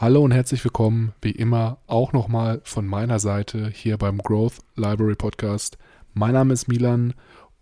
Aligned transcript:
Hallo 0.00 0.22
und 0.22 0.30
herzlich 0.30 0.64
willkommen, 0.64 1.12
wie 1.20 1.32
immer, 1.32 1.76
auch 1.86 2.14
nochmal 2.14 2.62
von 2.64 2.86
meiner 2.86 3.18
Seite 3.18 3.68
hier 3.68 3.98
beim 3.98 4.16
Growth 4.16 4.62
Library 4.74 5.14
Podcast. 5.14 5.76
Mein 6.14 6.32
Name 6.32 6.54
ist 6.54 6.68
Milan 6.68 7.12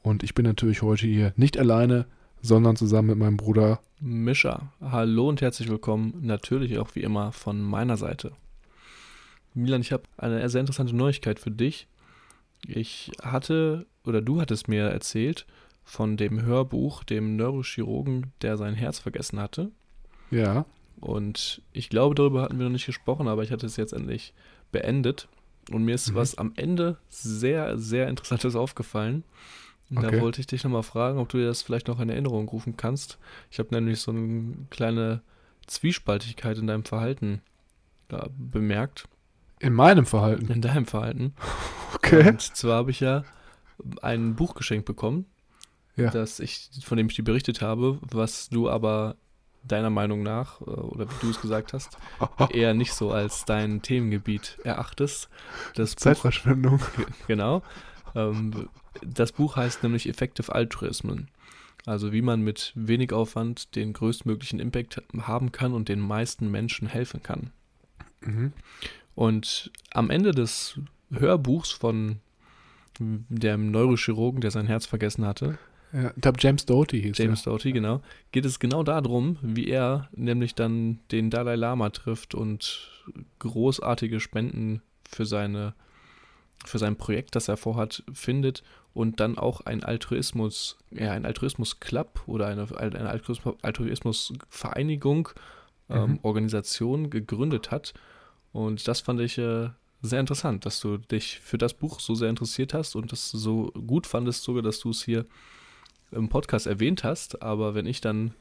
und 0.02 0.23
ich 0.23 0.34
bin 0.34 0.45
natürlich 0.45 0.82
heute 0.82 1.09
hier 1.09 1.32
nicht 1.34 1.59
alleine, 1.59 2.06
sondern 2.41 2.77
zusammen 2.77 3.09
mit 3.09 3.19
meinem 3.19 3.38
Bruder 3.38 3.80
Mischa. 3.98 4.73
Hallo 4.80 5.29
und 5.29 5.40
herzlich 5.40 5.68
willkommen, 5.68 6.15
natürlich 6.21 6.79
auch 6.79 6.95
wie 6.95 7.02
immer 7.02 7.32
von 7.32 7.60
meiner 7.60 7.96
Seite. 7.96 8.30
Milan, 9.52 9.80
ich 9.80 9.91
habe 9.91 10.04
eine 10.16 10.48
sehr 10.48 10.60
interessante 10.60 10.95
Neuigkeit 10.95 11.41
für 11.41 11.51
dich. 11.51 11.88
Ich 12.68 13.10
hatte, 13.20 13.85
oder 14.04 14.23
du 14.23 14.41
hattest 14.41 14.68
mir 14.68 14.85
erzählt 14.85 15.45
von 15.82 16.16
dem 16.16 16.43
Hörbuch, 16.43 17.02
dem 17.02 17.35
Neurochirurgen, 17.35 18.32
der 18.43 18.57
sein 18.57 18.74
Herz 18.74 19.01
vergessen 19.01 19.41
hatte. 19.41 19.73
Ja. 20.30 20.66
Und 21.01 21.63
ich 21.73 21.88
glaube, 21.91 22.15
darüber 22.15 22.43
hatten 22.43 22.59
wir 22.59 22.65
noch 22.65 22.73
nicht 22.73 22.87
gesprochen, 22.87 23.29
aber 23.29 23.43
ich 23.43 23.52
hatte 23.52 23.66
es 23.66 23.77
jetzt 23.77 23.93
endlich 23.93 24.35
beendet. 24.73 25.29
Und 25.71 25.85
mir 25.85 25.95
ist 25.95 26.10
mhm. 26.10 26.15
was 26.16 26.37
am 26.37 26.52
Ende 26.57 26.99
sehr, 27.09 27.79
sehr 27.79 28.09
Interessantes 28.09 28.57
aufgefallen. 28.57 29.24
Und 29.91 29.99
okay. 29.99 30.16
da 30.16 30.23
wollte 30.23 30.41
ich 30.41 30.46
dich 30.46 30.65
nochmal 30.65 30.82
fragen, 30.82 31.19
ob 31.19 31.29
du 31.29 31.38
dir 31.38 31.46
das 31.46 31.63
vielleicht 31.63 31.88
noch 31.88 32.01
in 32.01 32.10
Erinnerung 32.10 32.49
rufen 32.49 32.76
kannst. 32.76 33.19
Ich 33.51 33.59
habe 33.59 33.74
nämlich 33.74 34.01
so 34.01 34.10
eine 34.10 34.54
kleine 34.71 35.23
Zwiespaltigkeit 35.66 36.59
in 36.59 36.66
deinem 36.66 36.85
Verhalten 36.85 37.41
da 38.09 38.29
bemerkt. 38.37 39.09
In 39.60 39.73
meinem 39.73 40.07
Verhalten? 40.07 40.51
In 40.51 40.60
deinem 40.60 40.87
Verhalten. 40.87 41.35
Okay. 41.95 42.29
Und 42.29 42.43
zwar 42.43 42.76
habe 42.76 42.91
ich 42.91 43.01
ja 43.01 43.24
ein 44.02 44.37
Buch 44.37 44.54
geschenkt 44.54 44.85
bekommen, 44.85 45.24
ja. 45.96 46.10
das 46.10 46.38
ich, 46.38 46.69
von 46.85 46.99
dem 46.99 47.09
ich 47.09 47.16
dir 47.16 47.24
berichtet 47.24 47.63
habe, 47.63 47.99
was 48.02 48.51
du 48.51 48.69
aber 48.69 49.16
deiner 49.62 49.90
Meinung 49.90 50.23
nach, 50.23 50.60
äh, 50.60 50.64
oder 50.64 51.09
wie 51.09 51.14
du 51.20 51.30
es 51.30 51.40
gesagt 51.40 51.73
hast, 51.73 51.98
eher 52.51 52.74
nicht 52.74 52.92
so 52.92 53.10
als 53.10 53.45
dein 53.45 53.82
Themengebiet 53.82 54.59
erachtest. 54.64 55.28
Das 55.74 55.96
Zeitverschwendung. 55.96 56.78
Buch, 56.96 57.06
genau. 57.26 57.62
Ähm, 58.14 58.68
das 59.02 59.32
Buch 59.32 59.56
heißt 59.56 59.82
nämlich 59.82 60.09
Effective 60.09 60.54
Altruism. 60.54 61.10
Also 61.86 62.12
wie 62.12 62.23
man 62.23 62.42
mit 62.42 62.73
wenig 62.74 63.12
Aufwand 63.12 63.74
den 63.76 63.92
größtmöglichen 63.92 64.60
Impact 64.60 65.03
haben 65.20 65.53
kann 65.53 65.72
und 65.72 65.88
den 65.88 66.00
meisten 66.00 66.50
Menschen 66.50 66.88
helfen 66.88 67.22
kann. 67.22 67.50
Mhm. 68.20 68.52
Und 69.14 69.70
am 69.92 70.10
Ende 70.10 70.32
des 70.32 70.78
Hörbuchs 71.10 71.70
von 71.70 72.20
dem 72.98 73.70
Neurochirurgen, 73.70 74.41
der 74.41 74.50
sein 74.50 74.66
Herz 74.66 74.86
vergessen 74.86 75.24
hatte, 75.24 75.58
ja, 75.93 76.12
ich 76.15 76.21
glaube, 76.21 76.38
James 76.41 76.66
Doty 76.66 77.03
hieß 77.03 77.19
James 77.19 77.43
der. 77.43 77.53
Doty, 77.53 77.72
genau. 77.72 78.03
Geht 78.32 78.44
es 78.44 78.59
genau 78.59 78.82
darum, 78.82 79.38
wie 79.43 79.69
er 79.69 80.09
nämlich 80.12 80.54
dann 80.54 81.00
den 81.10 81.31
Dalai 81.31 81.56
Lama 81.56 81.91
trifft 81.91 82.34
und 82.34 82.91
großartige 83.38 84.21
Spenden 84.21 84.82
für 85.09 85.25
seine 85.27 85.75
für 86.65 86.78
sein 86.78 86.97
Projekt, 86.97 87.37
das 87.37 87.47
er 87.48 87.56
vorhat, 87.56 88.03
findet 88.12 88.62
und 88.93 89.21
dann 89.21 89.38
auch 89.38 89.60
ein 89.60 89.84
Altruismus, 89.84 90.77
ja, 90.91 91.12
ein 91.12 91.25
Altruismus-Club 91.25 92.25
oder 92.27 92.48
eine, 92.48 92.66
eine 92.77 93.09
Altruismus-Vereinigung, 93.62 95.28
ähm, 95.88 96.10
mhm. 96.10 96.19
Organisation 96.22 97.10
gegründet 97.10 97.71
hat. 97.71 97.94
Und 98.53 98.88
das 98.88 99.00
fand 99.00 99.21
ich 99.21 99.38
äh, 99.38 99.69
sehr 100.03 100.21
interessant, 100.21 100.66
dass 100.66 100.81
du 100.81 100.97
dich 100.98 101.38
für 101.41 101.59
das 101.59 101.75
Buch 101.75 102.00
so 102.00 102.15
sehr 102.15 102.31
interessiert 102.31 102.75
hast 102.75 102.97
und 102.97 103.12
das 103.12 103.31
so 103.31 103.71
gut 103.87 104.06
fandest, 104.06 104.43
sogar, 104.43 104.62
dass 104.62 104.81
du 104.81 104.91
es 104.91 105.04
hier 105.04 105.27
im 106.10 106.28
Podcast 106.28 106.66
erwähnt 106.66 107.04
hast, 107.04 107.42
aber 107.42 107.74
wenn 107.74 107.86
ich 107.86 108.00
dann 108.00 108.34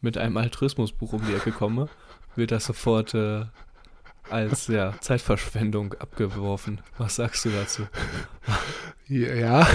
mit 0.00 0.18
einem 0.18 0.36
Altruismusbuch 0.36 1.14
um 1.14 1.26
die 1.26 1.34
Ecke 1.34 1.52
komme, 1.52 1.88
wird 2.34 2.50
das 2.50 2.66
sofort 2.66 3.14
äh, 3.14 3.46
als 4.30 4.66
ja, 4.66 4.94
Zeitverschwendung 5.00 5.94
abgeworfen. 5.94 6.80
Was 6.98 7.16
sagst 7.16 7.44
du 7.44 7.50
dazu? 7.50 7.82
Ja, 9.08 9.66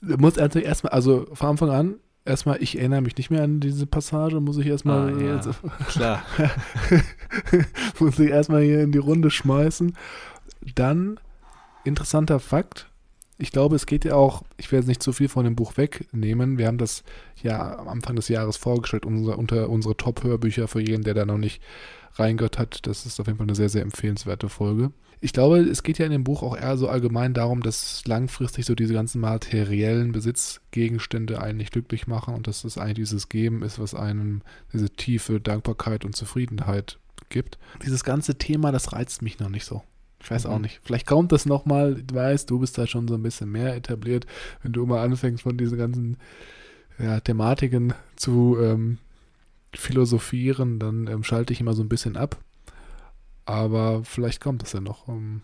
du 0.00 0.16
musst 0.18 0.38
also 0.38 0.58
erstmal, 0.58 0.92
also 0.92 1.26
von 1.32 1.50
Anfang 1.50 1.70
an, 1.70 1.94
erstmal, 2.24 2.62
ich 2.62 2.78
erinnere 2.78 3.02
mich 3.02 3.16
nicht 3.16 3.30
mehr 3.30 3.42
an 3.42 3.60
diese 3.60 3.86
Passage, 3.86 4.40
muss 4.40 4.58
ich 4.58 4.66
erstmal. 4.66 5.14
Ah, 5.14 5.20
ja, 5.20 5.36
also, 5.36 5.52
klar. 5.88 6.22
muss 7.98 8.18
ich 8.18 8.30
erstmal 8.30 8.62
hier 8.62 8.80
in 8.80 8.92
die 8.92 8.98
Runde 8.98 9.30
schmeißen. 9.30 9.96
Dann, 10.74 11.18
interessanter 11.84 12.38
Fakt, 12.38 12.88
ich 13.38 13.50
glaube, 13.50 13.76
es 13.76 13.86
geht 13.86 14.04
ja 14.04 14.14
auch, 14.14 14.42
ich 14.56 14.70
werde 14.70 14.82
jetzt 14.82 14.88
nicht 14.88 15.02
zu 15.02 15.12
viel 15.12 15.28
von 15.28 15.44
dem 15.44 15.56
Buch 15.56 15.76
wegnehmen. 15.76 16.58
Wir 16.58 16.66
haben 16.66 16.78
das 16.78 17.02
ja 17.42 17.78
am 17.78 17.88
Anfang 17.88 18.16
des 18.16 18.28
Jahres 18.28 18.56
vorgestellt, 18.56 19.06
unser, 19.06 19.38
unter 19.38 19.68
unsere 19.68 19.96
Top-Hörbücher 19.96 20.68
für 20.68 20.80
jeden, 20.80 21.02
der 21.02 21.14
da 21.14 21.24
noch 21.24 21.38
nicht 21.38 21.60
reingehört 22.14 22.58
hat. 22.58 22.86
Das 22.86 23.06
ist 23.06 23.18
auf 23.20 23.26
jeden 23.26 23.38
Fall 23.38 23.46
eine 23.46 23.54
sehr, 23.54 23.68
sehr 23.68 23.82
empfehlenswerte 23.82 24.48
Folge. 24.48 24.92
Ich 25.20 25.32
glaube, 25.32 25.60
es 25.60 25.84
geht 25.84 25.98
ja 25.98 26.06
in 26.06 26.12
dem 26.12 26.24
Buch 26.24 26.42
auch 26.42 26.56
eher 26.56 26.76
so 26.76 26.88
allgemein 26.88 27.32
darum, 27.32 27.62
dass 27.62 28.04
langfristig 28.06 28.66
so 28.66 28.74
diese 28.74 28.92
ganzen 28.92 29.20
materiellen 29.20 30.10
Besitzgegenstände 30.10 31.40
einen 31.40 31.58
nicht 31.58 31.72
glücklich 31.72 32.08
machen 32.08 32.34
und 32.34 32.48
dass 32.48 32.64
es 32.64 32.76
eigentlich 32.76 33.08
dieses 33.08 33.28
Geben 33.28 33.62
ist, 33.62 33.78
was 33.78 33.94
einem 33.94 34.42
diese 34.72 34.90
tiefe 34.90 35.40
Dankbarkeit 35.40 36.04
und 36.04 36.16
Zufriedenheit 36.16 36.98
gibt. 37.28 37.58
Dieses 37.84 38.02
ganze 38.02 38.36
Thema, 38.36 38.72
das 38.72 38.92
reizt 38.92 39.22
mich 39.22 39.38
noch 39.38 39.48
nicht 39.48 39.64
so. 39.64 39.82
Ich 40.22 40.30
weiß 40.30 40.46
auch 40.46 40.56
mhm. 40.56 40.62
nicht. 40.62 40.80
Vielleicht 40.82 41.06
kommt 41.06 41.32
das 41.32 41.46
nochmal. 41.46 42.02
Ich 42.06 42.14
weiß, 42.14 42.46
du 42.46 42.60
bist 42.60 42.78
da 42.78 42.86
schon 42.86 43.08
so 43.08 43.14
ein 43.14 43.22
bisschen 43.22 43.50
mehr 43.50 43.74
etabliert, 43.74 44.26
wenn 44.62 44.72
du 44.72 44.86
mal 44.86 45.04
anfängst 45.04 45.42
von 45.42 45.56
diesen 45.56 45.78
ganzen 45.78 46.16
ja, 46.98 47.20
Thematiken 47.20 47.94
zu 48.16 48.56
ähm, 48.60 48.98
philosophieren, 49.74 50.78
dann 50.78 51.06
ähm, 51.08 51.24
schalte 51.24 51.52
ich 51.52 51.60
immer 51.60 51.74
so 51.74 51.82
ein 51.82 51.88
bisschen 51.88 52.16
ab. 52.16 52.38
Aber 53.44 54.04
vielleicht 54.04 54.40
kommt 54.40 54.62
das 54.62 54.72
ja 54.72 54.80
noch. 54.80 55.08
Ähm. 55.08 55.42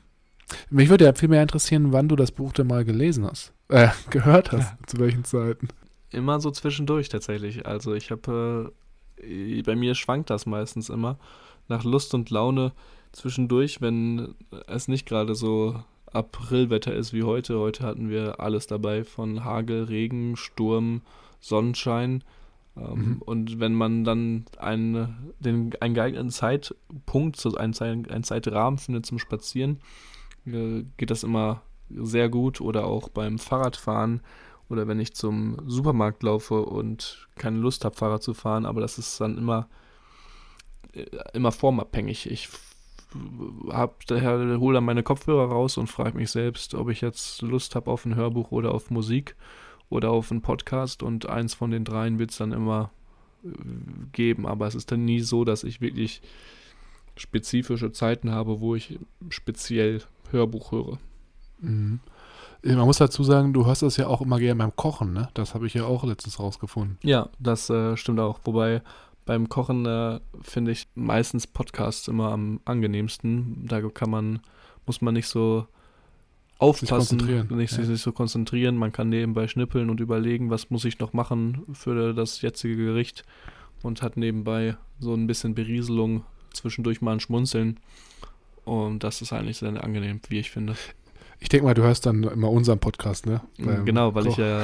mich 0.70 0.88
würde 0.88 1.06
ja 1.06 1.12
viel 1.12 1.28
mehr 1.28 1.42
interessieren, 1.42 1.92
wann 1.92 2.08
du 2.08 2.14
das 2.14 2.30
Buch 2.30 2.52
denn 2.52 2.68
mal 2.68 2.84
gelesen 2.84 3.26
hast. 3.26 3.52
Äh, 3.68 3.88
gehört 4.10 4.52
hast, 4.52 4.70
ja. 4.70 4.78
zu 4.86 4.98
welchen 4.98 5.24
Zeiten. 5.24 5.68
Immer 6.10 6.40
so 6.40 6.50
zwischendurch 6.50 7.08
tatsächlich. 7.08 7.66
Also 7.66 7.94
ich 7.94 8.10
habe, 8.10 8.72
äh, 9.16 9.62
bei 9.62 9.74
mir 9.74 9.94
schwankt 9.94 10.30
das 10.30 10.46
meistens 10.46 10.88
immer. 10.88 11.18
Nach 11.66 11.84
Lust 11.84 12.14
und 12.14 12.30
Laune 12.30 12.72
zwischendurch, 13.12 13.80
wenn 13.80 14.34
es 14.66 14.88
nicht 14.88 15.06
gerade 15.06 15.34
so 15.34 15.82
Aprilwetter 16.12 16.94
ist 16.94 17.12
wie 17.12 17.22
heute. 17.22 17.58
Heute 17.58 17.84
hatten 17.84 18.08
wir 18.08 18.40
alles 18.40 18.66
dabei 18.66 19.04
von 19.04 19.44
Hagel, 19.44 19.84
Regen, 19.84 20.36
Sturm, 20.36 21.02
Sonnenschein. 21.40 22.24
Ähm, 22.76 22.94
mhm. 22.94 23.22
Und 23.22 23.60
wenn 23.60 23.74
man 23.74 24.04
dann 24.04 24.46
einen, 24.58 25.32
den, 25.40 25.72
einen 25.80 25.94
geeigneten 25.94 26.30
Zeitpunkt, 26.30 27.44
einen, 27.58 27.74
einen 28.10 28.24
Zeitrahmen 28.24 28.78
findet 28.78 29.06
zum 29.06 29.18
Spazieren, 29.18 29.80
äh, 30.46 30.84
geht 30.96 31.10
das 31.10 31.24
immer 31.24 31.62
sehr 31.90 32.28
gut. 32.28 32.60
Oder 32.60 32.86
auch 32.86 33.08
beim 33.08 33.38
Fahrradfahren 33.38 34.20
oder 34.68 34.86
wenn 34.86 35.00
ich 35.00 35.14
zum 35.14 35.56
Supermarkt 35.66 36.22
laufe 36.22 36.62
und 36.62 37.28
keine 37.36 37.58
Lust 37.58 37.84
habe, 37.84 37.96
Fahrrad 37.96 38.22
zu 38.22 38.34
fahren. 38.34 38.66
Aber 38.66 38.80
das 38.80 38.98
ist 38.98 39.20
dann 39.20 39.38
immer, 39.38 39.68
äh, 40.92 41.06
immer 41.32 41.52
formabhängig. 41.52 42.30
Ich 42.30 42.48
hab 43.68 44.06
daher 44.06 44.58
hole 44.58 44.74
dann 44.74 44.84
meine 44.84 45.02
Kopfhörer 45.02 45.50
raus 45.50 45.78
und 45.78 45.86
frage 45.86 46.16
mich 46.16 46.30
selbst, 46.30 46.74
ob 46.74 46.90
ich 46.90 47.00
jetzt 47.00 47.42
Lust 47.42 47.74
habe 47.74 47.90
auf 47.90 48.04
ein 48.04 48.14
Hörbuch 48.14 48.50
oder 48.50 48.74
auf 48.74 48.90
Musik 48.90 49.36
oder 49.88 50.10
auf 50.10 50.30
einen 50.30 50.42
Podcast 50.42 51.02
und 51.02 51.28
eins 51.28 51.54
von 51.54 51.70
den 51.70 51.84
dreien 51.84 52.18
wird 52.18 52.30
es 52.30 52.38
dann 52.38 52.52
immer 52.52 52.90
äh, 53.44 53.48
geben, 54.12 54.46
aber 54.46 54.66
es 54.66 54.74
ist 54.74 54.92
dann 54.92 55.04
nie 55.04 55.20
so, 55.20 55.44
dass 55.44 55.64
ich 55.64 55.80
wirklich 55.80 56.20
spezifische 57.16 57.92
Zeiten 57.92 58.30
habe, 58.30 58.60
wo 58.60 58.74
ich 58.74 58.98
speziell 59.30 60.02
Hörbuch 60.30 60.72
höre. 60.72 60.98
Mhm. 61.60 62.00
Man 62.62 62.86
muss 62.86 62.98
dazu 62.98 63.22
sagen, 63.22 63.52
du 63.52 63.66
hörst 63.66 63.82
das 63.82 63.96
ja 63.96 64.08
auch 64.08 64.20
immer 64.20 64.38
gerne 64.38 64.56
beim 64.56 64.74
Kochen, 64.74 65.12
ne? 65.12 65.28
Das 65.34 65.54
habe 65.54 65.66
ich 65.66 65.74
ja 65.74 65.84
auch 65.84 66.02
letztens 66.04 66.40
rausgefunden. 66.40 66.98
Ja, 67.02 67.28
das 67.38 67.70
äh, 67.70 67.96
stimmt 67.96 68.18
auch. 68.18 68.40
Wobei 68.44 68.82
beim 69.28 69.50
Kochen 69.50 69.84
äh, 69.84 70.20
finde 70.40 70.72
ich 70.72 70.88
meistens 70.94 71.46
Podcasts 71.46 72.08
immer 72.08 72.32
am 72.32 72.60
angenehmsten. 72.64 73.66
Da 73.66 73.82
kann 73.82 74.08
man, 74.08 74.40
muss 74.86 75.02
man 75.02 75.12
nicht 75.12 75.28
so 75.28 75.66
aufpassen, 76.56 77.46
nicht 77.50 77.76
ja. 77.76 77.84
sich 77.84 78.00
so 78.00 78.12
konzentrieren. 78.12 78.78
Man 78.78 78.90
kann 78.90 79.10
nebenbei 79.10 79.46
schnippeln 79.46 79.90
und 79.90 80.00
überlegen, 80.00 80.48
was 80.48 80.70
muss 80.70 80.86
ich 80.86 80.98
noch 80.98 81.12
machen 81.12 81.62
für 81.74 82.14
das 82.14 82.40
jetzige 82.40 82.76
Gericht 82.76 83.22
und 83.82 84.00
hat 84.00 84.16
nebenbei 84.16 84.78
so 84.98 85.12
ein 85.12 85.26
bisschen 85.26 85.54
Berieselung, 85.54 86.24
zwischendurch 86.54 87.02
mal 87.02 87.12
ein 87.12 87.20
Schmunzeln. 87.20 87.80
Und 88.64 89.04
das 89.04 89.20
ist 89.20 89.34
eigentlich 89.34 89.58
sehr 89.58 89.84
angenehm, 89.84 90.22
wie 90.30 90.38
ich 90.38 90.50
finde. 90.50 90.74
Ich 91.40 91.48
denke 91.48 91.66
mal, 91.66 91.74
du 91.74 91.82
hörst 91.82 92.04
dann 92.04 92.24
immer 92.24 92.50
unseren 92.50 92.80
Podcast, 92.80 93.26
ne? 93.26 93.40
Beim 93.58 93.84
genau, 93.84 94.14
weil 94.14 94.24
Koch. 94.24 94.32
ich 94.32 94.36
ja, 94.38 94.62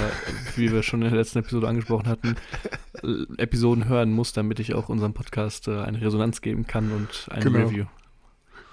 wie 0.57 0.73
wir 0.73 0.83
schon 0.83 1.03
in 1.03 1.11
der 1.11 1.19
letzten 1.19 1.39
Episode 1.39 1.69
angesprochen 1.69 2.09
hatten, 2.09 2.35
Episoden 3.37 3.89
hören 3.89 4.11
muss, 4.11 4.33
damit 4.33 4.59
ich 4.59 4.75
auch 4.75 4.89
unserem 4.89 5.15
Podcast 5.15 5.69
äh, 5.69 5.83
eine 5.83 6.01
Resonanz 6.01 6.41
geben 6.41 6.67
kann 6.67 6.91
und 6.91 7.29
ein 7.31 7.43
genau. 7.43 7.59
Review. 7.61 7.85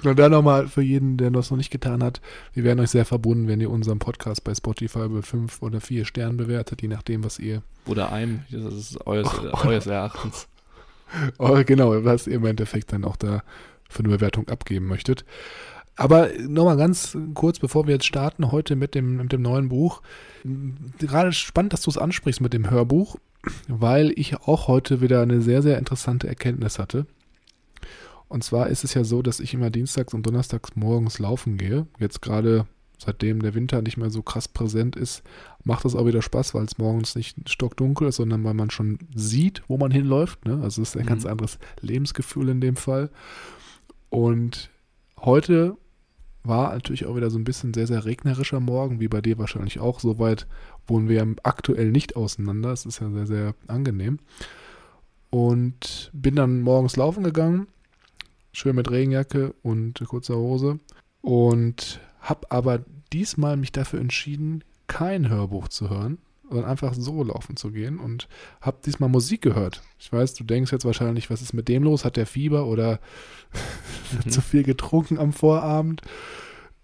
Und 0.04 0.18
dann 0.18 0.32
nochmal 0.32 0.68
für 0.68 0.82
jeden, 0.82 1.18
der 1.18 1.30
das 1.30 1.52
noch 1.52 1.58
nicht 1.58 1.70
getan 1.70 2.04
hat, 2.04 2.22
wir 2.54 2.64
wären 2.64 2.80
euch 2.80 2.90
sehr 2.90 3.06
verbunden, 3.06 3.48
wenn 3.48 3.62
ihr 3.62 3.70
unseren 3.70 4.00
Podcast 4.00 4.44
bei 4.44 4.56
Spotify 4.56 5.06
über 5.06 5.22
fünf 5.22 5.62
oder 5.62 5.80
vier 5.80 6.06
Sternen 6.06 6.38
bewertet, 6.38 6.82
je 6.82 6.88
nachdem, 6.88 7.24
was 7.24 7.38
ihr. 7.38 7.62
Oder 7.86 8.12
einem, 8.12 8.42
das 8.50 8.74
ist 8.74 9.06
eures, 9.06 9.30
oh, 9.54 9.68
eures 9.68 9.86
Erachtens. 9.86 10.48
Oh, 11.38 11.62
genau, 11.66 12.04
was 12.04 12.26
ihr 12.26 12.36
im 12.36 12.46
Endeffekt 12.46 12.94
dann 12.94 13.04
auch 13.04 13.16
da 13.16 13.44
für 13.90 14.00
eine 14.00 14.10
Bewertung 14.10 14.48
abgeben 14.50 14.88
möchtet. 14.88 15.26
Aber 16.02 16.30
nochmal 16.40 16.78
ganz 16.78 17.16
kurz, 17.36 17.60
bevor 17.60 17.86
wir 17.86 17.94
jetzt 17.94 18.08
starten, 18.08 18.52
heute 18.52 18.76
mit 18.76 18.96
dem, 18.96 19.18
mit 19.18 19.32
dem 19.32 19.44
neuen 19.44 19.70
Buch. 19.70 20.02
Gerade 20.98 21.32
spannend, 21.32 21.74
dass 21.74 21.82
du 21.82 21.92
es 21.92 22.00
ansprichst 22.00 22.42
mit 22.42 22.54
dem 22.54 22.72
Hörbuch, 22.72 23.18
weil 23.68 24.12
ich 24.16 24.36
auch 24.42 24.68
heute 24.68 25.00
wieder 25.02 25.22
eine 25.22 25.44
sehr, 25.44 25.62
sehr 25.62 25.78
interessante 25.78 26.28
Erkenntnis 26.28 26.80
hatte. 26.80 27.06
Und 28.30 28.44
zwar 28.44 28.70
ist 28.70 28.84
es 28.84 28.96
ja 28.96 29.04
so, 29.04 29.22
dass 29.22 29.40
ich 29.40 29.54
immer 29.54 29.70
dienstags 29.70 30.16
und 30.16 30.26
donnerstags 30.26 30.76
morgens 30.76 31.20
laufen 31.20 31.58
gehe. 31.58 31.86
Jetzt 32.00 32.24
gerade 32.24 32.66
seitdem 32.98 33.44
der 33.44 33.54
Winter 33.54 33.84
nicht 33.84 33.98
mehr 33.98 34.10
so 34.10 34.24
krass 34.24 34.48
präsent 34.48 34.96
ist, 34.96 35.22
macht 35.64 35.86
es 35.86 35.96
auch 35.96 36.08
wieder 36.08 36.24
Spaß, 36.24 36.56
weil 36.56 36.66
es 36.66 36.80
morgens 36.80 37.14
nicht 37.14 37.48
stockdunkel 37.48 38.08
ist, 38.08 38.16
sondern 38.16 38.44
weil 38.44 38.56
man 38.56 38.72
schon 38.72 38.98
sieht, 39.14 39.62
wo 39.68 39.78
man 39.78 39.92
hinläuft. 39.92 40.46
Ne? 40.48 40.62
Also 40.64 40.82
es 40.82 40.90
ist 40.90 40.98
ein 40.98 41.04
mhm. 41.04 41.10
ganz 41.10 41.28
anderes 41.28 41.60
Lebensgefühl 41.80 42.50
in 42.50 42.60
dem 42.60 42.76
Fall. 42.76 43.12
Und 44.10 44.72
heute 45.20 45.78
war 46.44 46.74
natürlich 46.74 47.06
auch 47.06 47.16
wieder 47.16 47.30
so 47.30 47.38
ein 47.38 47.44
bisschen 47.44 47.74
sehr, 47.74 47.88
sehr 47.88 48.06
regnerischer 48.06 48.60
Morgen, 48.60 49.00
wie 49.00 49.08
bei 49.08 49.22
dir 49.22 49.38
wahrscheinlich 49.38 49.80
auch. 49.80 50.00
Soweit 50.00 50.48
wohnen 50.88 51.08
wir 51.08 51.18
ja 51.18 51.26
aktuell 51.44 51.92
nicht 51.92 52.16
auseinander. 52.16 52.72
Es 52.72 52.86
ist 52.86 53.00
ja 53.00 53.10
sehr, 53.10 53.28
sehr 53.28 53.56
angenehm. 53.68 54.20
Und 55.30 56.12
bin 56.14 56.36
dann 56.36 56.62
morgens 56.62 56.98
laufen 56.98 57.24
gegangen, 57.24 57.68
schön 58.52 58.76
mit 58.76 58.90
Regenjacke 58.92 59.54
und 59.62 60.04
kurzer 60.08 60.36
Hose. 60.36 60.80
Und 61.22 62.00
habe 62.20 62.52
aber 62.52 62.80
diesmal 63.14 63.58
mich 63.58 63.72
dafür 63.72 64.00
entschieden, 64.02 64.64
kein 64.88 65.30
Hörbuch 65.30 65.68
zu 65.70 65.90
hören, 65.90 66.18
sondern 66.50 66.70
einfach 66.70 66.94
so 66.94 67.24
laufen 67.24 67.56
zu 67.56 67.72
gehen 67.72 67.98
und 67.98 68.28
habe 68.60 68.78
diesmal 68.86 69.10
Musik 69.10 69.42
gehört. 69.42 69.82
Ich 70.00 70.12
weiß, 70.12 70.34
du 70.34 70.44
denkst 70.44 70.72
jetzt 70.72 70.86
wahrscheinlich, 70.86 71.30
was 71.30 71.42
ist 71.42 71.54
mit 71.54 71.70
dem 71.70 71.84
los? 71.84 72.04
Hat 72.04 72.18
der 72.18 72.26
Fieber 72.26 72.66
oder 72.66 73.00
mhm. 74.14 74.30
zu 74.30 74.42
viel 74.42 74.64
getrunken 74.64 75.18
am 75.18 75.34
Vorabend? 75.34 76.02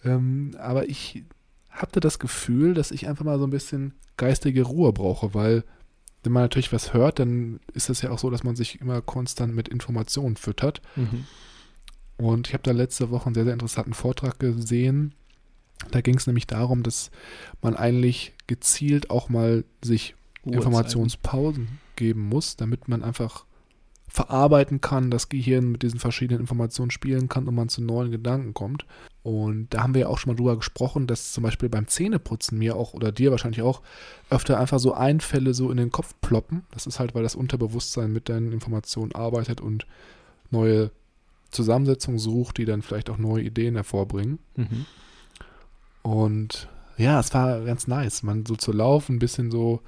Ähm, 0.04 0.56
aber 0.60 0.90
ich 0.90 1.24
hatte 1.70 2.00
das 2.00 2.20
Gefühl, 2.20 2.74
dass 2.74 2.92
ich 2.92 3.08
einfach 3.08 3.26
mal 3.26 3.40
so 3.40 3.46
ein 3.46 3.52
bisschen 3.52 3.94
geistige 4.18 4.64
Ruhe 4.64 4.94
brauche, 4.94 5.34
weil 5.34 5.64
wenn 6.24 6.32
man 6.34 6.44
natürlich 6.44 6.74
was 6.74 6.94
hört, 6.94 7.20
dann 7.20 7.60
ist 7.74 7.90
es 7.90 8.02
ja 8.02 8.10
auch 8.10 8.20
so, 8.20 8.30
dass 8.30 8.44
man 8.44 8.56
sich 8.56 8.82
immer 8.82 9.02
konstant 9.02 9.56
mit 9.56 9.70
Informationen 9.70 10.36
füttert. 10.36 10.82
Mhm. 10.96 11.26
Und 12.18 12.48
ich 12.48 12.54
habe 12.54 12.64
da 12.64 12.72
letzte 12.72 13.12
Woche 13.12 13.28
einen 13.28 13.36
sehr, 13.36 13.44
sehr 13.44 13.54
interessanten 13.54 13.94
Vortrag 13.94 14.40
gesehen 14.40 15.14
da 15.92 16.02
ging 16.02 16.16
es 16.16 16.28
nämlich 16.28 16.48
darum, 16.48 16.84
dass 16.84 17.12
man 17.62 17.76
eigentlich 17.76 18.34
gezielt 18.48 19.10
auch 19.10 19.30
mal 19.30 19.64
sich 19.84 20.16
Informationspausen 20.44 21.68
geben 21.96 22.22
muss, 22.22 22.56
damit 22.56 22.88
man 22.88 23.04
einfach 23.04 23.46
verarbeiten 24.08 24.82
kann, 24.82 25.12
das 25.12 25.30
Gehirn 25.30 25.72
mit 25.72 25.84
diesen 25.84 26.00
verschiedenen 26.00 26.42
Informationen 26.42 26.92
spielen 26.92 27.30
kann 27.30 27.48
und 27.48 27.56
man 27.56 27.70
zu 27.70 27.82
neuen 27.82 28.12
Gedanken 28.12 28.54
kommt. 28.54 28.86
Und 29.22 29.74
da 29.74 29.84
haben 29.84 29.94
wir 29.94 30.02
ja 30.02 30.08
auch 30.08 30.18
schon 30.18 30.32
mal 30.32 30.38
drüber 30.38 30.56
gesprochen, 30.56 31.06
dass 31.06 31.34
zum 31.34 31.44
Beispiel 31.44 31.68
beim 31.68 31.88
Zähneputzen 31.88 32.58
mir 32.58 32.78
auch 32.78 32.94
oder 32.94 33.12
dir 33.12 33.32
wahrscheinlich 33.32 33.62
auch 33.62 33.82
öfter 34.30 34.58
einfach 34.58 34.80
so 34.80 34.94
Einfälle 34.94 35.54
so 35.54 35.70
in 35.70 35.78
den 35.78 35.92
Kopf 35.92 36.16
ploppen. 36.22 36.64
Das 36.72 36.88
ist 36.88 37.00
halt, 37.00 37.14
weil 37.14 37.24
das 37.24 37.36
Unterbewusstsein 37.36 38.14
mit 38.14 38.30
deinen 38.30 38.54
Informationen 38.54 39.14
arbeitet 39.14 39.60
und 39.60 39.86
neue 40.50 40.92
Zusammensetzungen 41.52 42.20
sucht, 42.20 42.58
die 42.58 42.66
dann 42.66 42.82
vielleicht 42.82 43.10
auch 43.10 43.18
neue 43.18 43.44
Ideen 43.44 43.76
hervorbringen. 43.76 44.40
Mhm. 44.56 44.86
Und 46.04 46.70
ja, 46.96 47.20
es 47.20 47.34
war 47.34 47.62
ganz 47.62 47.88
nice, 47.88 48.24
man 48.24 48.46
so 48.46 48.56
zu 48.56 48.72
laufen, 48.72 49.18
ein 49.18 49.20
bisschen 49.20 49.52
so 49.52 49.82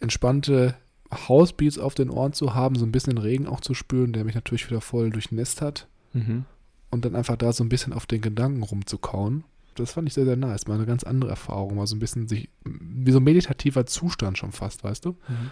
entspannte 0.00 0.74
Housebeats 1.12 1.78
auf 1.78 1.94
den 1.94 2.10
Ohren 2.10 2.32
zu 2.32 2.54
haben, 2.54 2.76
so 2.76 2.84
ein 2.84 2.92
bisschen 2.92 3.18
Regen 3.18 3.46
auch 3.46 3.60
zu 3.60 3.74
spüren, 3.74 4.12
der 4.12 4.24
mich 4.24 4.34
natürlich 4.34 4.68
wieder 4.68 4.80
voll 4.80 5.10
durchnässt 5.10 5.60
hat. 5.60 5.88
Mhm. 6.12 6.44
Und 6.90 7.04
dann 7.04 7.14
einfach 7.14 7.36
da 7.36 7.52
so 7.52 7.64
ein 7.64 7.68
bisschen 7.68 7.92
auf 7.92 8.06
den 8.06 8.20
Gedanken 8.20 8.62
rumzukauen. 8.62 9.44
Das 9.76 9.92
fand 9.92 10.08
ich 10.08 10.14
sehr, 10.14 10.24
sehr 10.24 10.36
nice. 10.36 10.66
Mal 10.66 10.74
eine 10.74 10.86
ganz 10.86 11.04
andere 11.04 11.30
Erfahrung. 11.30 11.76
Mal 11.76 11.86
so 11.86 11.96
ein 11.96 12.00
bisschen 12.00 12.28
sich, 12.28 12.48
wie 12.64 13.12
so 13.12 13.18
ein 13.18 13.24
meditativer 13.24 13.86
Zustand 13.86 14.38
schon 14.38 14.52
fast, 14.52 14.84
weißt 14.84 15.04
du? 15.04 15.10
Mhm. 15.10 15.50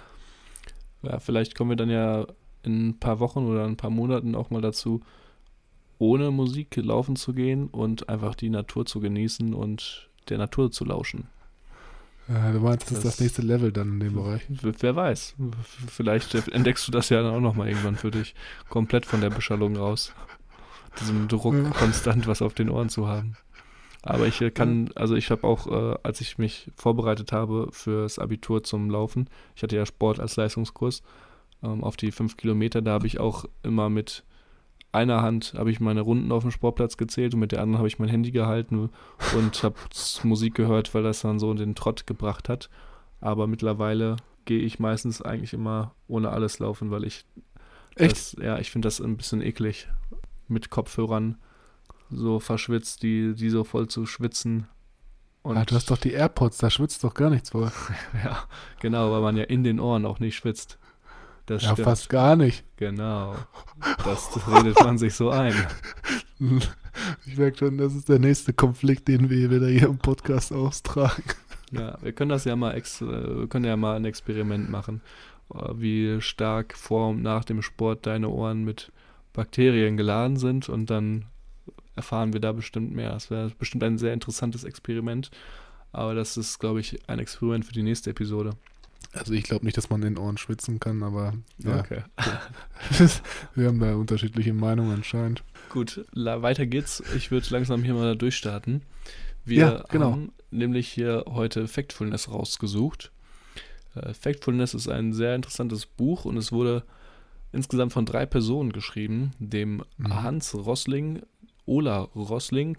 Ja, 1.02 1.20
vielleicht 1.20 1.54
kommen 1.54 1.70
wir 1.70 1.76
dann 1.76 1.90
ja 1.90 2.26
in 2.62 2.88
ein 2.88 2.98
paar 2.98 3.20
Wochen 3.20 3.46
oder 3.46 3.64
ein 3.64 3.76
paar 3.76 3.90
Monaten 3.90 4.34
auch 4.34 4.50
mal 4.50 4.60
dazu, 4.60 5.00
ohne 5.98 6.30
Musik 6.30 6.76
laufen 6.76 7.16
zu 7.16 7.32
gehen 7.32 7.68
und 7.68 8.08
einfach 8.08 8.34
die 8.34 8.50
Natur 8.50 8.86
zu 8.86 9.00
genießen 9.00 9.54
und 9.54 10.08
der 10.28 10.38
Natur 10.38 10.70
zu 10.70 10.84
lauschen. 10.84 11.28
Ja, 12.28 12.52
du 12.52 12.60
meinst, 12.60 12.90
das, 12.90 12.90
das 12.90 12.98
ist 12.98 13.04
das 13.04 13.20
nächste 13.20 13.42
Level 13.42 13.72
dann 13.72 13.92
in 13.94 14.00
dem 14.00 14.14
Bereich. 14.14 14.42
Wer 14.48 14.96
weiß. 14.96 15.34
Vielleicht 15.88 16.34
entdeckst 16.34 16.86
du 16.86 16.92
das 16.92 17.08
ja 17.08 17.22
dann 17.22 17.34
auch 17.34 17.40
nochmal 17.40 17.68
irgendwann 17.68 17.96
für 17.96 18.10
dich. 18.10 18.34
Komplett 18.68 19.06
von 19.06 19.20
der 19.20 19.30
Beschallung 19.30 19.76
raus. 19.76 20.12
Diesem 21.00 21.28
Druck 21.28 21.54
ja. 21.54 21.70
konstant 21.70 22.26
was 22.26 22.42
auf 22.42 22.54
den 22.54 22.68
Ohren 22.68 22.90
zu 22.90 23.08
haben. 23.08 23.36
Aber 24.02 24.26
ich 24.26 24.40
äh, 24.40 24.50
kann, 24.50 24.90
also 24.94 25.14
ich 25.16 25.30
habe 25.30 25.44
auch, 25.44 25.66
äh, 25.66 25.98
als 26.02 26.20
ich 26.20 26.38
mich 26.38 26.70
vorbereitet 26.76 27.32
habe 27.32 27.68
fürs 27.72 28.18
Abitur 28.18 28.62
zum 28.62 28.90
Laufen, 28.90 29.28
ich 29.56 29.62
hatte 29.62 29.76
ja 29.76 29.86
Sport 29.86 30.20
als 30.20 30.36
Leistungskurs 30.36 31.02
ähm, 31.62 31.82
auf 31.82 31.96
die 31.96 32.12
fünf 32.12 32.36
Kilometer, 32.36 32.82
da 32.82 32.92
habe 32.92 33.06
ich 33.06 33.20
auch 33.20 33.44
immer 33.62 33.90
mit 33.90 34.24
einer 34.92 35.22
Hand 35.22 35.54
habe 35.56 35.70
ich 35.70 35.80
meine 35.80 36.00
Runden 36.00 36.32
auf 36.32 36.42
dem 36.42 36.50
Sportplatz 36.50 36.96
gezählt 36.96 37.34
und 37.34 37.40
mit 37.40 37.52
der 37.52 37.60
anderen 37.60 37.78
habe 37.78 37.88
ich 37.88 37.98
mein 37.98 38.08
Handy 38.08 38.30
gehalten 38.30 38.90
und 39.36 39.62
habe 39.62 39.76
Musik 40.22 40.54
gehört, 40.54 40.94
weil 40.94 41.02
das 41.02 41.20
dann 41.20 41.38
so 41.38 41.52
den 41.54 41.74
Trott 41.74 42.06
gebracht 42.06 42.48
hat. 42.48 42.70
Aber 43.20 43.46
mittlerweile 43.46 44.16
gehe 44.44 44.60
ich 44.60 44.78
meistens 44.78 45.20
eigentlich 45.20 45.52
immer 45.52 45.94
ohne 46.06 46.30
alles 46.30 46.58
laufen, 46.58 46.90
weil 46.90 47.04
ich 47.04 47.26
Echt? 47.98 48.12
Das, 48.12 48.36
ja, 48.40 48.58
ich 48.58 48.70
finde 48.70 48.86
das 48.86 49.00
ein 49.00 49.16
bisschen 49.16 49.42
eklig 49.42 49.88
mit 50.46 50.70
Kopfhörern 50.70 51.36
so 52.10 52.40
verschwitzt, 52.40 53.02
die, 53.02 53.34
die 53.34 53.50
so 53.50 53.64
voll 53.64 53.88
zu 53.88 54.06
schwitzen. 54.06 54.66
Und 55.42 55.56
ja, 55.56 55.64
du 55.64 55.74
hast 55.74 55.90
doch 55.90 55.98
die 55.98 56.12
AirPods, 56.12 56.58
da 56.58 56.70
schwitzt 56.70 57.04
doch 57.04 57.14
gar 57.14 57.30
nichts 57.30 57.50
vor. 57.50 57.72
ja, 58.24 58.44
genau, 58.80 59.12
weil 59.12 59.20
man 59.20 59.36
ja 59.36 59.44
in 59.44 59.64
den 59.64 59.80
Ohren 59.80 60.06
auch 60.06 60.20
nicht 60.20 60.36
schwitzt. 60.36 60.78
Das 61.48 61.62
ja, 61.62 61.72
stimmt. 61.72 61.86
fast 61.86 62.10
gar 62.10 62.36
nicht. 62.36 62.62
Genau. 62.76 63.34
Das, 64.04 64.30
das 64.32 64.46
redet 64.46 64.78
man 64.80 64.98
sich 64.98 65.14
so 65.14 65.30
ein. 65.30 65.54
Ich 67.26 67.36
merke 67.36 67.58
schon, 67.58 67.78
das 67.78 67.94
ist 67.94 68.08
der 68.08 68.18
nächste 68.18 68.52
Konflikt, 68.52 69.06
den 69.06 69.30
wir 69.30 69.50
wieder 69.50 69.68
hier 69.68 69.86
im 69.86 69.98
Podcast 69.98 70.52
austragen. 70.52 71.22
Ja, 71.70 71.96
wir 72.02 72.12
können 72.12 72.30
das 72.30 72.44
ja 72.44 72.56
mal, 72.56 72.74
ex 72.74 73.00
wir 73.00 73.46
können 73.48 73.64
ja 73.64 73.76
mal 73.76 73.94
ein 73.94 74.04
Experiment 74.04 74.68
machen, 74.68 75.00
wie 75.74 76.20
stark 76.20 76.76
vor 76.76 77.10
und 77.10 77.22
nach 77.22 77.44
dem 77.44 77.62
Sport 77.62 78.06
deine 78.06 78.28
Ohren 78.28 78.64
mit 78.64 78.90
Bakterien 79.32 79.96
geladen 79.96 80.36
sind 80.36 80.68
und 80.68 80.90
dann 80.90 81.26
erfahren 81.94 82.32
wir 82.32 82.40
da 82.40 82.52
bestimmt 82.52 82.92
mehr. 82.92 83.12
Das 83.12 83.30
wäre 83.30 83.52
bestimmt 83.56 83.84
ein 83.84 83.98
sehr 83.98 84.12
interessantes 84.12 84.64
Experiment, 84.64 85.30
aber 85.92 86.14
das 86.14 86.36
ist, 86.36 86.58
glaube 86.58 86.80
ich, 86.80 86.98
ein 87.08 87.20
Experiment 87.20 87.64
für 87.64 87.72
die 87.72 87.84
nächste 87.84 88.10
Episode. 88.10 88.54
Also 89.12 89.32
ich 89.32 89.44
glaube 89.44 89.64
nicht, 89.64 89.76
dass 89.76 89.90
man 89.90 90.02
in 90.02 90.14
den 90.14 90.22
Ohren 90.22 90.36
schwitzen 90.36 90.80
kann, 90.80 91.02
aber 91.02 91.34
ja. 91.58 91.80
Okay. 91.80 92.02
Wir 93.54 93.68
haben 93.68 93.80
da 93.80 93.94
unterschiedliche 93.94 94.52
Meinungen 94.52 94.92
anscheinend. 94.92 95.42
Gut, 95.70 96.04
weiter 96.14 96.66
geht's. 96.66 97.02
Ich 97.16 97.30
würde 97.30 97.46
langsam 97.50 97.82
hier 97.82 97.94
mal 97.94 98.16
durchstarten. 98.16 98.82
Wir 99.44 99.58
ja, 99.58 99.84
genau. 99.88 100.12
haben 100.12 100.32
nämlich 100.50 100.88
hier 100.88 101.24
heute 101.26 101.68
Factfulness 101.68 102.30
rausgesucht. 102.30 103.12
Äh, 103.94 104.12
Factfulness 104.12 104.74
ist 104.74 104.88
ein 104.88 105.12
sehr 105.12 105.34
interessantes 105.34 105.86
Buch 105.86 106.24
und 106.24 106.36
es 106.36 106.52
wurde 106.52 106.84
insgesamt 107.52 107.94
von 107.94 108.04
drei 108.04 108.26
Personen 108.26 108.72
geschrieben, 108.72 109.30
dem 109.38 109.82
mhm. 109.96 110.22
Hans 110.22 110.54
Rossling, 110.54 111.22
Ola 111.64 112.00
Rossling 112.14 112.78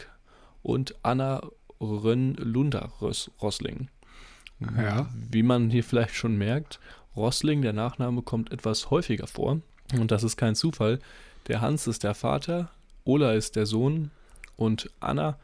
und 0.62 0.94
Anna 1.04 1.42
Rönn-Lunder-Rossling. 1.82 3.90
Ja. 4.60 5.10
Wie 5.14 5.44
man 5.44 5.70
hier 5.70 5.84
vielleicht 5.84 6.16
schon 6.16 6.38
merkt, 6.38 6.80
Rossling, 7.16 7.62
der 7.62 7.74
Nachname, 7.74 8.22
kommt 8.22 8.52
etwas 8.52 8.90
häufiger 8.90 9.28
vor. 9.28 9.62
Und 9.94 10.12
das 10.12 10.24
ist 10.24 10.38
kein 10.38 10.56
Zufall. 10.56 11.00
Der 11.48 11.62
Hans 11.62 11.88
ist 11.88 12.04
der 12.04 12.14
Vater, 12.14 12.70
Ola 13.06 13.34
ist 13.34 13.56
der 13.56 13.66
Sohn 13.66 14.12
und 14.56 14.90
Anna 15.00 15.38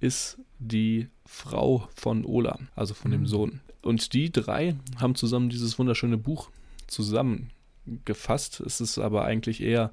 ist 0.00 0.38
die 0.58 1.08
Frau 1.24 1.88
von 1.94 2.24
Ola, 2.24 2.58
also 2.74 2.94
von 2.94 3.10
dem 3.10 3.22
Mhm. 3.22 3.26
Sohn. 3.26 3.60
Und 3.82 4.12
die 4.12 4.32
drei 4.32 4.76
haben 4.98 5.14
zusammen 5.14 5.50
dieses 5.50 5.78
wunderschöne 5.78 6.16
Buch 6.16 6.50
zusammengefasst. 6.86 8.60
Es 8.60 8.80
ist 8.80 8.98
aber 8.98 9.24
eigentlich 9.24 9.62
eher 9.62 9.92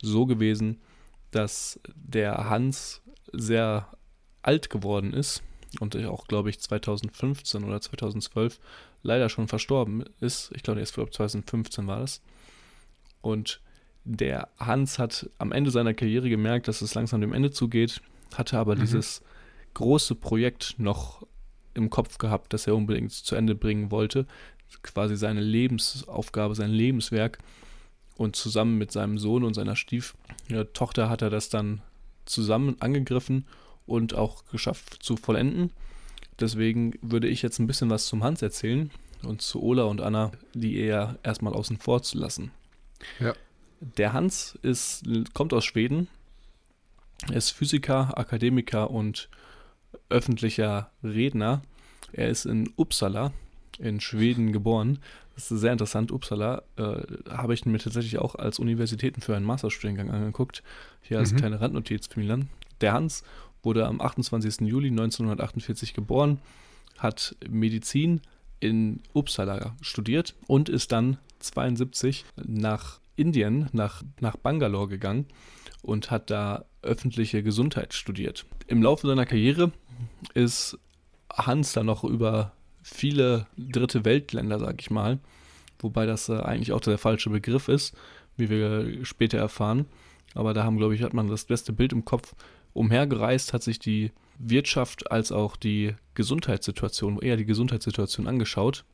so 0.00 0.26
gewesen, 0.26 0.80
dass 1.30 1.80
der 1.94 2.48
Hans 2.48 3.02
sehr 3.32 3.88
alt 4.42 4.70
geworden 4.70 5.12
ist 5.12 5.42
und 5.80 5.96
auch, 6.04 6.26
glaube 6.26 6.50
ich, 6.50 6.60
2015 6.60 7.64
oder 7.64 7.80
2012 7.80 8.58
leider 9.02 9.28
schon 9.28 9.48
verstorben 9.48 10.04
ist. 10.20 10.50
Ich 10.54 10.62
glaube, 10.62 10.80
erst 10.80 10.94
2015 10.94 11.86
war 11.86 12.00
das. 12.00 12.20
Und 13.20 13.60
der 14.04 14.48
Hans 14.58 14.98
hat 14.98 15.30
am 15.38 15.52
Ende 15.52 15.70
seiner 15.70 15.94
Karriere 15.94 16.28
gemerkt, 16.28 16.68
dass 16.68 16.82
es 16.82 16.94
langsam 16.94 17.20
dem 17.20 17.32
Ende 17.32 17.50
zugeht, 17.50 18.00
hatte 18.34 18.58
aber 18.58 18.74
Mhm. 18.74 18.80
dieses 18.80 19.22
große 19.74 20.14
Projekt 20.16 20.74
noch 20.78 21.26
im 21.74 21.88
Kopf 21.88 22.18
gehabt, 22.18 22.52
das 22.52 22.66
er 22.66 22.74
unbedingt 22.76 23.12
zu 23.12 23.34
Ende 23.34 23.54
bringen 23.54 23.90
wollte. 23.90 24.26
Quasi 24.82 25.16
seine 25.16 25.40
Lebensaufgabe, 25.40 26.54
sein 26.54 26.70
Lebenswerk. 26.70 27.38
Und 28.16 28.36
zusammen 28.36 28.76
mit 28.76 28.92
seinem 28.92 29.18
Sohn 29.18 29.42
und 29.42 29.54
seiner 29.54 29.74
Stieftochter 29.76 31.08
hat 31.08 31.22
er 31.22 31.30
das 31.30 31.48
dann 31.48 31.80
zusammen 32.26 32.76
angegriffen 32.80 33.46
und 33.86 34.14
auch 34.14 34.44
geschafft 34.46 34.98
zu 35.02 35.16
vollenden. 35.16 35.70
Deswegen 36.40 36.94
würde 37.02 37.28
ich 37.28 37.42
jetzt 37.42 37.58
ein 37.58 37.66
bisschen 37.66 37.90
was 37.90 38.06
zum 38.06 38.24
Hans 38.24 38.42
erzählen 38.42 38.90
und 39.22 39.42
zu 39.42 39.62
Ola 39.62 39.84
und 39.84 40.00
Anna, 40.00 40.32
die 40.54 40.78
eher 40.78 41.18
erstmal 41.22 41.52
außen 41.52 41.78
vor 41.78 42.02
zu 42.02 42.18
lassen. 42.18 42.50
Ja. 43.20 43.34
Der 43.80 44.12
Hans 44.12 44.58
ist, 44.62 45.04
kommt 45.34 45.52
aus 45.52 45.64
Schweden. 45.64 46.08
Er 47.28 47.36
ist 47.36 47.50
Physiker, 47.50 48.16
Akademiker 48.18 48.90
und 48.90 49.28
öffentlicher 50.08 50.90
Redner. 51.04 51.62
Er 52.12 52.28
ist 52.28 52.44
in 52.46 52.72
Uppsala 52.76 53.32
in 53.78 54.00
Schweden 54.00 54.52
geboren. 54.52 54.98
Das 55.34 55.50
ist 55.50 55.60
sehr 55.60 55.72
interessant. 55.72 56.12
Uppsala 56.12 56.62
äh, 56.76 57.02
habe 57.30 57.54
ich 57.54 57.64
mir 57.64 57.78
tatsächlich 57.78 58.18
auch 58.18 58.34
als 58.34 58.58
Universitäten 58.58 59.20
für 59.22 59.34
einen 59.34 59.46
Masterstudiengang 59.46 60.10
angeguckt. 60.10 60.62
Hier 61.00 61.18
als 61.18 61.32
Mhm. 61.32 61.36
kleine 61.36 61.60
Randnotiz 61.60 62.06
für 62.06 62.20
Milan. 62.20 62.48
Der 62.80 62.92
Hans 62.92 63.22
wurde 63.62 63.86
am 63.86 64.00
28. 64.00 64.60
Juli 64.68 64.88
1948 64.88 65.94
geboren, 65.94 66.40
hat 66.98 67.36
Medizin 67.48 68.20
in 68.60 69.00
Uppsala 69.12 69.76
studiert 69.80 70.34
und 70.46 70.68
ist 70.68 70.92
dann 70.92 71.18
72 71.40 72.24
nach 72.36 73.00
Indien, 73.16 73.68
nach, 73.72 74.02
nach 74.20 74.36
Bangalore 74.36 74.88
gegangen 74.88 75.26
und 75.82 76.10
hat 76.10 76.30
da 76.30 76.64
öffentliche 76.82 77.42
Gesundheit 77.42 77.94
studiert. 77.94 78.46
Im 78.66 78.82
Laufe 78.82 79.06
seiner 79.06 79.26
Karriere 79.26 79.72
ist 80.34 80.78
Hans 81.32 81.72
dann 81.72 81.86
noch 81.86 82.04
über 82.04 82.52
viele 82.82 83.46
dritte 83.56 84.04
Weltländer, 84.04 84.58
sag 84.58 84.80
ich 84.80 84.90
mal, 84.90 85.18
wobei 85.78 86.06
das 86.06 86.28
äh, 86.28 86.38
eigentlich 86.38 86.72
auch 86.72 86.80
der 86.80 86.98
falsche 86.98 87.30
Begriff 87.30 87.68
ist, 87.68 87.94
wie 88.36 88.48
wir 88.48 89.04
später 89.04 89.38
erfahren. 89.38 89.86
Aber 90.34 90.54
da 90.54 90.64
haben, 90.64 90.78
glaube 90.78 90.94
ich, 90.94 91.02
hat 91.02 91.14
man 91.14 91.28
das 91.28 91.44
beste 91.44 91.72
Bild 91.72 91.92
im 91.92 92.04
Kopf. 92.04 92.34
Umhergereist 92.74 93.52
hat 93.52 93.62
sich 93.62 93.78
die 93.78 94.12
Wirtschaft 94.38 95.10
als 95.10 95.30
auch 95.30 95.56
die 95.56 95.94
Gesundheitssituation, 96.14 97.20
eher 97.20 97.36
die 97.36 97.44
Gesundheitssituation 97.44 98.26
angeschaut 98.26 98.84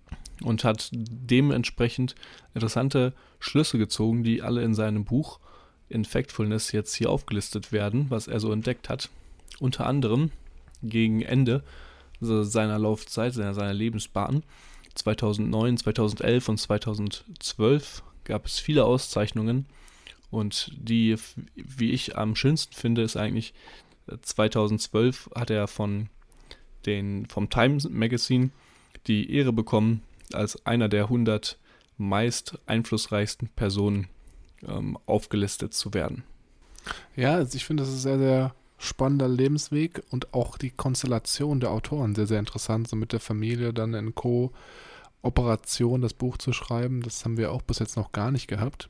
und 0.42 0.64
hat 0.64 0.90
dementsprechend 0.92 2.14
interessante 2.54 3.12
Schlüsse 3.40 3.78
gezogen, 3.78 4.24
die 4.24 4.42
alle 4.42 4.62
in 4.62 4.74
seinem 4.74 5.04
Buch 5.04 5.40
in 5.88 6.04
Factfulness 6.04 6.72
jetzt 6.72 6.94
hier 6.94 7.10
aufgelistet 7.10 7.72
werden, 7.72 8.06
was 8.10 8.28
er 8.28 8.40
so 8.40 8.52
entdeckt 8.52 8.88
hat. 8.88 9.08
Unter 9.58 9.86
anderem 9.86 10.30
gegen 10.82 11.22
Ende 11.22 11.62
seiner 12.20 12.78
Laufzeit, 12.78 13.32
seiner 13.32 13.74
Lebensbahn, 13.74 14.42
2009, 14.94 15.78
2011 15.78 16.48
und 16.48 16.58
2012 16.58 18.02
gab 18.24 18.46
es 18.46 18.58
viele 18.58 18.84
Auszeichnungen 18.84 19.66
und 20.30 20.72
die, 20.76 21.16
wie 21.54 21.92
ich 21.92 22.16
am 22.16 22.36
schönsten 22.36 22.74
finde, 22.74 23.02
ist 23.02 23.16
eigentlich 23.16 23.54
2012 24.22 25.30
hat 25.34 25.50
er 25.50 25.68
von 25.68 26.08
den, 26.86 27.26
vom 27.26 27.50
Times 27.50 27.88
Magazine 27.88 28.50
die 29.06 29.32
Ehre 29.32 29.52
bekommen, 29.52 30.02
als 30.32 30.64
einer 30.66 30.88
der 30.88 31.04
100 31.04 31.58
meist 31.96 32.58
einflussreichsten 32.66 33.48
Personen 33.48 34.08
ähm, 34.66 34.98
aufgelistet 35.06 35.74
zu 35.74 35.94
werden. 35.94 36.22
Ja, 37.16 37.34
also 37.34 37.56
ich 37.56 37.64
finde, 37.64 37.82
das 37.82 37.90
ist 37.90 37.98
ein 37.98 38.02
sehr, 38.02 38.18
sehr 38.18 38.54
spannender 38.78 39.28
Lebensweg 39.28 40.02
und 40.10 40.32
auch 40.32 40.56
die 40.56 40.70
Konstellation 40.70 41.60
der 41.60 41.72
Autoren 41.72 42.14
sehr, 42.14 42.26
sehr 42.26 42.38
interessant, 42.38 42.88
so 42.88 42.96
mit 42.96 43.12
der 43.12 43.20
Familie 43.20 43.72
dann 43.72 43.94
in 43.94 44.14
Co-Operation 44.14 46.00
das 46.00 46.14
Buch 46.14 46.38
zu 46.38 46.52
schreiben. 46.52 47.02
Das 47.02 47.24
haben 47.24 47.36
wir 47.36 47.52
auch 47.52 47.62
bis 47.62 47.80
jetzt 47.80 47.96
noch 47.96 48.12
gar 48.12 48.30
nicht 48.30 48.46
gehabt. 48.46 48.88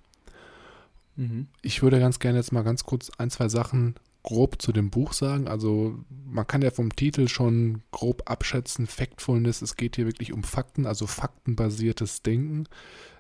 Ich 1.63 1.83
würde 1.83 1.99
ganz 1.99 2.19
gerne 2.19 2.39
jetzt 2.39 2.53
mal 2.53 2.63
ganz 2.63 2.85
kurz 2.85 3.11
ein, 3.19 3.31
zwei 3.31 3.49
Sachen 3.49 3.97
grob 4.23 4.61
zu 4.61 4.73
dem 4.73 4.91
Buch 4.91 5.13
sagen. 5.13 5.49
Also 5.49 5.99
man 6.27 6.47
kann 6.47 6.63
ja 6.63 6.71
vom 6.71 6.95
Titel 6.95 7.29
schon 7.29 7.83
grob 7.91 8.23
abschätzen, 8.31 8.87
Factfulness, 8.87 9.63
es 9.63 9.77
geht 9.77 9.97
hier 9.97 10.07
wirklich 10.07 10.33
um 10.33 10.45
Fakten, 10.45 10.87
also 10.87 11.07
faktenbasiertes 11.07 12.23
Denken. 12.23 12.65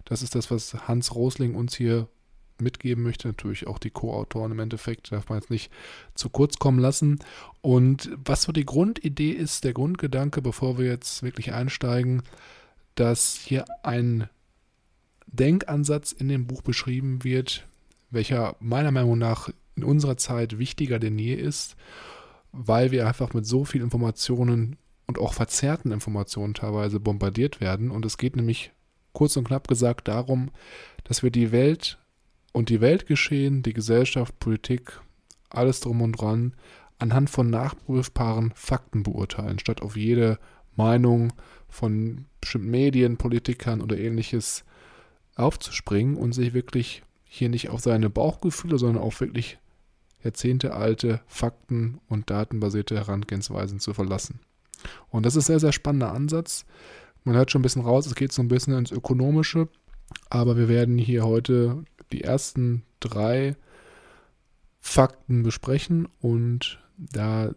Das 0.04 0.22
ist 0.22 0.34
das, 0.34 0.50
was 0.50 0.74
Hans 0.86 1.14
Rosling 1.14 1.54
uns 1.54 1.74
hier 1.74 2.08
mitgeben 2.60 3.02
möchte. 3.02 3.28
Natürlich 3.28 3.66
auch 3.66 3.78
die 3.78 3.90
Co-Autoren 3.90 4.52
im 4.52 4.58
Endeffekt, 4.58 5.12
darf 5.12 5.28
man 5.28 5.38
jetzt 5.38 5.50
nicht 5.50 5.72
zu 6.14 6.28
kurz 6.28 6.58
kommen 6.58 6.78
lassen. 6.78 7.18
Und 7.62 8.10
was 8.24 8.42
so 8.42 8.52
die 8.52 8.66
Grundidee 8.66 9.30
ist, 9.30 9.64
der 9.64 9.72
Grundgedanke, 9.72 10.42
bevor 10.42 10.78
wir 10.78 10.86
jetzt 10.86 11.22
wirklich 11.22 11.52
einsteigen, 11.52 12.22
dass 12.94 13.36
hier 13.36 13.64
ein 13.82 14.28
Denkansatz 15.26 16.12
in 16.12 16.28
dem 16.28 16.46
Buch 16.46 16.62
beschrieben 16.62 17.22
wird, 17.22 17.66
welcher 18.10 18.56
meiner 18.60 18.90
Meinung 18.90 19.18
nach 19.18 19.50
in 19.76 19.84
unserer 19.84 20.16
Zeit 20.16 20.58
wichtiger 20.58 20.98
denn 20.98 21.18
je 21.18 21.34
ist, 21.34 21.76
weil 22.52 22.90
wir 22.90 23.06
einfach 23.06 23.34
mit 23.34 23.46
so 23.46 23.64
viel 23.64 23.82
Informationen 23.82 24.76
und 25.06 25.18
auch 25.18 25.34
verzerrten 25.34 25.92
Informationen 25.92 26.54
teilweise 26.54 27.00
bombardiert 27.00 27.60
werden. 27.60 27.90
Und 27.90 28.04
es 28.04 28.18
geht 28.18 28.36
nämlich 28.36 28.72
kurz 29.12 29.36
und 29.36 29.44
knapp 29.44 29.68
gesagt 29.68 30.08
darum, 30.08 30.50
dass 31.04 31.22
wir 31.22 31.30
die 31.30 31.52
Welt 31.52 31.98
und 32.52 32.68
die 32.68 32.80
Weltgeschehen, 32.80 33.62
die 33.62 33.72
Gesellschaft, 33.72 34.38
Politik, 34.38 35.00
alles 35.50 35.80
drum 35.80 36.02
und 36.02 36.12
dran 36.12 36.54
anhand 36.98 37.30
von 37.30 37.48
nachprüfbaren 37.48 38.52
Fakten 38.54 39.02
beurteilen, 39.02 39.58
statt 39.58 39.82
auf 39.82 39.96
jede 39.96 40.38
Meinung 40.76 41.32
von 41.68 42.26
bestimmten 42.40 42.70
Medien, 42.70 43.16
Politikern 43.16 43.80
oder 43.80 43.96
ähnliches 43.96 44.64
aufzuspringen 45.36 46.16
und 46.16 46.32
sich 46.32 46.54
wirklich 46.54 47.02
hier 47.28 47.48
nicht 47.48 47.68
auf 47.68 47.80
seine 47.80 48.10
Bauchgefühle, 48.10 48.78
sondern 48.78 49.02
auf 49.02 49.20
wirklich 49.20 49.58
jahrzehntealte 50.24 51.20
Fakten 51.26 52.00
und 52.08 52.30
datenbasierte 52.30 52.96
Herangehensweisen 52.96 53.78
zu 53.78 53.94
verlassen. 53.94 54.40
Und 55.10 55.26
das 55.26 55.36
ist 55.36 55.44
ein 55.44 55.52
sehr, 55.52 55.60
sehr 55.60 55.72
spannender 55.72 56.12
Ansatz. 56.12 56.64
Man 57.24 57.36
hört 57.36 57.50
schon 57.50 57.60
ein 57.60 57.62
bisschen 57.62 57.82
raus, 57.82 58.06
es 58.06 58.14
geht 58.14 58.32
so 58.32 58.42
ein 58.42 58.48
bisschen 58.48 58.76
ins 58.76 58.90
Ökonomische, 58.90 59.68
aber 60.30 60.56
wir 60.56 60.68
werden 60.68 60.98
hier 60.98 61.24
heute 61.24 61.84
die 62.10 62.24
ersten 62.24 62.82
drei 63.00 63.56
Fakten 64.80 65.42
besprechen 65.42 66.08
und 66.20 66.80
da 66.96 67.54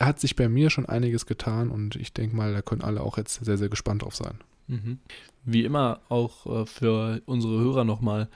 hat 0.00 0.18
sich 0.20 0.36
bei 0.36 0.48
mir 0.48 0.70
schon 0.70 0.86
einiges 0.86 1.26
getan 1.26 1.70
und 1.70 1.96
ich 1.96 2.12
denke 2.12 2.34
mal, 2.34 2.52
da 2.52 2.62
können 2.62 2.82
alle 2.82 3.02
auch 3.02 3.18
jetzt 3.18 3.44
sehr, 3.44 3.58
sehr 3.58 3.68
gespannt 3.68 4.02
drauf 4.02 4.16
sein. 4.16 4.38
Mhm. 4.66 4.98
Wie 5.44 5.64
immer 5.64 6.00
auch 6.08 6.46
äh, 6.46 6.66
für 6.66 7.22
unsere 7.26 7.58
Hörer 7.58 7.84
nochmal, 7.84 8.28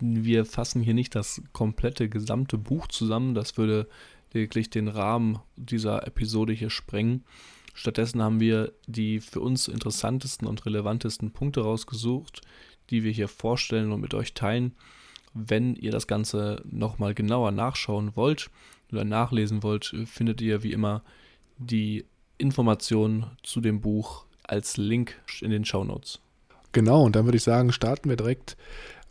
wir 0.00 0.44
fassen 0.44 0.82
hier 0.82 0.94
nicht 0.94 1.14
das 1.14 1.42
komplette 1.52 2.08
gesamte 2.08 2.58
Buch 2.58 2.88
zusammen, 2.88 3.34
das 3.34 3.56
würde 3.56 3.86
wirklich 4.32 4.70
den 4.70 4.88
Rahmen 4.88 5.38
dieser 5.56 6.06
Episode 6.06 6.52
hier 6.52 6.70
sprengen. 6.70 7.24
Stattdessen 7.74 8.22
haben 8.22 8.40
wir 8.40 8.72
die 8.86 9.20
für 9.20 9.40
uns 9.40 9.68
interessantesten 9.68 10.46
und 10.46 10.64
relevantesten 10.66 11.30
Punkte 11.30 11.62
rausgesucht, 11.62 12.42
die 12.90 13.04
wir 13.04 13.12
hier 13.12 13.28
vorstellen 13.28 13.92
und 13.92 14.00
mit 14.00 14.14
euch 14.14 14.34
teilen. 14.34 14.74
Wenn 15.34 15.76
ihr 15.76 15.92
das 15.92 16.06
Ganze 16.06 16.62
nochmal 16.68 17.14
genauer 17.14 17.52
nachschauen 17.52 18.16
wollt 18.16 18.50
oder 18.90 19.04
nachlesen 19.04 19.62
wollt, 19.62 19.94
findet 20.06 20.40
ihr 20.40 20.62
wie 20.62 20.72
immer 20.72 21.02
die 21.58 22.04
Informationen 22.38 23.26
zu 23.42 23.60
dem 23.60 23.80
Buch 23.80 24.24
als 24.50 24.76
Link 24.76 25.16
in 25.40 25.50
den 25.50 25.64
Show 25.64 25.84
Notes. 25.84 26.20
Genau, 26.72 27.02
und 27.02 27.16
dann 27.16 27.24
würde 27.24 27.36
ich 27.36 27.42
sagen, 27.42 27.72
starten 27.72 28.08
wir 28.08 28.16
direkt 28.16 28.56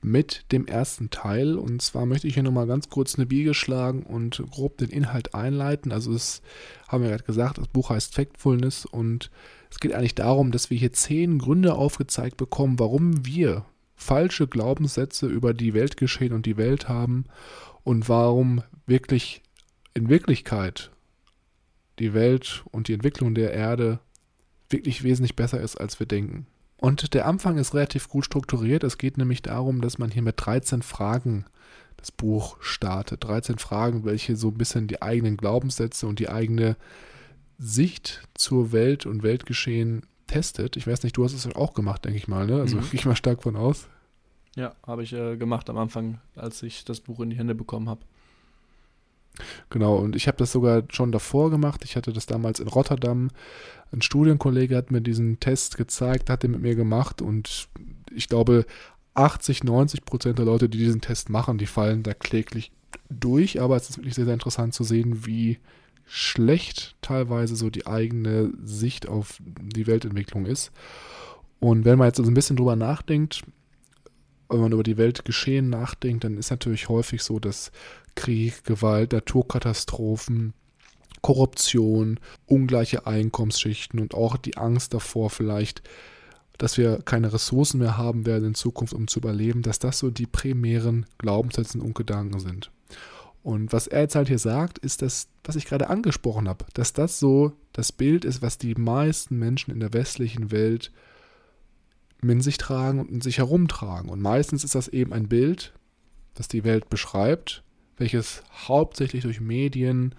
mit 0.02 0.46
dem 0.52 0.66
ersten 0.66 1.10
Teil. 1.10 1.58
Und 1.58 1.82
zwar 1.82 2.06
möchte 2.06 2.28
ich 2.28 2.36
hier 2.36 2.44
nochmal 2.44 2.68
ganz 2.68 2.90
kurz 2.90 3.16
eine 3.16 3.26
Biege 3.26 3.54
schlagen 3.54 4.04
und 4.04 4.42
grob 4.52 4.78
den 4.78 4.90
Inhalt 4.90 5.34
einleiten. 5.34 5.92
Also 5.92 6.14
es 6.14 6.42
haben 6.88 7.04
wir 7.04 7.10
gerade 7.10 7.24
gesagt, 7.24 7.58
das 7.58 7.68
Buch 7.68 7.90
heißt 7.90 8.16
Factfulness 8.16 8.86
und 8.86 9.30
es 9.70 9.80
geht 9.80 9.94
eigentlich 9.94 10.16
darum, 10.16 10.52
dass 10.52 10.70
wir 10.70 10.78
hier 10.78 10.94
zehn 10.94 11.38
Gründe 11.40 11.76
aufgezeigt 11.76 12.38
bekommen, 12.38 12.80
warum 12.80 13.26
wir 13.26 13.66
falsche 13.96 14.48
Glaubenssätze 14.48 15.28
über 15.28 15.54
die 15.54 15.74
Welt 15.74 15.98
geschehen 15.98 16.34
und 16.34 16.46
die 16.46 16.58
Welt 16.58 16.88
haben 16.88 17.26
und 17.84 18.08
warum 18.08 18.64
wirklich 18.88 19.42
in 19.94 20.10
Wirklichkeit 20.10 20.92
die 22.00 22.14
Welt 22.14 22.64
und 22.72 22.88
die 22.88 22.94
Entwicklung 22.94 23.36
der 23.36 23.52
Erde 23.52 24.00
wirklich 24.70 25.04
wesentlich 25.04 25.36
besser 25.36 25.60
ist, 25.60 25.76
als 25.76 26.00
wir 26.00 26.08
denken. 26.08 26.46
Und 26.78 27.14
der 27.14 27.28
Anfang 27.28 27.58
ist 27.58 27.74
relativ 27.74 28.08
gut 28.08 28.26
strukturiert. 28.26 28.84
Es 28.84 28.98
geht 28.98 29.18
nämlich 29.18 29.42
darum, 29.42 29.82
dass 29.82 29.98
man 29.98 30.12
hier 30.12 30.22
mit 30.22 30.36
13 30.38 30.82
Fragen 30.82 31.46
das 31.98 32.12
Buch 32.12 32.58
startet. 32.62 33.24
13 33.26 33.58
Fragen, 33.58 34.06
welche 34.06 34.38
so 34.38 34.48
ein 34.50 34.58
bisschen 34.58 34.88
die 34.88 35.02
eigenen 35.02 35.36
Glaubenssätze 35.36 36.08
und 36.08 36.20
die 36.20 36.30
eigene 36.30 36.78
Sicht 37.58 38.22
zur 38.34 38.72
Welt 38.72 39.06
und 39.06 39.24
Weltgeschehen 39.24 40.04
testet. 40.28 40.78
Ich 40.78 40.88
weiß 40.88 41.04
nicht, 41.04 41.18
du 41.18 41.26
hast 41.26 41.34
es 41.34 41.54
auch 41.54 41.74
gemacht, 41.74 42.06
denke 42.06 42.18
ich 42.18 42.30
mal, 42.30 42.46
ne? 42.46 42.62
Also 42.62 42.78
mhm. 42.78 42.82
gehe 42.92 43.00
ich 43.00 43.06
mal 43.06 43.16
stark 43.16 43.44
von 43.44 43.58
aus. 43.58 43.88
Ja, 44.56 44.74
habe 44.86 45.04
ich 45.04 45.14
äh, 45.14 45.36
gemacht 45.36 45.70
am 45.70 45.78
Anfang, 45.78 46.20
als 46.36 46.64
ich 46.64 46.86
das 46.86 47.02
Buch 47.02 47.20
in 47.20 47.30
die 47.30 47.38
Hände 47.38 47.56
bekommen 47.56 47.90
habe. 47.90 48.02
Genau, 49.70 49.96
und 49.96 50.16
ich 50.16 50.28
habe 50.28 50.38
das 50.38 50.52
sogar 50.52 50.84
schon 50.92 51.12
davor 51.12 51.50
gemacht. 51.50 51.82
Ich 51.86 51.96
hatte 51.96 52.12
das 52.12 52.26
damals 52.26 52.60
in 52.60 52.68
Rotterdam. 52.68 53.30
Ein 53.92 54.02
Studienkollege 54.02 54.76
hat 54.76 54.92
mir 54.92 55.02
diesen 55.02 55.40
Test 55.40 55.78
gezeigt, 55.78 56.30
hat 56.30 56.44
den 56.44 56.52
mit 56.52 56.62
mir 56.62 56.76
gemacht 56.76 57.22
und 57.22 57.70
ich 58.14 58.28
glaube, 58.28 58.66
80, 59.14 59.64
90 59.64 60.06
Prozent 60.06 60.40
der 60.40 60.46
Leute, 60.46 60.70
die 60.70 60.78
diesen 60.78 61.02
Test 61.02 61.30
machen, 61.30 61.58
die 61.58 61.66
fallen 61.66 62.04
da 62.04 62.14
kläglich 62.14 62.72
durch. 63.10 63.62
Aber 63.62 63.76
es 63.76 63.90
ist 63.90 63.98
wirklich 63.98 64.16
sehr, 64.16 64.26
sehr 64.26 64.34
interessant 64.34 64.74
zu 64.74 64.84
sehen, 64.84 65.26
wie 65.26 65.60
schlecht 66.06 66.96
teilweise 67.02 67.56
so 67.56 67.70
die 67.70 67.86
eigene 67.86 68.52
Sicht 68.64 69.08
auf 69.08 69.40
die 69.40 69.88
Weltentwicklung 69.88 70.46
ist. 70.46 70.72
Und 71.60 71.86
wenn 71.86 71.98
man 71.98 72.08
jetzt 72.08 72.18
so 72.18 72.24
ein 72.24 72.34
bisschen 72.34 72.56
drüber 72.56 72.76
nachdenkt, 72.76 73.44
wenn 74.50 74.62
man 74.62 74.72
über 74.72 74.84
die 74.84 74.98
Weltgeschehen 74.98 75.70
nachdenkt, 75.70 76.24
dann 76.24 76.38
ist 76.38 76.50
natürlich 76.50 76.90
häufig 76.90 77.22
so, 77.22 77.40
dass 77.40 77.72
Krieg, 78.16 78.64
Gewalt, 78.64 79.14
Naturkatastrophen, 79.14 80.54
Korruption, 81.22 82.20
ungleiche 82.46 83.06
Einkommensschichten 83.06 84.00
und 84.00 84.14
auch 84.14 84.38
die 84.38 84.58
Angst 84.58 84.94
davor 84.94 85.30
vielleicht, 85.30 85.82
dass 86.58 86.78
wir 86.78 87.02
keine 87.04 87.32
Ressourcen 87.34 87.80
mehr 87.80 87.98
haben 87.98 88.26
werden 88.26 88.50
in 88.50 88.56
Zukunft, 88.56 88.94
um 88.94 89.08
zu 89.08 89.20
überleben, 89.20 89.62
dass 89.62 89.80
das 89.80 90.00
so 90.00 90.10
die 90.10 90.28
primären 90.28 91.06
Glaubenssätze 91.18 91.80
und 91.80 91.96
Gedanken 91.96 92.40
sind. 92.40 92.72
Und 93.44 93.72
was 93.72 93.88
er 93.88 94.02
jetzt 94.02 94.16
halt 94.16 94.28
hier 94.28 94.40
sagt, 94.40 94.78
ist 94.80 95.02
das, 95.02 95.30
was 95.46 95.56
ich 95.56 95.66
gerade 95.66 95.90
angesprochen 95.90 96.50
habe, 96.50 96.66
dass 96.74 96.92
das 96.92 97.20
so 97.20 97.54
das 97.72 97.92
Bild 97.92 98.26
ist, 98.26 98.42
was 98.42 98.58
die 98.58 98.76
meisten 98.76 99.40
Menschen 99.40 99.72
in 99.72 99.80
der 99.80 99.94
westlichen 99.94 100.52
Welt 100.52 100.92
in 102.22 102.42
sich 102.42 102.58
tragen 102.58 103.00
und 103.00 103.10
in 103.10 103.22
sich 103.22 103.38
herumtragen. 103.38 104.10
Und 104.10 104.22
meistens 104.22 104.66
ist 104.66 104.76
das 104.76 104.90
eben 104.90 105.14
ein 105.14 105.30
Bild, 105.30 105.74
das 106.34 106.50
die 106.50 106.66
Welt 106.66 106.90
beschreibt, 106.90 107.64
welches 108.00 108.44
hauptsächlich 108.68 109.24
durch 109.24 109.40
Medien 109.42 110.16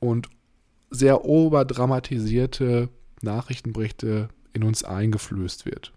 und 0.00 0.28
sehr 0.90 1.24
oberdramatisierte 1.24 2.88
Nachrichtenberichte 3.22 4.28
in 4.52 4.64
uns 4.64 4.82
eingeflößt 4.82 5.66
wird. 5.66 5.92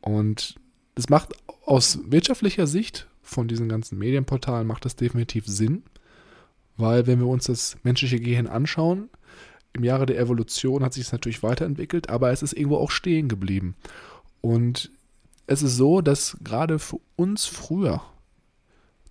Und 0.00 0.56
das 0.96 1.08
macht 1.08 1.32
aus 1.64 2.00
wirtschaftlicher 2.04 2.66
Sicht 2.66 3.08
von 3.22 3.48
diesen 3.48 3.68
ganzen 3.68 3.98
Medienportalen 3.98 4.66
macht 4.66 4.84
das 4.84 4.96
definitiv 4.96 5.46
Sinn, 5.46 5.82
weil 6.76 7.06
wenn 7.06 7.20
wir 7.20 7.26
uns 7.26 7.46
das 7.46 7.76
menschliche 7.82 8.20
Gehirn 8.20 8.46
anschauen, 8.46 9.08
im 9.72 9.84
Jahre 9.84 10.06
der 10.06 10.18
Evolution 10.18 10.84
hat 10.84 10.92
sich 10.92 11.04
es 11.04 11.12
natürlich 11.12 11.42
weiterentwickelt, 11.42 12.10
aber 12.10 12.30
es 12.30 12.42
ist 12.42 12.52
irgendwo 12.52 12.76
auch 12.76 12.90
stehen 12.90 13.28
geblieben. 13.28 13.74
Und 14.40 14.90
es 15.46 15.62
ist 15.62 15.76
so, 15.76 16.00
dass 16.00 16.36
gerade 16.42 16.78
für 16.78 17.00
uns 17.16 17.46
früher 17.46 18.02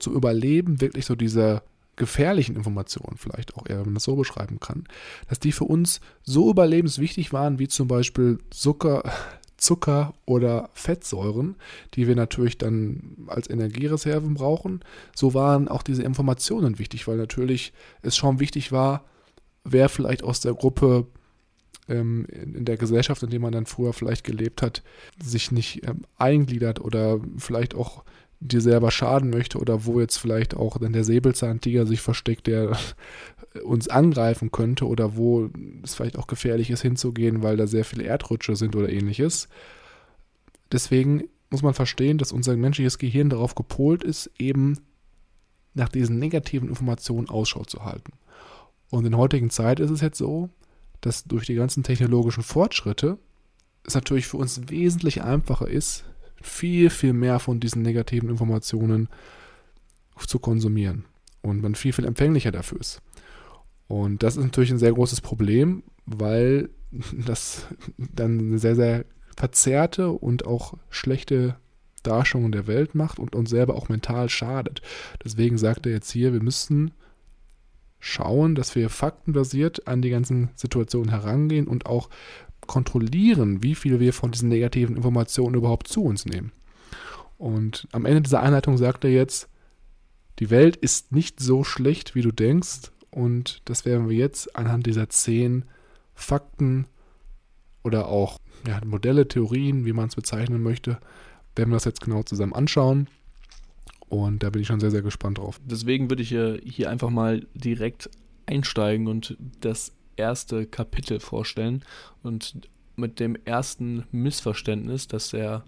zu 0.04 0.14
überleben 0.14 0.82
wirklich 0.82 1.06
so 1.06 1.16
diese 1.16 1.64
gefährlichen 1.96 2.56
Informationen, 2.56 3.18
vielleicht 3.18 3.56
auch 3.56 3.68
eher, 3.68 3.78
wenn 3.78 3.86
man 3.86 3.94
das 3.96 4.04
so 4.04 4.16
beschreiben 4.16 4.60
kann, 4.60 4.86
dass 5.30 5.40
die 5.40 5.52
für 5.52 5.66
uns 5.66 6.02
so 6.24 6.50
überlebenswichtig 6.50 7.34
waren, 7.34 7.60
wie 7.60 7.68
zum 7.68 7.88
Beispiel 7.88 8.40
Zucker, 8.50 9.04
Zucker 9.58 10.14
oder 10.26 10.70
Fettsäuren, 10.74 11.56
die 11.94 12.08
wir 12.08 12.16
natürlich 12.16 12.58
dann 12.58 13.16
als 13.28 13.50
Energiereserven 13.50 14.34
brauchen. 14.34 14.82
So 15.16 15.34
waren 15.34 15.70
auch 15.70 15.84
diese 15.84 16.04
Informationen 16.04 16.80
wichtig, 16.80 17.08
weil 17.08 17.16
natürlich 17.16 17.72
es 18.02 18.18
schon 18.18 18.42
wichtig 18.42 18.74
war, 18.74 19.06
wer 19.64 19.88
vielleicht 19.88 20.24
aus 20.24 20.42
der 20.42 20.54
Gruppe 20.54 21.08
ähm, 21.88 22.26
in, 22.30 22.56
in, 22.56 22.66
der 22.66 22.76
Gesellschaft, 22.76 23.24
in 23.24 23.30
der 23.30 23.40
man 23.40 23.54
dann 23.54 23.66
früher 23.66 23.94
vielleicht 23.94 24.26
gelebt 24.26 24.62
hat, 24.62 24.84
sich 25.24 25.52
nicht 25.52 25.88
ähm, 25.88 26.02
eingliedert 26.18 26.82
oder 26.82 27.22
vielleicht 27.38 27.76
auch 27.76 28.04
dir 28.48 28.62
selber 28.62 28.92
schaden 28.92 29.30
möchte 29.30 29.58
oder 29.58 29.86
wo 29.86 30.00
jetzt 30.00 30.18
vielleicht 30.18 30.56
auch 30.56 30.78
dann 30.78 30.94
der 30.94 31.04
Säbelzahntiger 31.04 31.86
sich 31.86 32.02
versteckt, 32.02 32.48
der 32.48 32.78
uns 33.64 33.88
angreifen 33.88 34.52
könnte 34.52 34.88
oder 34.88 35.16
wo 35.16 35.50
es 35.84 35.96
vielleicht 35.96 36.18
auch 36.18 36.28
gefährlich 36.28 36.70
ist 36.70 36.82
hinzugehen, 36.82 37.44
weil 37.44 37.58
da 37.58 37.68
sehr 37.68 37.86
viele 37.86 38.04
Erdrutsche 38.04 38.56
sind 38.56 38.76
oder 38.76 38.90
ähnliches. 38.90 39.48
Deswegen 40.72 41.26
muss 41.50 41.62
man 41.62 41.74
verstehen, 41.74 42.18
dass 42.18 42.32
unser 42.32 42.56
menschliches 42.58 42.98
Gehirn 42.98 43.30
darauf 43.30 43.54
gepolt 43.56 44.04
ist, 44.04 44.32
eben 44.40 44.80
nach 45.76 45.90
diesen 45.90 46.20
negativen 46.20 46.70
Informationen 46.70 47.30
Ausschau 47.30 47.64
zu 47.64 47.86
halten. 47.86 48.14
Und 48.90 49.06
in 49.06 49.18
heutigen 49.18 49.50
Zeit 49.50 49.80
ist 49.80 49.92
es 49.92 50.02
jetzt 50.02 50.18
so, 50.18 50.50
dass 51.02 51.24
durch 51.24 51.46
die 51.46 51.56
ganzen 51.56 51.84
technologischen 51.84 52.44
Fortschritte 52.44 53.18
es 53.86 53.96
natürlich 53.96 54.28
für 54.28 54.38
uns 54.38 54.70
wesentlich 54.70 55.24
einfacher 55.24 55.68
ist, 55.68 56.06
viel, 56.42 56.90
viel 56.90 57.14
mehr 57.14 57.40
von 57.40 57.60
diesen 57.60 57.82
negativen 57.82 58.30
Informationen 58.30 59.10
zu 60.28 60.40
konsumieren 60.40 61.06
und 61.42 61.62
man 61.62 61.76
viel, 61.76 61.94
viel 61.94 62.06
empfänglicher 62.06 62.52
dafür 62.52 62.80
ist. 62.80 63.02
Und 63.88 64.24
das 64.24 64.38
ist 64.38 64.44
natürlich 64.44 64.72
ein 64.72 64.80
sehr 64.80 64.94
großes 64.94 65.22
Problem, 65.22 65.84
weil 66.06 66.70
das 67.26 67.68
dann 67.98 68.40
eine 68.40 68.60
sehr, 68.60 68.76
sehr 68.76 69.06
verzerrte 69.36 70.12
und 70.12 70.46
auch 70.46 70.76
schlechte 70.90 71.56
Darstellung 72.04 72.52
der 72.52 72.68
Welt 72.68 72.96
macht 72.96 73.18
und 73.20 73.36
uns 73.36 73.50
selber 73.50 73.76
auch 73.76 73.90
mental 73.90 74.30
schadet. 74.30 74.82
Deswegen 75.24 75.58
sagt 75.58 75.86
er 75.86 75.94
jetzt 75.94 76.12
hier, 76.12 76.34
wir 76.34 76.44
müssen 76.44 76.92
schauen, 78.00 78.56
dass 78.56 78.76
wir 78.76 78.90
faktenbasiert 78.90 79.88
an 79.88 80.02
die 80.02 80.10
ganzen 80.10 80.50
Situationen 80.56 81.10
herangehen 81.10 81.68
und 81.68 81.86
auch 81.86 82.10
kontrollieren, 82.68 83.64
wie 83.64 83.76
viel 83.76 84.00
wir 84.00 84.14
von 84.14 84.32
diesen 84.32 84.50
negativen 84.50 84.96
Informationen 84.96 85.56
überhaupt 85.56 85.88
zu 85.88 86.04
uns 86.04 86.26
nehmen. 86.26 86.52
Und 87.38 87.88
am 87.92 88.06
Ende 88.06 88.22
dieser 88.22 88.42
Einleitung 88.42 88.78
sagt 88.78 89.04
er 89.04 89.12
jetzt, 89.12 89.50
die 90.40 90.50
Welt 90.50 90.76
ist 90.76 91.12
nicht 91.12 91.40
so 91.40 91.64
schlecht, 91.64 92.16
wie 92.16 92.22
du 92.22 92.32
denkst. 92.32 92.92
Und 93.12 93.62
das 93.66 93.86
werden 93.86 94.10
wir 94.10 94.18
jetzt 94.18 94.56
anhand 94.56 94.86
dieser 94.86 95.10
zehn 95.10 95.66
Fakten 96.16 96.88
oder 97.84 98.08
auch 98.08 98.40
ja, 98.68 98.80
Modelle, 98.86 99.28
Theorien, 99.28 99.86
wie 99.86 99.94
man 99.94 100.08
es 100.08 100.16
bezeichnen 100.16 100.62
möchte, 100.62 101.00
werden 101.56 101.70
wir 101.70 101.76
das 101.76 101.86
jetzt 101.86 102.02
genau 102.02 102.24
zusammen 102.24 102.54
anschauen. 102.54 103.08
Und 104.10 104.44
da 104.44 104.50
bin 104.50 104.62
ich 104.62 104.68
schon 104.68 104.80
sehr, 104.80 104.92
sehr 104.92 105.02
gespannt 105.02 105.38
drauf. 105.40 105.60
Deswegen 105.66 106.10
würde 106.10 106.24
ich 106.24 106.30
hier 106.30 106.90
einfach 106.90 107.10
mal 107.10 107.46
direkt 107.54 108.10
einsteigen 108.46 109.08
und 109.08 109.38
das 109.60 109.92
erste 110.16 110.66
Kapitel 110.66 111.20
vorstellen. 111.20 111.84
Und 112.22 112.70
mit 112.96 113.20
dem 113.20 113.36
ersten 113.46 114.06
Missverständnis, 114.12 115.08
dass 115.08 115.30
der 115.30 115.64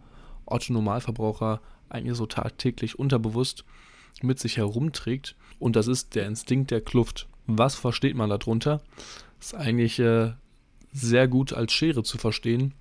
Otto 0.46 0.74
Normalverbraucher 0.74 1.62
eigentlich 1.90 2.18
so 2.18 2.26
tagtäglich 2.26 3.00
unterbewusst 3.00 3.66
mit 4.22 4.40
sich 4.40 4.58
herumträgt. 4.58 5.36
Und 5.60 5.76
das 5.76 5.88
ist 5.88 6.16
der 6.16 6.28
Instinkt 6.28 6.72
der 6.72 6.82
Kluft. 6.82 7.28
Was 7.48 7.76
versteht 7.76 8.16
man 8.16 8.30
darunter? 8.30 8.82
Ist 9.40 9.56
eigentlich 9.56 10.00
äh, 10.00 10.34
sehr 10.92 11.28
gut 11.28 11.54
als 11.54 11.74
Schere 11.74 12.04
zu 12.04 12.18
verstehen, 12.18 12.74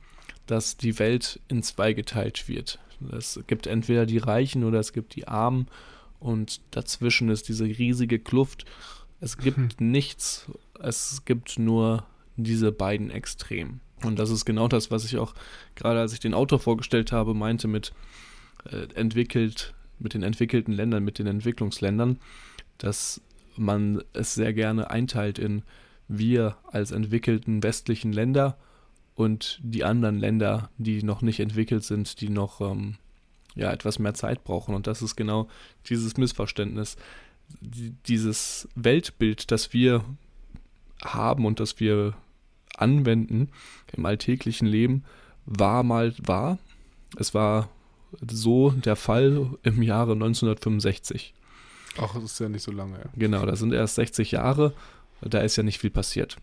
dass 0.46 0.76
die 0.76 0.98
Welt 0.98 1.40
in 1.48 1.62
zwei 1.62 1.92
geteilt 1.92 2.48
wird. 2.48 2.78
Es 3.12 3.40
gibt 3.46 3.66
entweder 3.66 4.06
die 4.06 4.18
Reichen 4.18 4.64
oder 4.64 4.78
es 4.78 4.92
gibt 4.92 5.16
die 5.16 5.28
Armen 5.28 5.66
und 6.20 6.60
dazwischen 6.70 7.28
ist 7.28 7.48
diese 7.48 7.64
riesige 7.64 8.18
Kluft. 8.18 8.64
Es 9.24 9.38
gibt 9.38 9.56
hm. 9.56 9.90
nichts, 9.90 10.50
es 10.80 11.24
gibt 11.24 11.58
nur 11.58 12.04
diese 12.36 12.72
beiden 12.72 13.10
Extremen. 13.10 13.80
Und 14.02 14.18
das 14.18 14.28
ist 14.28 14.44
genau 14.44 14.68
das, 14.68 14.90
was 14.90 15.06
ich 15.06 15.16
auch 15.16 15.32
gerade 15.76 15.98
als 16.00 16.12
ich 16.12 16.20
den 16.20 16.34
Autor 16.34 16.58
vorgestellt 16.58 17.10
habe, 17.10 17.32
meinte 17.32 17.66
mit 17.66 17.94
äh, 18.70 18.86
entwickelt, 18.94 19.72
mit 19.98 20.12
den 20.12 20.22
entwickelten 20.22 20.74
Ländern, 20.74 21.04
mit 21.04 21.18
den 21.18 21.26
Entwicklungsländern, 21.26 22.18
dass 22.76 23.22
man 23.56 24.02
es 24.12 24.34
sehr 24.34 24.52
gerne 24.52 24.90
einteilt 24.90 25.38
in 25.38 25.62
wir 26.06 26.58
als 26.66 26.90
entwickelten 26.90 27.62
westlichen 27.62 28.12
Länder 28.12 28.58
und 29.14 29.58
die 29.62 29.84
anderen 29.84 30.18
Länder, 30.18 30.68
die 30.76 31.02
noch 31.02 31.22
nicht 31.22 31.40
entwickelt 31.40 31.82
sind, 31.82 32.20
die 32.20 32.28
noch 32.28 32.60
ähm, 32.60 32.96
ja 33.54 33.72
etwas 33.72 33.98
mehr 33.98 34.12
Zeit 34.12 34.44
brauchen. 34.44 34.74
Und 34.74 34.86
das 34.86 35.00
ist 35.00 35.16
genau 35.16 35.48
dieses 35.88 36.18
Missverständnis. 36.18 36.96
Dieses 37.60 38.68
Weltbild, 38.74 39.50
das 39.50 39.72
wir 39.72 40.04
haben 41.02 41.46
und 41.46 41.60
das 41.60 41.80
wir 41.80 42.14
anwenden 42.76 43.50
im 43.92 44.04
alltäglichen 44.06 44.66
Leben, 44.66 45.04
war 45.46 45.82
mal 45.82 46.14
wahr. 46.18 46.58
Es 47.16 47.34
war 47.34 47.68
so 48.30 48.70
der 48.70 48.96
Fall 48.96 49.50
im 49.62 49.82
Jahre 49.82 50.12
1965. 50.12 51.34
Ach, 51.98 52.14
das 52.14 52.24
ist 52.24 52.40
ja 52.40 52.48
nicht 52.48 52.62
so 52.62 52.72
lange. 52.72 52.98
Ja. 52.98 53.04
Genau, 53.16 53.46
das 53.46 53.60
sind 53.60 53.72
erst 53.72 53.96
60 53.96 54.32
Jahre. 54.32 54.74
Da 55.20 55.40
ist 55.40 55.56
ja 55.56 55.62
nicht 55.62 55.78
viel 55.78 55.90
passiert. 55.90 56.36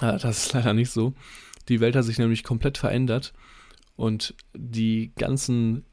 Das 0.00 0.24
ist 0.24 0.52
leider 0.52 0.72
nicht 0.72 0.90
so. 0.90 1.12
Die 1.68 1.80
Welt 1.80 1.94
hat 1.96 2.04
sich 2.04 2.18
nämlich 2.18 2.42
komplett 2.42 2.78
verändert 2.78 3.32
und 3.96 4.34
die 4.54 5.12
ganzen 5.16 5.84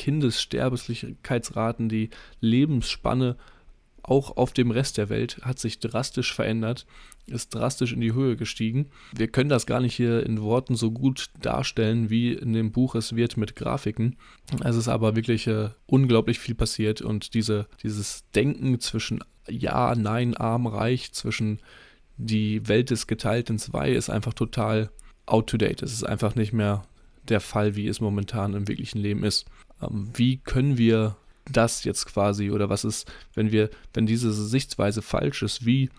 Kindessterblichkeitsraten, 0.00 1.90
die 1.90 2.08
Lebensspanne 2.40 3.36
auch 4.02 4.38
auf 4.38 4.54
dem 4.54 4.70
Rest 4.70 4.96
der 4.96 5.10
Welt 5.10 5.40
hat 5.42 5.58
sich 5.58 5.78
drastisch 5.78 6.32
verändert, 6.32 6.86
ist 7.26 7.54
drastisch 7.54 7.92
in 7.92 8.00
die 8.00 8.14
Höhe 8.14 8.34
gestiegen. 8.36 8.86
Wir 9.14 9.28
können 9.28 9.50
das 9.50 9.66
gar 9.66 9.80
nicht 9.80 9.94
hier 9.94 10.24
in 10.24 10.40
Worten 10.40 10.74
so 10.74 10.90
gut 10.90 11.28
darstellen, 11.42 12.08
wie 12.08 12.32
in 12.32 12.54
dem 12.54 12.72
Buch 12.72 12.94
es 12.94 13.14
wird 13.14 13.36
mit 13.36 13.56
Grafiken. 13.56 14.16
Es 14.64 14.74
ist 14.74 14.88
aber 14.88 15.16
wirklich 15.16 15.46
äh, 15.46 15.68
unglaublich 15.84 16.38
viel 16.38 16.54
passiert 16.54 17.02
und 17.02 17.34
diese, 17.34 17.66
dieses 17.82 18.24
Denken 18.30 18.80
zwischen 18.80 19.22
Ja, 19.50 19.94
Nein, 19.94 20.34
Arm, 20.34 20.66
Reich, 20.66 21.12
zwischen 21.12 21.60
die 22.16 22.66
Welt 22.68 22.90
ist 22.90 23.06
geteilt 23.06 23.50
in 23.50 23.58
zwei, 23.58 23.92
ist 23.92 24.08
einfach 24.08 24.32
total 24.32 24.90
out 25.26 25.48
to 25.48 25.58
date. 25.58 25.82
Es 25.82 25.92
ist 25.92 26.04
einfach 26.04 26.36
nicht 26.36 26.54
mehr 26.54 26.84
der 27.28 27.40
Fall, 27.40 27.76
wie 27.76 27.86
es 27.86 28.00
momentan 28.00 28.54
im 28.54 28.68
wirklichen 28.68 28.98
Leben 28.98 29.24
ist. 29.24 29.46
Ähm, 29.82 30.10
wie 30.14 30.38
können 30.38 30.78
wir 30.78 31.16
das 31.50 31.84
jetzt 31.84 32.06
quasi 32.06 32.50
oder 32.50 32.68
was 32.68 32.84
ist, 32.84 33.10
wenn 33.34 33.52
wir, 33.52 33.70
wenn 33.92 34.06
diese 34.06 34.32
Sichtweise 34.32 35.02
falsch 35.02 35.42
ist, 35.42 35.66
wie 35.66 35.90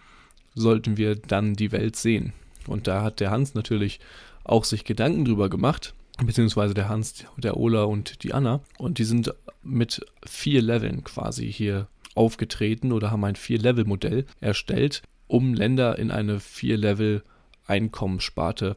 sollten 0.55 0.97
wir 0.97 1.15
dann 1.15 1.53
die 1.53 1.71
Welt 1.71 1.95
sehen? 1.95 2.33
Und 2.67 2.87
da 2.87 3.01
hat 3.01 3.19
der 3.19 3.31
Hans 3.31 3.53
natürlich 3.53 3.99
auch 4.43 4.65
sich 4.65 4.85
Gedanken 4.85 5.25
drüber 5.25 5.49
gemacht, 5.49 5.93
beziehungsweise 6.23 6.73
der 6.73 6.89
Hans, 6.89 7.25
der 7.37 7.57
Ola 7.57 7.83
und 7.83 8.23
die 8.23 8.33
Anna. 8.33 8.61
Und 8.77 8.99
die 8.99 9.03
sind 9.03 9.33
mit 9.63 10.05
vier 10.25 10.61
Leveln 10.61 11.03
quasi 11.03 11.51
hier 11.51 11.87
aufgetreten 12.15 12.91
oder 12.91 13.11
haben 13.11 13.23
ein 13.23 13.35
Vier-Level-Modell 13.35 14.25
erstellt, 14.41 15.03
um 15.27 15.53
Länder 15.53 15.97
in 15.97 16.11
eine 16.11 16.39
Vier-Level-Einkommenssparte 16.39 18.75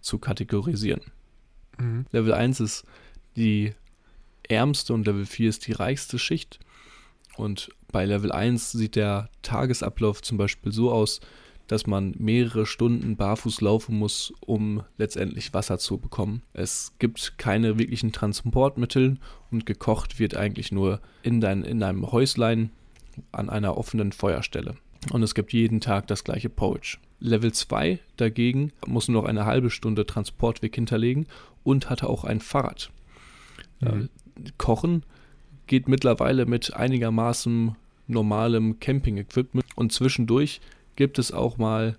zu 0.00 0.18
kategorisieren. 0.18 1.00
Mhm. 1.78 2.06
Level 2.12 2.32
1 2.32 2.60
ist 2.60 2.84
die 3.36 3.74
ärmste 4.48 4.94
und 4.94 5.06
Level 5.06 5.26
4 5.26 5.48
ist 5.48 5.66
die 5.66 5.72
reichste 5.72 6.18
Schicht. 6.18 6.58
Und 7.36 7.70
bei 7.92 8.04
Level 8.04 8.32
1 8.32 8.72
sieht 8.72 8.96
der 8.96 9.28
Tagesablauf 9.42 10.22
zum 10.22 10.38
Beispiel 10.38 10.72
so 10.72 10.90
aus, 10.90 11.20
dass 11.66 11.86
man 11.86 12.14
mehrere 12.18 12.66
Stunden 12.66 13.16
barfuß 13.16 13.60
laufen 13.60 13.98
muss, 13.98 14.32
um 14.40 14.82
letztendlich 14.98 15.52
Wasser 15.52 15.78
zu 15.78 15.98
bekommen. 15.98 16.42
Es 16.52 16.92
gibt 16.98 17.38
keine 17.38 17.78
wirklichen 17.78 18.12
Transportmittel 18.12 19.18
und 19.50 19.66
gekocht 19.66 20.18
wird 20.18 20.36
eigentlich 20.36 20.70
nur 20.70 21.00
in, 21.22 21.40
dein, 21.40 21.64
in 21.64 21.82
einem 21.82 22.10
Häuslein 22.12 22.70
an 23.32 23.50
einer 23.50 23.76
offenen 23.76 24.12
Feuerstelle. 24.12 24.76
Und 25.10 25.22
es 25.22 25.34
gibt 25.34 25.52
jeden 25.52 25.80
Tag 25.80 26.06
das 26.06 26.24
gleiche 26.24 26.48
Porridge. 26.48 26.98
Level 27.18 27.52
2 27.52 27.98
dagegen 28.16 28.72
muss 28.86 29.08
nur 29.08 29.22
noch 29.22 29.28
eine 29.28 29.46
halbe 29.46 29.70
Stunde 29.70 30.06
Transportweg 30.06 30.74
hinterlegen 30.74 31.26
und 31.64 31.88
hatte 31.90 32.08
auch 32.08 32.24
ein 32.24 32.40
Fahrrad. 32.40 32.90
Mhm. 33.80 34.08
Kochen 34.58 35.02
geht 35.66 35.88
mittlerweile 35.88 36.46
mit 36.46 36.74
einigermaßen 36.74 37.74
normalem 38.06 38.78
Camping-Equipment 38.78 39.66
und 39.74 39.92
zwischendurch 39.92 40.60
gibt 40.94 41.18
es 41.18 41.32
auch 41.32 41.58
mal 41.58 41.96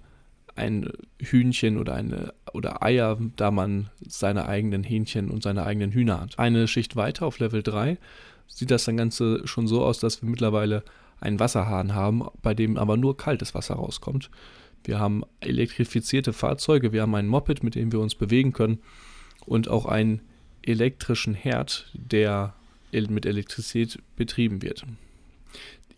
ein 0.56 0.90
Hühnchen 1.20 1.78
oder 1.78 1.94
eine 1.94 2.34
oder 2.54 2.82
Eier, 2.82 3.18
da 3.36 3.52
man 3.52 3.90
seine 4.06 4.48
eigenen 4.48 4.84
Hähnchen 4.84 5.30
und 5.30 5.44
seine 5.44 5.64
eigenen 5.64 5.92
Hühner 5.92 6.22
hat. 6.22 6.40
Eine 6.40 6.68
Schicht 6.68 6.96
weiter 6.96 7.26
auf 7.26 7.40
Level 7.40 7.62
3 7.62 7.98
sieht 8.48 8.72
das 8.72 8.86
dann 8.86 8.98
Ganze 8.98 9.46
schon 9.46 9.68
so 9.68 9.84
aus, 9.84 10.00
dass 10.00 10.22
wir 10.22 10.30
mittlerweile 10.30 10.84
einen 11.20 11.40
Wasserhahn 11.40 11.94
haben, 11.94 12.24
bei 12.42 12.54
dem 12.54 12.78
aber 12.78 12.98
nur 12.98 13.18
kaltes 13.18 13.54
Wasser 13.54 13.76
rauskommt. 13.76 14.32
Wir 14.84 15.00
haben 15.00 15.24
elektrifizierte 15.42 16.34
Fahrzeuge, 16.34 16.94
wir 16.94 17.02
haben 17.02 17.16
ein 17.16 17.28
Moped, 17.28 17.64
mit 17.64 17.76
dem 17.76 17.92
wir 17.92 18.00
uns 18.00 18.16
bewegen 18.16 18.54
können 18.54 18.80
und 19.46 19.68
auch 19.68 19.86
einen 19.86 20.22
elektrischen 20.68 21.34
Herd, 21.34 21.90
der 21.94 22.54
mit 22.92 23.26
Elektrizität 23.26 24.00
betrieben 24.16 24.62
wird. 24.62 24.84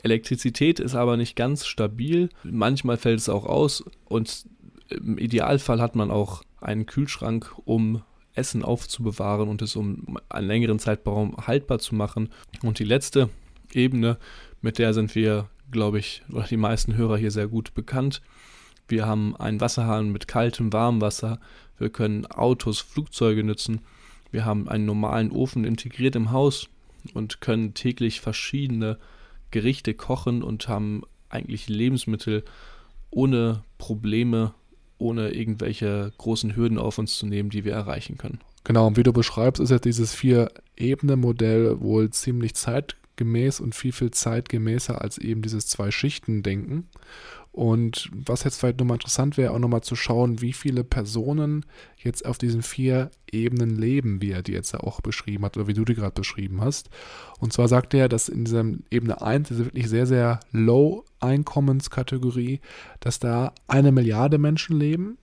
Elektrizität 0.04 0.80
ist 0.80 0.96
aber 0.96 1.18
nicht 1.18 1.36
ganz 1.36 1.66
stabil. 1.66 2.30
Manchmal 2.44 2.98
fällt 2.98 3.20
es 3.20 3.30
auch 3.30 3.46
aus 3.46 3.84
und 4.06 4.46
im 4.90 5.18
Idealfall 5.18 5.82
hat 5.82 5.96
man 5.96 6.12
auch 6.12 6.44
einen 6.62 6.86
Kühlschrank, 6.86 7.54
um 7.66 8.02
Essen 8.34 8.64
aufzubewahren 8.64 9.50
und 9.50 9.62
es 9.62 9.76
um 9.76 10.18
einen 10.30 10.48
längeren 10.48 10.80
Zeitraum 10.80 11.36
haltbar 11.38 11.80
zu 11.80 11.96
machen. 11.96 12.30
Und 12.64 12.80
die 12.80 12.86
letzte 12.86 13.30
Ebene, 13.74 14.18
mit 14.62 14.78
der 14.78 14.94
sind 14.94 15.16
wir, 15.16 15.50
glaube 15.72 16.00
ich, 16.00 16.24
oder 16.32 16.44
die 16.44 16.58
meisten 16.58 16.96
Hörer 16.96 17.18
hier 17.18 17.32
sehr 17.32 17.48
gut 17.48 17.74
bekannt. 17.74 18.22
Wir 18.88 19.06
haben 19.06 19.36
einen 19.36 19.62
Wasserhahn 19.62 20.12
mit 20.12 20.28
kaltem, 20.28 20.74
warmem 20.74 21.02
Wasser. 21.02 21.40
Wir 21.78 21.90
können 21.90 22.26
Autos, 22.26 22.80
Flugzeuge 22.80 23.44
nutzen. 23.44 23.82
Wir 24.32 24.46
haben 24.46 24.68
einen 24.70 24.86
normalen 24.86 25.32
Ofen 25.32 25.66
integriert 25.66 26.16
im 26.16 26.32
Haus 26.32 26.70
und 27.14 27.42
können 27.42 27.74
täglich 27.74 28.22
verschiedene 28.22 28.98
Gerichte 29.52 29.94
kochen 29.94 30.44
und 30.44 30.68
haben 30.68 31.04
eigentlich 31.30 31.70
Lebensmittel 31.70 32.44
ohne 33.12 33.64
Probleme, 33.78 34.54
ohne 34.98 35.32
irgendwelche 35.32 36.12
großen 36.18 36.56
Hürden 36.56 36.78
auf 36.78 36.98
uns 36.98 37.18
zu 37.18 37.26
nehmen, 37.26 37.50
die 37.50 37.66
wir 37.66 37.74
erreichen 37.74 38.18
können. 38.18 38.40
Genau, 38.64 38.88
und 38.88 38.98
wie 38.98 39.04
du 39.04 39.14
beschreibst, 39.14 39.62
ist 39.62 39.70
ja 39.70 39.80
dieses 39.80 40.14
Vier-Ebene-Modell 40.14 41.80
wohl 41.80 42.10
ziemlich 42.12 42.56
zeitgemäß 42.56 43.62
und 43.62 43.74
viel, 43.74 43.94
viel 43.94 44.12
zeitgemäßer 44.12 45.02
als 45.02 45.18
eben 45.18 45.42
dieses 45.42 45.68
Zwei-Schichten-Denken. 45.68 46.88
Und 47.52 48.10
was 48.14 48.44
jetzt 48.44 48.60
vielleicht 48.60 48.80
nochmal 48.80 48.98
interessant 48.98 49.36
wäre, 49.36 49.52
auch 49.52 49.60
nochmal 49.60 49.82
zu 49.82 49.96
schauen, 49.96 50.40
wie 50.40 50.54
viele 50.54 50.84
Personen 50.84 51.66
jetzt 51.98 52.26
auf 52.26 52.38
diesen 52.38 52.62
vier 52.62 53.10
Ebenen 53.32 53.78
leben, 53.78 54.22
wie 54.22 54.32
er 54.32 54.44
die 54.44 54.52
jetzt 54.52 54.76
auch 54.76 55.02
beschrieben 55.02 55.46
hat 55.46 55.58
oder 55.58 55.68
wie 55.68 55.74
du 55.74 55.84
die 55.84 55.96
gerade 55.96 56.14
beschrieben 56.14 56.62
hast. 56.62 56.90
Und 57.40 57.52
zwar 57.52 57.68
sagt 57.68 57.94
er, 57.94 58.08
dass 58.08 58.30
in 58.30 58.46
dieser 58.46 58.64
Ebene 58.92 59.22
1, 59.22 59.50
diese 59.50 59.66
wirklich 59.66 59.90
sehr, 59.90 60.06
sehr 60.06 60.40
low 60.52 61.04
Einkommenskategorie, 61.20 62.62
dass 63.00 63.20
da 63.20 63.54
eine 63.68 63.92
Milliarde 63.92 64.38
Menschen 64.38 64.78
leben. 64.78 65.18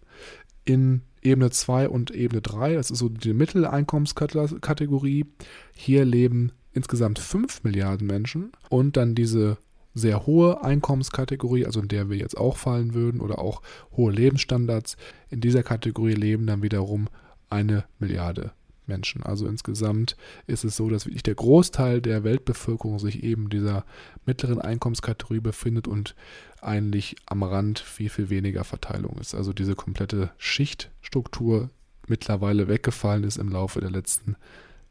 In 0.64 1.02
Ebene 1.22 1.50
2 1.50 1.88
und 1.88 2.10
Ebene 2.10 2.42
3, 2.42 2.74
das 2.74 2.90
ist 2.90 2.98
so 2.98 3.08
die 3.08 3.34
Mitteleinkommenskategorie. 3.34 5.26
Hier 5.74 6.04
leben 6.04 6.52
insgesamt 6.72 7.18
5 7.18 7.62
Milliarden 7.64 8.06
Menschen 8.06 8.52
und 8.68 8.96
dann 8.96 9.14
diese 9.14 9.58
sehr 9.96 10.26
hohe 10.26 10.62
Einkommenskategorie, 10.62 11.64
also 11.64 11.80
in 11.80 11.88
der 11.88 12.10
wir 12.10 12.18
jetzt 12.18 12.36
auch 12.36 12.58
fallen 12.58 12.92
würden, 12.92 13.20
oder 13.20 13.38
auch 13.38 13.62
hohe 13.96 14.12
Lebensstandards. 14.12 14.96
In 15.30 15.40
dieser 15.40 15.62
Kategorie 15.62 16.14
leben 16.14 16.46
dann 16.46 16.62
wiederum 16.62 17.08
eine 17.48 17.84
Milliarde 17.98 18.52
Menschen. 18.86 19.22
Also 19.22 19.46
insgesamt 19.46 20.16
ist 20.46 20.64
es 20.64 20.76
so, 20.76 20.90
dass 20.90 21.06
wirklich 21.06 21.22
der 21.22 21.34
Großteil 21.34 22.00
der 22.02 22.24
Weltbevölkerung 22.24 22.98
sich 22.98 23.24
eben 23.24 23.48
dieser 23.48 23.84
mittleren 24.26 24.60
Einkommenskategorie 24.60 25.40
befindet 25.40 25.88
und 25.88 26.14
eigentlich 26.60 27.16
am 27.24 27.42
Rand 27.42 27.78
viel, 27.78 28.10
viel 28.10 28.28
weniger 28.28 28.64
Verteilung 28.64 29.16
ist. 29.18 29.34
Also 29.34 29.52
diese 29.52 29.74
komplette 29.74 30.30
Schichtstruktur 30.36 31.70
mittlerweile 32.06 32.68
weggefallen 32.68 33.24
ist 33.24 33.38
im 33.38 33.48
Laufe 33.48 33.80
der 33.80 33.90
letzten 33.90 34.36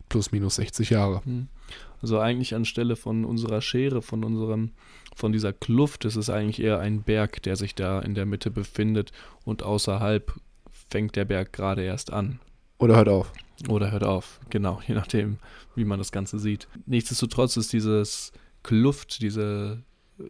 plus 0.09 0.31
minus 0.31 0.55
60 0.55 0.89
Jahre. 0.91 1.23
Hm. 1.25 1.47
Also 2.01 2.19
eigentlich 2.19 2.53
anstelle 2.53 2.95
von 2.95 3.25
unserer 3.25 3.61
Schere, 3.61 4.01
von 4.01 4.23
unserem, 4.23 4.71
von 5.15 5.31
dieser 5.31 5.53
Kluft, 5.53 6.05
ist 6.05 6.15
es 6.15 6.29
eigentlich 6.29 6.61
eher 6.61 6.79
ein 6.79 7.01
Berg, 7.01 7.41
der 7.43 7.55
sich 7.55 7.73
da 7.75 7.99
in 7.99 8.15
der 8.15 8.25
Mitte 8.25 8.51
befindet 8.51 9.11
und 9.43 9.63
außerhalb 9.63 10.33
fängt 10.89 11.15
der 11.15 11.25
Berg 11.25 11.53
gerade 11.53 11.83
erst 11.83 12.13
an. 12.13 12.39
Oder 12.77 12.97
hört 12.97 13.09
auf. 13.09 13.31
Oder 13.69 13.91
hört 13.91 14.03
auf, 14.03 14.39
genau, 14.49 14.81
je 14.85 14.95
nachdem, 14.95 15.37
wie 15.75 15.85
man 15.85 15.97
das 15.97 16.11
Ganze 16.11 16.39
sieht. 16.39 16.67
Nichtsdestotrotz 16.85 17.57
ist 17.57 17.71
dieses 17.71 18.33
Kluft, 18.63 19.21
diese 19.21 19.81
äh, 20.19 20.23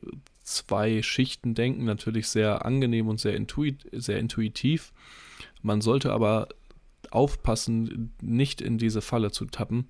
zwei 0.44 1.02
Schichten 1.02 1.56
denken 1.56 1.86
natürlich 1.86 2.28
sehr 2.28 2.66
angenehm 2.66 3.08
und 3.08 3.20
sehr, 3.20 3.36
intuit, 3.36 3.88
sehr 3.92 4.20
intuitiv. 4.20 4.94
Man 5.62 5.82
sollte 5.82 6.14
aber 6.14 6.50
aufpassen, 7.14 8.14
nicht 8.22 8.62
in 8.62 8.78
diese 8.78 9.02
Falle 9.02 9.32
zu 9.32 9.46
tappen. 9.46 9.90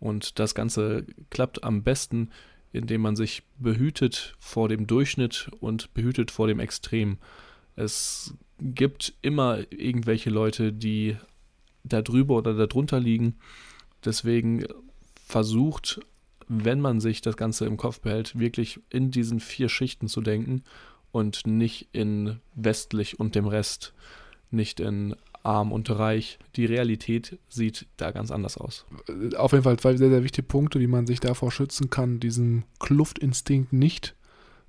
Und 0.00 0.38
das 0.38 0.54
Ganze 0.54 1.06
klappt 1.30 1.62
am 1.64 1.82
besten, 1.82 2.30
indem 2.72 3.02
man 3.02 3.16
sich 3.16 3.42
behütet 3.58 4.34
vor 4.38 4.68
dem 4.68 4.86
Durchschnitt 4.86 5.50
und 5.60 5.94
behütet 5.94 6.30
vor 6.30 6.46
dem 6.46 6.58
Extrem. 6.58 7.18
Es 7.76 8.34
gibt 8.60 9.14
immer 9.22 9.58
irgendwelche 9.70 10.30
Leute, 10.30 10.72
die 10.72 11.16
da 11.84 12.02
drüber 12.02 12.36
oder 12.36 12.54
da 12.54 12.66
drunter 12.66 13.00
liegen. 13.00 13.36
Deswegen 14.04 14.64
versucht, 15.14 16.00
wenn 16.48 16.80
man 16.80 17.00
sich 17.00 17.20
das 17.20 17.36
Ganze 17.36 17.66
im 17.66 17.76
Kopf 17.76 18.00
behält, 18.00 18.38
wirklich 18.38 18.80
in 18.90 19.10
diesen 19.10 19.40
vier 19.40 19.68
Schichten 19.68 20.08
zu 20.08 20.20
denken 20.20 20.62
und 21.10 21.46
nicht 21.46 21.88
in 21.92 22.40
westlich 22.54 23.20
und 23.20 23.34
dem 23.34 23.46
Rest, 23.46 23.94
nicht 24.50 24.80
in 24.80 25.16
arm 25.42 25.72
und 25.72 25.90
reich. 25.90 26.38
Die 26.56 26.66
Realität 26.66 27.38
sieht 27.48 27.86
da 27.96 28.10
ganz 28.10 28.30
anders 28.30 28.56
aus. 28.56 28.86
Auf 29.36 29.52
jeden 29.52 29.64
Fall 29.64 29.78
zwei 29.78 29.96
sehr, 29.96 30.10
sehr 30.10 30.24
wichtige 30.24 30.46
Punkte, 30.46 30.80
wie 30.80 30.86
man 30.86 31.06
sich 31.06 31.20
davor 31.20 31.50
schützen 31.50 31.90
kann, 31.90 32.20
diesem 32.20 32.64
Kluftinstinkt 32.78 33.72
nicht 33.72 34.14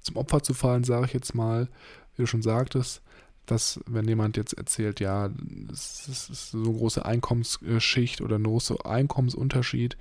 zum 0.02 0.18
Opfer 0.18 0.44
zu 0.44 0.54
fallen, 0.54 0.84
sage 0.84 1.06
ich 1.06 1.14
jetzt 1.14 1.34
mal, 1.34 1.70
wie 2.16 2.24
du 2.24 2.28
schon 2.28 2.42
sagtest, 2.42 3.02
dass 3.46 3.80
wenn 3.88 4.08
jemand 4.08 4.38
jetzt 4.38 4.54
erzählt, 4.54 5.00
ja, 5.00 5.30
es 5.72 6.08
ist 6.08 6.52
so 6.52 6.58
eine 6.58 6.74
große 6.74 7.06
Einkommensschicht 7.06 8.22
oder 8.22 8.38
ein 8.38 8.44
großer 8.44 8.86
Einkommensunterschied, 8.86 9.98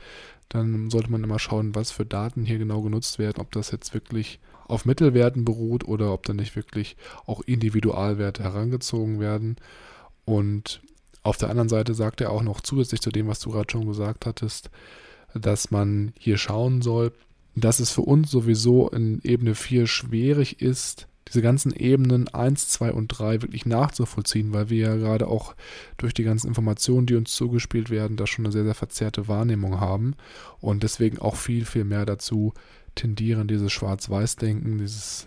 dann 0.48 0.90
sollte 0.90 1.10
man 1.10 1.24
immer 1.24 1.38
schauen, 1.38 1.74
was 1.74 1.90
für 1.90 2.04
Daten 2.04 2.44
hier 2.44 2.58
genau 2.58 2.82
genutzt 2.82 3.18
werden, 3.18 3.40
ob 3.40 3.50
das 3.52 3.70
jetzt 3.70 3.94
wirklich 3.94 4.38
auf 4.66 4.84
Mittelwerten 4.84 5.44
beruht 5.44 5.84
oder 5.84 6.12
ob 6.12 6.24
da 6.24 6.34
nicht 6.34 6.56
wirklich 6.56 6.96
auch 7.26 7.40
Individualwerte 7.42 8.42
herangezogen 8.42 9.18
werden. 9.18 9.56
Und 10.24 10.80
auf 11.22 11.36
der 11.36 11.50
anderen 11.50 11.68
Seite 11.68 11.94
sagt 11.94 12.20
er 12.20 12.30
auch 12.30 12.42
noch 12.42 12.60
zusätzlich 12.60 13.00
zu 13.00 13.10
dem, 13.10 13.28
was 13.28 13.40
du 13.40 13.50
gerade 13.50 13.70
schon 13.70 13.86
gesagt 13.86 14.26
hattest, 14.26 14.70
dass 15.34 15.70
man 15.70 16.12
hier 16.18 16.38
schauen 16.38 16.82
soll, 16.82 17.12
dass 17.54 17.80
es 17.80 17.90
für 17.90 18.02
uns 18.02 18.30
sowieso 18.30 18.88
in 18.88 19.20
Ebene 19.22 19.54
4 19.54 19.86
schwierig 19.86 20.60
ist, 20.60 21.06
diese 21.28 21.42
ganzen 21.42 21.72
Ebenen 21.72 22.28
1, 22.28 22.68
2 22.68 22.92
und 22.92 23.08
3 23.08 23.42
wirklich 23.42 23.64
nachzuvollziehen, 23.64 24.52
weil 24.52 24.70
wir 24.70 24.78
ja 24.78 24.96
gerade 24.96 25.28
auch 25.28 25.54
durch 25.96 26.14
die 26.14 26.24
ganzen 26.24 26.48
Informationen, 26.48 27.06
die 27.06 27.14
uns 27.14 27.32
zugespielt 27.32 27.90
werden, 27.90 28.16
da 28.16 28.26
schon 28.26 28.44
eine 28.44 28.52
sehr, 28.52 28.64
sehr 28.64 28.74
verzerrte 28.74 29.28
Wahrnehmung 29.28 29.80
haben 29.80 30.14
und 30.60 30.82
deswegen 30.82 31.18
auch 31.18 31.36
viel, 31.36 31.64
viel 31.64 31.84
mehr 31.84 32.06
dazu 32.06 32.52
tendieren, 32.94 33.48
dieses 33.48 33.72
Schwarz-Weiß-Denken, 33.72 34.78
dieses 34.78 35.26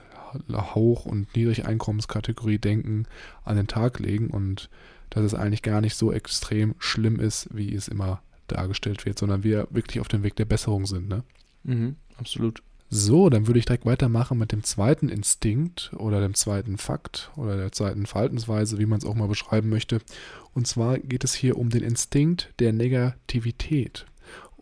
Hoch- 0.50 1.06
und 1.06 1.36
Niedrigeinkommenskategorie-Denken 1.36 3.08
an 3.44 3.56
den 3.56 3.68
Tag 3.68 4.00
legen 4.00 4.30
und 4.30 4.70
dass 5.10 5.24
es 5.24 5.34
eigentlich 5.34 5.62
gar 5.62 5.82
nicht 5.82 5.96
so 5.96 6.12
extrem 6.12 6.76
schlimm 6.80 7.20
ist, 7.20 7.48
wie 7.54 7.74
es 7.74 7.88
immer 7.88 8.22
dargestellt 8.48 9.06
wird, 9.06 9.18
sondern 9.18 9.44
wir 9.44 9.68
wirklich 9.72 10.00
auf 10.00 10.08
dem 10.08 10.24
Weg 10.24 10.36
der 10.36 10.46
Besserung 10.46 10.86
sind. 10.86 11.08
Ne? 11.08 11.24
Mhm, 11.64 11.96
absolut. 12.18 12.62
So, 12.90 13.30
dann 13.30 13.48
würde 13.48 13.60
ich 13.60 13.66
direkt 13.66 13.86
weitermachen 13.86 14.38
mit 14.38 14.52
dem 14.52 14.64
zweiten 14.64 15.10
Instinkt 15.10 15.92
oder 15.98 16.22
dem 16.22 16.36
zweiten 16.36 16.78
Fakt 16.78 17.32
oder 17.36 17.58
der 17.58 17.72
zweiten 17.72 18.06
Verhaltensweise, 18.06 18.78
wie 18.78 18.86
man 18.86 19.00
es 19.00 19.06
auch 19.06 19.16
mal 19.16 19.28
beschreiben 19.28 19.70
möchte. 19.70 20.00
Und 20.54 20.68
zwar 20.68 21.00
geht 21.00 21.24
es 21.24 21.34
hier 21.34 21.58
um 21.58 21.70
den 21.72 21.84
Instinkt 21.84 22.54
der 22.60 22.74
Negativität. 22.74 24.06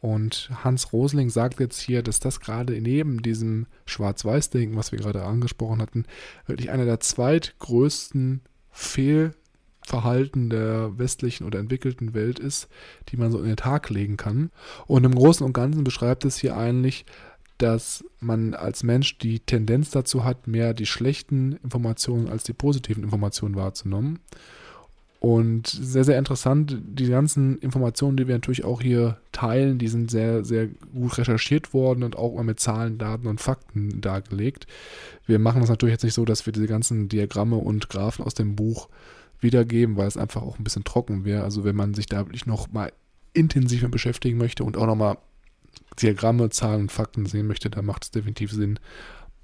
Und 0.03 0.49
Hans 0.65 0.91
Rosling 0.91 1.29
sagt 1.29 1.61
jetzt 1.61 1.79
hier, 1.79 2.03
dass 2.03 2.19
das 2.19 2.41
gerade 2.41 2.73
neben 2.73 3.21
diesem 3.21 3.67
Schwarz-Weiß-Denken, 3.85 4.75
was 4.75 4.91
wir 4.91 4.99
gerade 4.99 5.23
angesprochen 5.23 5.81
hatten, 5.81 6.03
wirklich 6.45 6.71
einer 6.71 6.83
der 6.83 6.99
zweitgrößten 6.99 8.41
Fehlverhalten 8.69 10.49
der 10.49 10.97
westlichen 10.97 11.47
oder 11.47 11.59
entwickelten 11.59 12.13
Welt 12.13 12.37
ist, 12.37 12.67
die 13.07 13.15
man 13.15 13.31
so 13.31 13.39
in 13.39 13.45
den 13.45 13.55
Tag 13.55 13.89
legen 13.89 14.17
kann. 14.17 14.51
Und 14.87 15.05
im 15.05 15.15
Großen 15.15 15.45
und 15.45 15.53
Ganzen 15.53 15.85
beschreibt 15.85 16.25
es 16.25 16.35
hier 16.35 16.57
eigentlich, 16.57 17.05
dass 17.57 18.03
man 18.19 18.55
als 18.55 18.83
Mensch 18.83 19.17
die 19.19 19.39
Tendenz 19.39 19.89
dazu 19.91 20.25
hat, 20.25 20.47
mehr 20.47 20.73
die 20.73 20.85
schlechten 20.85 21.53
Informationen 21.63 22.27
als 22.27 22.43
die 22.43 22.51
positiven 22.51 23.05
Informationen 23.05 23.55
wahrzunehmen. 23.55 24.19
Und 25.25 25.67
sehr, 25.67 26.03
sehr 26.03 26.19
interessant, 26.19 26.77
die 26.83 27.07
ganzen 27.07 27.57
Informationen, 27.59 28.17
die 28.17 28.27
wir 28.27 28.35
natürlich 28.35 28.65
auch 28.65 28.81
hier 28.81 29.21
teilen, 29.31 29.77
die 29.77 29.87
sind 29.87 30.11
sehr, 30.11 30.43
sehr 30.43 30.67
gut 30.67 31.17
recherchiert 31.17 31.73
worden 31.73 32.03
und 32.03 32.17
auch 32.17 32.33
immer 32.33 32.43
mit 32.43 32.59
Zahlen, 32.59 32.97
Daten 32.97 33.27
und 33.27 33.39
Fakten 33.39 34.01
dargelegt. 34.01 34.67
Wir 35.25 35.39
machen 35.39 35.61
das 35.61 35.69
natürlich 35.69 35.93
jetzt 35.93 36.03
nicht 36.03 36.13
so, 36.13 36.25
dass 36.25 36.45
wir 36.45 36.51
diese 36.51 36.67
ganzen 36.67 37.07
Diagramme 37.07 37.55
und 37.55 37.87
Graphen 37.87 38.25
aus 38.25 38.33
dem 38.33 38.57
Buch 38.57 38.89
wiedergeben, 39.39 39.95
weil 39.95 40.09
es 40.09 40.17
einfach 40.17 40.41
auch 40.41 40.59
ein 40.59 40.65
bisschen 40.65 40.83
trocken 40.83 41.23
wäre. 41.23 41.45
Also 41.45 41.63
wenn 41.63 41.77
man 41.77 41.93
sich 41.93 42.07
da 42.07 42.25
wirklich 42.25 42.45
noch 42.45 42.73
mal 42.73 42.91
intensiv 43.31 43.81
mit 43.81 43.91
beschäftigen 43.91 44.37
möchte 44.37 44.65
und 44.65 44.75
auch 44.75 44.87
noch 44.87 44.97
mal 44.97 45.17
Diagramme, 46.01 46.49
Zahlen 46.49 46.81
und 46.81 46.91
Fakten 46.91 47.27
sehen 47.27 47.47
möchte, 47.47 47.69
dann 47.69 47.85
macht 47.85 48.03
es 48.03 48.11
definitiv 48.11 48.51
Sinn, 48.51 48.77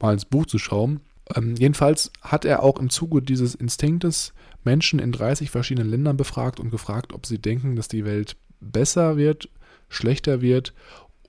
mal 0.01 0.11
ins 0.11 0.25
Buch 0.25 0.45
zu 0.45 0.59
schauen. 0.59 0.99
Ähm, 1.35 1.55
jedenfalls 1.55 2.11
hat 2.21 2.45
er 2.45 2.63
auch 2.63 2.79
im 2.79 2.89
Zuge 2.89 3.21
dieses 3.21 3.55
Instinktes 3.55 4.33
Menschen 4.63 4.99
in 4.99 5.11
30 5.11 5.51
verschiedenen 5.51 5.89
Ländern 5.89 6.17
befragt 6.17 6.59
und 6.59 6.69
gefragt, 6.69 7.13
ob 7.13 7.25
sie 7.25 7.39
denken, 7.39 7.75
dass 7.75 7.87
die 7.87 8.05
Welt 8.05 8.35
besser 8.59 9.17
wird, 9.17 9.49
schlechter 9.87 10.41
wird 10.41 10.73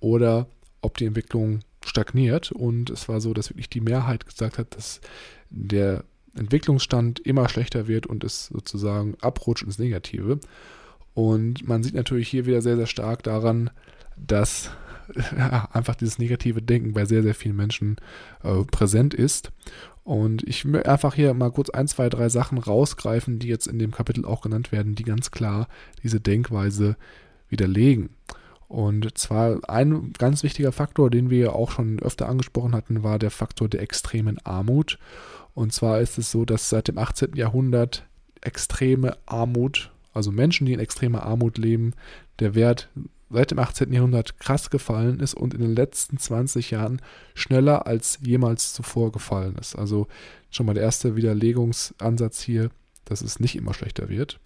oder 0.01 0.47
ob 0.81 0.97
die 0.97 1.07
Entwicklung 1.07 1.61
stagniert. 1.85 2.51
Und 2.53 2.91
es 2.91 3.09
war 3.09 3.21
so, 3.21 3.35
dass 3.35 3.51
wirklich 3.51 3.69
die 3.69 3.81
Mehrheit 3.81 4.27
gesagt 4.27 4.59
hat, 4.59 4.75
dass 4.75 5.01
der 5.51 6.05
Entwicklungsstand 6.37 7.21
immer 7.21 7.49
schlechter 7.49 7.89
wird 7.89 8.07
und 8.07 8.25
es 8.25 8.47
sozusagen 8.47 9.17
abrutscht 9.21 9.65
ins 9.65 9.79
Negative. 9.79 10.41
Und 11.15 11.67
man 11.67 11.83
sieht 11.83 11.95
natürlich 11.95 12.29
hier 12.29 12.47
wieder 12.47 12.63
sehr, 12.63 12.77
sehr 12.77 12.87
stark 12.87 13.23
daran, 13.23 13.71
dass 14.17 14.71
ja, 15.37 15.69
einfach 15.73 15.95
dieses 15.95 16.19
negative 16.19 16.63
Denken 16.63 16.93
bei 16.93 17.05
sehr, 17.05 17.23
sehr 17.23 17.35
vielen 17.35 17.57
Menschen 17.57 17.97
äh, 18.43 18.63
präsent 18.65 19.15
ist. 19.15 19.51
Und 20.03 20.43
ich 20.49 20.65
will 20.65 20.83
einfach 20.83 21.15
hier 21.15 21.35
mal 21.35 21.53
kurz 21.53 21.71
ein, 21.71 21.87
zwei, 21.87 22.09
drei 22.09 22.29
Sachen 22.29 22.59
rausgreifen, 22.59 23.39
die 23.39 23.49
jetzt 23.49 23.67
in 23.67 23.79
dem 23.79 23.91
Kapitel 23.91 24.25
auch 24.25 24.41
genannt 24.41 24.73
werden, 24.73 24.95
die 24.95 25.05
ganz 25.05 25.31
klar 25.31 25.69
diese 26.03 26.21
Denkweise 26.21 26.97
widerlegen. 27.49 28.11
Und 28.69 29.19
zwar 29.19 29.69
ein 29.69 30.13
ganz 30.17 30.43
wichtiger 30.43 30.71
Faktor, 30.73 31.11
den 31.11 31.29
wir 31.29 31.55
auch 31.55 31.73
schon 31.73 31.99
öfter 31.99 32.29
angesprochen 32.29 32.75
hatten, 32.75 33.03
war 33.03 33.19
der 33.19 33.33
Faktor 33.33 33.69
der 33.69 33.83
extremen 33.83 34.39
Armut. 34.45 34.99
Und 35.55 35.73
zwar 35.73 36.01
ist 36.01 36.19
es 36.19 36.31
so, 36.31 36.45
dass 36.45 36.69
seit 36.69 36.89
dem 36.89 36.97
18. 36.97 37.35
Jahrhundert 37.35 38.07
extreme 38.41 39.17
Armut, 39.27 39.91
also 40.15 40.31
Menschen, 40.31 40.67
die 40.67 40.73
in 40.73 40.81
extremer 40.81 41.25
Armut 41.25 41.59
leben, 41.59 41.95
der 42.39 42.55
Wert 42.55 42.89
seit 43.31 43.51
dem 43.51 43.59
18. 43.59 43.93
Jahrhundert 43.93 44.38
krass 44.38 44.71
gefallen 44.71 45.21
ist 45.21 45.35
und 45.35 45.55
in 45.55 45.61
den 45.61 45.75
letzten 45.75 46.19
20 46.19 46.73
Jahren 46.73 47.01
schneller 47.35 47.87
als 47.87 48.19
jemals 48.23 48.75
zuvor 48.75 49.12
gefallen 49.12 49.57
ist. 49.59 49.77
Also 49.77 50.09
schon 50.51 50.66
mal 50.66 50.75
der 50.75 50.83
erste 50.83 51.16
Widerlegungsansatz 51.16 52.43
hier, 52.43 52.71
dass 53.05 53.23
es 53.23 53.40
nicht 53.40 53.57
immer 53.57 53.73
schlechter 53.73 54.09
wird. 54.09 54.40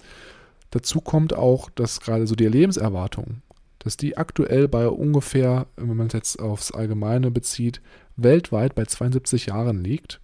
Dazu 0.71 1.01
kommt 1.01 1.35
auch, 1.35 1.71
dass 1.71 2.01
gerade 2.01 2.27
so 2.27 2.35
die 2.35 2.47
Lebenserwartung, 2.47 3.43
dass 3.79 3.97
die 3.97 4.17
aktuell 4.17 4.69
bei 4.69 4.89
ungefähr, 4.89 5.67
wenn 5.77 5.97
man 5.97 6.09
es 6.09 6.13
jetzt 6.13 6.41
aufs 6.41 6.73
Allgemeine 6.73 7.31
bezieht, 7.31 7.81
weltweit 8.17 8.75
bei 8.75 8.85
72 8.85 9.47
Jahren 9.47 9.83
liegt 9.83 10.21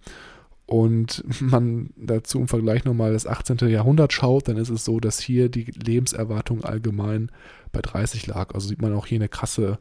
und 0.71 1.25
man 1.41 1.89
dazu 1.97 2.39
im 2.39 2.47
Vergleich 2.47 2.85
nochmal 2.85 3.11
das 3.11 3.27
18. 3.27 3.57
Jahrhundert 3.69 4.13
schaut, 4.13 4.47
dann 4.47 4.55
ist 4.55 4.69
es 4.69 4.85
so, 4.85 5.01
dass 5.01 5.19
hier 5.19 5.49
die 5.49 5.65
Lebenserwartung 5.65 6.63
allgemein 6.63 7.29
bei 7.73 7.81
30 7.81 8.27
lag. 8.27 8.55
Also 8.55 8.69
sieht 8.69 8.81
man 8.81 8.93
auch 8.93 9.05
hier 9.05 9.17
eine 9.17 9.27
krasse, 9.27 9.79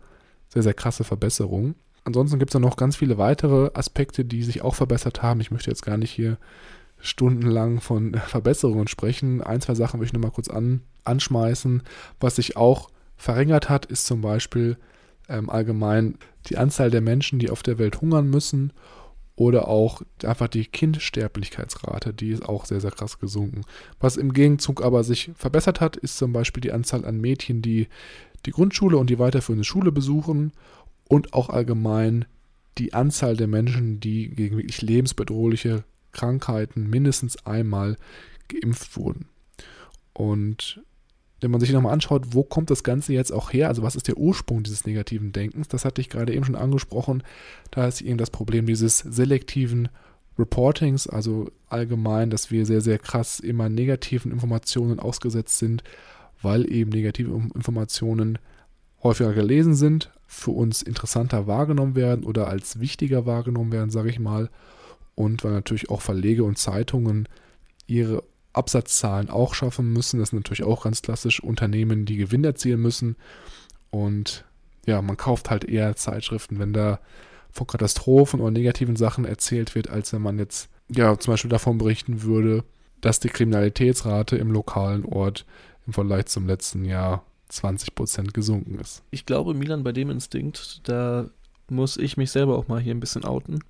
sehr, 0.49 0.65
sehr 0.65 0.75
krasse 0.75 1.05
Verbesserung. 1.05 1.77
Ansonsten 2.03 2.41
gibt 2.41 2.53
es 2.53 2.61
noch 2.61 2.77
ganz 2.77 2.97
viele 2.97 3.19
weitere 3.19 3.71
Aspekte, 3.73 4.25
die 4.25 4.43
sich 4.43 4.63
auch 4.63 4.75
verbessert 4.75 5.23
haben. 5.23 5.41
Ich 5.41 5.53
möchte 5.53 5.71
jetzt 5.71 5.85
gar 5.85 5.97
nicht 5.97 6.11
hier 6.11 6.39
stundenlang 6.99 7.81
von 7.81 8.15
Verbesserungen 8.27 8.89
sprechen. 8.89 9.43
Ein, 9.43 9.61
zwei 9.61 9.77
Sachen 9.77 10.01
möchte 10.01 10.17
ich 10.17 10.21
nochmal 10.21 10.35
kurz 10.35 10.49
an, 10.49 10.81
anschmeißen. 11.05 11.85
Was 12.19 12.35
sich 12.35 12.57
auch 12.57 12.91
verringert 13.17 13.69
hat, 13.69 13.87
ist 13.87 14.07
zum 14.07 14.23
Beispiel 14.23 14.77
ähm, 15.29 15.51
allgemein 15.51 16.19
die 16.47 16.59
Anzahl 16.59 16.91
der 16.91 17.01
Menschen, 17.01 17.39
die 17.39 17.51
auf 17.51 17.63
der 17.63 17.79
Welt 17.79 18.01
hungern 18.01 18.29
müssen 18.29 18.73
oder 19.41 19.69
auch 19.69 20.03
einfach 20.23 20.49
die 20.49 20.67
Kindsterblichkeitsrate, 20.67 22.13
die 22.13 22.29
ist 22.29 22.47
auch 22.47 22.67
sehr, 22.67 22.83
sehr 22.83 22.91
krass 22.91 23.19
gesunken. 23.19 23.63
Was 23.99 24.19
im 24.19 24.35
Gegenzug 24.35 24.85
aber 24.85 25.03
sich 25.03 25.31
verbessert 25.35 25.81
hat, 25.81 25.97
ist 25.97 26.19
zum 26.19 26.35
Beispiel 26.35 26.61
die 26.61 26.73
Anzahl 26.73 27.07
an 27.07 27.23
Mädchen, 27.23 27.63
die 27.63 27.89
die 28.45 28.51
Grundschule 28.51 28.99
und 28.99 29.09
die 29.09 29.19
weiterführende 29.19 29.65
Schule 29.65 29.93
besuchen 29.93 30.53
und 31.09 31.33
auch 31.33 31.49
allgemein 31.49 32.27
die 32.77 32.93
Anzahl 32.93 33.35
der 33.35 33.47
Menschen, 33.47 33.99
die 33.99 34.29
gegen 34.29 34.59
wirklich 34.59 34.83
lebensbedrohliche 34.83 35.85
Krankheiten 36.13 36.91
mindestens 36.91 37.47
einmal 37.47 37.97
geimpft 38.49 38.95
wurden. 38.99 39.27
Und 40.13 40.83
wenn 41.41 41.51
man 41.51 41.61
sich 41.61 41.73
nochmal 41.73 41.93
anschaut, 41.93 42.29
wo 42.31 42.43
kommt 42.43 42.71
das 42.71 42.85
Ganze 42.85 43.13
jetzt 43.13 43.33
auch 43.33 43.53
her, 43.53 43.69
also 43.69 43.83
was 43.83 43.97
ist 43.97 44.09
der 44.09 44.19
Ursprung 44.19 44.63
dieses 44.63 44.87
negativen 44.87 45.33
Denkens, 45.33 45.69
das 45.69 45.85
hatte 45.85 46.01
ich 46.01 46.09
gerade 46.09 46.35
eben 46.35 46.45
schon 46.45 46.57
angesprochen, 46.57 47.23
da 47.71 47.87
ist 47.87 48.01
eben 48.03 48.19
das 48.19 48.31
Problem 48.31 48.67
dieses 48.67 48.99
selektiven 48.99 49.89
Reportings, 50.39 51.07
also 51.07 51.51
allgemein, 51.69 52.31
dass 52.31 52.51
wir 52.51 52.67
sehr, 52.67 52.81
sehr 52.81 52.99
krass 52.99 53.41
immer 53.41 53.69
negativen 53.69 54.33
Informationen 54.33 54.99
ausgesetzt 54.99 55.59
sind, 55.59 55.83
weil 56.43 56.71
eben 56.71 56.91
negative 56.91 57.31
Informationen 57.55 58.39
häufiger 59.03 59.33
gelesen 59.33 59.75
sind, 59.75 60.11
für 60.27 60.53
uns 60.53 60.83
interessanter 60.83 61.47
wahrgenommen 61.47 61.95
werden 61.95 62.25
oder 62.25 62.49
als 62.49 62.81
wichtiger 62.81 63.27
wahrgenommen 63.27 63.73
werden, 63.73 63.91
sage 63.91 64.11
ich 64.11 64.19
mal, 64.19 64.49
und 65.15 65.45
weil 65.45 65.53
natürlich 65.53 65.91
auch 65.91 66.01
Verlege 66.01 66.45
und 66.45 66.57
Zeitungen 66.57 67.29
ihre 67.87 68.23
Absatzzahlen 68.53 69.31
auch 69.31 69.55
schaffen 69.55 69.93
müssen. 69.93 70.19
Das 70.19 70.31
sind 70.31 70.41
natürlich 70.41 70.65
auch 70.65 70.85
ganz 70.85 71.03
klassisch 71.03 71.41
Unternehmen, 71.41 72.05
die 72.05 72.17
Gewinn 72.17 72.45
erzielen 72.45 72.81
müssen. 72.81 73.17
Und 73.91 74.45
ja, 74.87 75.03
man 75.03 75.17
kauft 75.17 75.51
halt 75.51 75.65
eher 75.65 75.97
Zeitschriften, 75.97 76.59
wenn 76.59 76.73
da 76.73 77.01
von 77.51 77.67
Katastrophen 77.67 78.41
oder 78.41 78.51
negativen 78.51 78.97
Sachen 78.97 79.25
erzählt 79.25 79.75
wird, 79.75 79.91
als 79.91 80.13
wenn 80.13 80.23
man 80.23 80.39
jetzt, 80.39 80.69
ja, 80.89 81.19
zum 81.19 81.33
Beispiel 81.33 81.51
davon 81.51 81.79
berichten 81.79 82.23
würde, 82.23 82.65
dass 83.01 83.21
die 83.21 83.29
Kriminalitätsrate 83.29 84.37
im 84.37 84.51
lokalen 84.51 85.05
Ort 85.05 85.47
im 85.87 85.93
Vergleich 85.93 86.27
zum 86.27 86.47
letzten 86.47 86.85
Jahr 86.85 87.25
20 87.49 87.95
Prozent 87.95 88.35
gesunken 88.35 88.79
ist. 88.79 89.03
Ich 89.11 89.27
glaube, 89.27 89.55
Milan, 89.55 89.83
bei 89.83 89.93
dem 89.93 90.11
Instinkt, 90.11 90.89
da 90.89 91.29
muss 91.69 91.97
ich 91.97 92.17
mich 92.17 92.31
selber 92.31 92.57
auch 92.57 92.69
mal 92.69 92.81
hier 92.81 92.95
ein 92.95 93.01
bisschen 93.01 93.25
outen. 93.25 93.61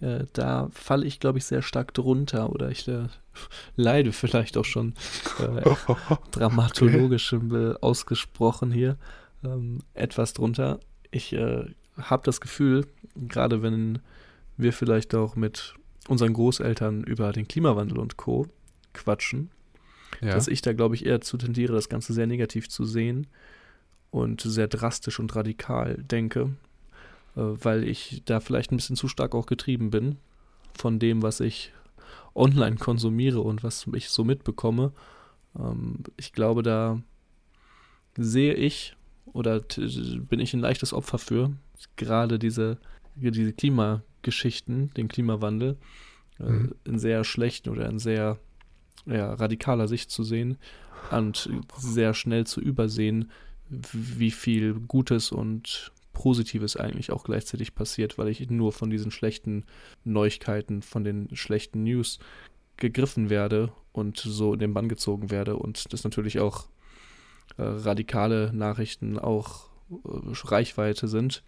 Äh, 0.00 0.24
da 0.32 0.70
falle 0.72 1.06
ich, 1.06 1.20
glaube 1.20 1.38
ich, 1.38 1.44
sehr 1.44 1.62
stark 1.62 1.92
drunter 1.94 2.50
oder 2.50 2.70
ich 2.70 2.88
äh, 2.88 3.08
leide 3.76 4.12
vielleicht 4.12 4.56
auch 4.56 4.64
schon 4.64 4.94
äh, 5.38 5.62
dramatologisch 6.30 7.32
okay. 7.32 7.74
ausgesprochen 7.80 8.72
hier 8.72 8.96
ähm, 9.44 9.80
etwas 9.94 10.32
drunter. 10.32 10.80
Ich 11.10 11.32
äh, 11.32 11.66
habe 11.98 12.22
das 12.24 12.40
Gefühl, 12.40 12.86
gerade 13.16 13.62
wenn 13.62 14.00
wir 14.56 14.72
vielleicht 14.72 15.14
auch 15.14 15.36
mit 15.36 15.74
unseren 16.08 16.32
Großeltern 16.32 17.04
über 17.04 17.32
den 17.32 17.46
Klimawandel 17.46 17.98
und 17.98 18.16
Co. 18.16 18.46
quatschen, 18.94 19.50
ja. 20.20 20.32
dass 20.32 20.48
ich 20.48 20.62
da, 20.62 20.72
glaube 20.72 20.94
ich, 20.94 21.06
eher 21.06 21.20
zu 21.20 21.36
tendiere, 21.36 21.72
das 21.72 21.88
Ganze 21.88 22.12
sehr 22.12 22.26
negativ 22.26 22.68
zu 22.68 22.84
sehen 22.84 23.26
und 24.10 24.40
sehr 24.40 24.68
drastisch 24.68 25.20
und 25.20 25.34
radikal 25.36 25.96
denke, 26.02 26.40
äh, 26.40 26.69
weil 27.34 27.84
ich 27.84 28.22
da 28.24 28.40
vielleicht 28.40 28.72
ein 28.72 28.76
bisschen 28.76 28.96
zu 28.96 29.08
stark 29.08 29.34
auch 29.34 29.46
getrieben 29.46 29.90
bin 29.90 30.16
von 30.74 30.98
dem, 30.98 31.22
was 31.22 31.40
ich 31.40 31.72
online 32.34 32.76
konsumiere 32.76 33.40
und 33.40 33.62
was 33.62 33.86
ich 33.94 34.10
so 34.10 34.24
mitbekomme. 34.24 34.92
Ähm, 35.58 36.04
ich 36.16 36.32
glaube, 36.32 36.62
da 36.62 37.00
sehe 38.16 38.54
ich 38.54 38.96
oder 39.32 39.60
bin 39.60 40.40
ich 40.40 40.54
ein 40.54 40.60
leichtes 40.60 40.92
Opfer 40.92 41.18
für, 41.18 41.52
gerade 41.96 42.38
diese, 42.38 42.78
diese 43.14 43.52
Klimageschichten, 43.52 44.92
den 44.94 45.08
Klimawandel, 45.08 45.76
äh, 46.38 46.44
mhm. 46.44 46.74
in 46.84 46.98
sehr 46.98 47.24
schlechten 47.24 47.70
oder 47.70 47.88
in 47.88 47.98
sehr 47.98 48.38
ja, 49.06 49.32
radikaler 49.34 49.88
Sicht 49.88 50.10
zu 50.10 50.24
sehen 50.24 50.58
und 51.10 51.48
sehr 51.76 52.14
schnell 52.14 52.46
zu 52.46 52.60
übersehen, 52.60 53.30
wie 53.68 54.30
viel 54.30 54.74
Gutes 54.74 55.32
und 55.32 55.92
Positives 56.20 56.76
eigentlich 56.76 57.12
auch 57.12 57.24
gleichzeitig 57.24 57.74
passiert, 57.74 58.18
weil 58.18 58.28
ich 58.28 58.50
nur 58.50 58.72
von 58.72 58.90
diesen 58.90 59.10
schlechten 59.10 59.64
Neuigkeiten, 60.04 60.82
von 60.82 61.02
den 61.02 61.34
schlechten 61.34 61.82
News 61.82 62.18
gegriffen 62.76 63.30
werde 63.30 63.72
und 63.92 64.18
so 64.18 64.52
in 64.52 64.58
den 64.58 64.74
Bann 64.74 64.90
gezogen 64.90 65.30
werde 65.30 65.56
und 65.56 65.94
das 65.94 66.04
natürlich 66.04 66.38
auch 66.38 66.66
äh, 67.56 67.62
radikale 67.62 68.52
Nachrichten 68.52 69.18
auch 69.18 69.70
äh, 69.90 69.94
Reichweite 70.44 71.08
sind, 71.08 71.42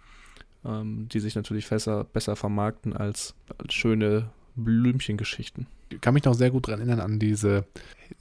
ähm, 0.65 1.07
die 1.13 1.21
sich 1.21 1.35
natürlich 1.35 1.69
besser, 1.69 2.05
besser 2.05 2.35
vermarkten 2.35 2.97
als, 2.97 3.35
als 3.59 3.75
schöne 3.75 4.31
Blümchengeschichten. 4.57 5.67
Ich 5.91 6.01
kann 6.01 6.15
mich 6.15 6.25
noch 6.25 6.35
sehr 6.35 6.51
gut 6.51 6.67
daran 6.67 6.81
erinnern 6.81 7.01
an 7.01 7.19
diese, 7.19 7.67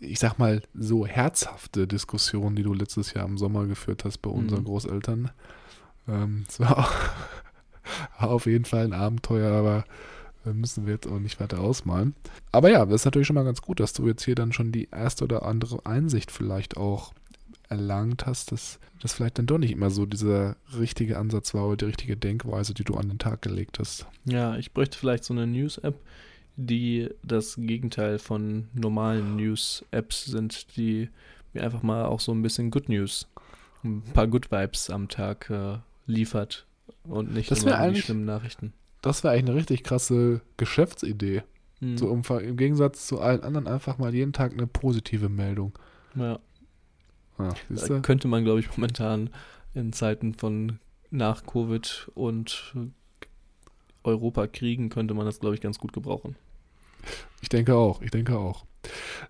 ich 0.01 0.19
sag 0.19 0.37
mal, 0.37 0.61
so 0.73 1.07
herzhafte 1.07 1.87
Diskussion, 1.87 2.57
die 2.57 2.63
du 2.63 2.73
letztes 2.73 3.13
Jahr 3.13 3.25
im 3.25 3.37
Sommer 3.37 3.67
geführt 3.67 4.03
hast 4.03 4.17
bei 4.17 4.29
unseren 4.29 4.63
mhm. 4.63 4.65
Großeltern. 4.65 5.31
Ähm, 6.07 6.45
es 6.47 6.59
war, 6.59 6.87
auf 8.17 8.45
jeden 8.45 8.65
Fall 8.65 8.85
ein 8.85 8.93
Abenteuer, 8.93 9.51
aber 9.51 9.85
müssen 10.45 10.85
wir 10.87 10.93
jetzt 10.93 11.07
auch 11.07 11.19
nicht 11.19 11.39
weiter 11.39 11.59
ausmalen. 11.59 12.15
Aber 12.51 12.71
ja, 12.71 12.85
das 12.85 13.01
ist 13.01 13.05
natürlich 13.05 13.27
schon 13.27 13.35
mal 13.35 13.43
ganz 13.43 13.61
gut, 13.61 13.79
dass 13.79 13.93
du 13.93 14.07
jetzt 14.07 14.23
hier 14.23 14.35
dann 14.35 14.53
schon 14.53 14.71
die 14.71 14.89
erste 14.91 15.23
oder 15.23 15.43
andere 15.43 15.85
Einsicht 15.85 16.31
vielleicht 16.31 16.77
auch 16.77 17.13
erlangt 17.69 18.25
hast, 18.25 18.51
dass 18.51 18.79
das 19.01 19.13
vielleicht 19.13 19.37
dann 19.37 19.45
doch 19.45 19.57
nicht 19.57 19.71
immer 19.71 19.89
so 19.89 20.05
dieser 20.05 20.57
richtige 20.77 21.17
Ansatz 21.17 21.53
war 21.53 21.67
oder 21.67 21.77
die 21.77 21.85
richtige 21.85 22.17
Denkweise, 22.17 22.73
die 22.73 22.83
du 22.83 22.95
an 22.95 23.07
den 23.07 23.17
Tag 23.17 23.41
gelegt 23.41 23.79
hast. 23.79 24.05
Ja, 24.25 24.57
ich 24.57 24.73
bräuchte 24.73 24.97
vielleicht 24.97 25.23
so 25.23 25.33
eine 25.33 25.47
News-App, 25.47 25.99
die 26.57 27.09
das 27.23 27.55
Gegenteil 27.57 28.19
von 28.19 28.67
normalen 28.73 29.37
News-Apps 29.37 30.25
sind, 30.25 30.75
die 30.75 31.09
mir 31.53 31.63
einfach 31.63 31.81
mal 31.81 32.05
auch 32.05 32.19
so 32.19 32.33
ein 32.33 32.41
bisschen 32.41 32.71
Good 32.71 32.89
News, 32.89 33.27
ein 33.83 34.01
paar 34.13 34.27
Good 34.27 34.51
Vibes 34.51 34.89
am 34.89 35.07
Tag 35.07 35.49
äh, 35.49 35.77
liefert 36.05 36.65
und 37.03 37.33
nicht 37.33 37.51
das 37.51 37.63
immer 37.63 37.89
die 37.89 38.01
schlimmen 38.01 38.25
Nachrichten. 38.25 38.73
Das 39.01 39.23
wäre 39.23 39.33
eigentlich 39.33 39.49
eine 39.49 39.55
richtig 39.55 39.83
krasse 39.83 40.41
Geschäftsidee. 40.57 41.43
Mhm. 41.79 41.97
So 41.97 42.11
im, 42.11 42.21
im 42.39 42.57
Gegensatz 42.57 43.07
zu 43.07 43.19
allen 43.19 43.41
anderen 43.41 43.67
einfach 43.67 43.97
mal 43.97 44.13
jeden 44.13 44.33
Tag 44.33 44.53
eine 44.53 44.67
positive 44.67 45.29
Meldung. 45.29 45.73
Ja. 46.15 46.39
Ja, 47.39 47.99
könnte 48.01 48.27
man, 48.27 48.43
glaube 48.43 48.59
ich, 48.59 48.69
momentan 48.77 49.31
in 49.73 49.93
Zeiten 49.93 50.35
von 50.35 50.77
nach 51.09 51.43
Covid 51.45 52.11
und 52.13 52.75
Europa 54.03 54.45
kriegen, 54.47 54.89
könnte 54.89 55.13
man 55.13 55.25
das, 55.25 55.39
glaube 55.39 55.55
ich, 55.55 55.61
ganz 55.61 55.79
gut 55.79 55.91
gebrauchen. 55.91 56.35
Ich 57.41 57.49
denke 57.49 57.75
auch, 57.75 58.01
ich 58.01 58.11
denke 58.11 58.37
auch. 58.37 58.65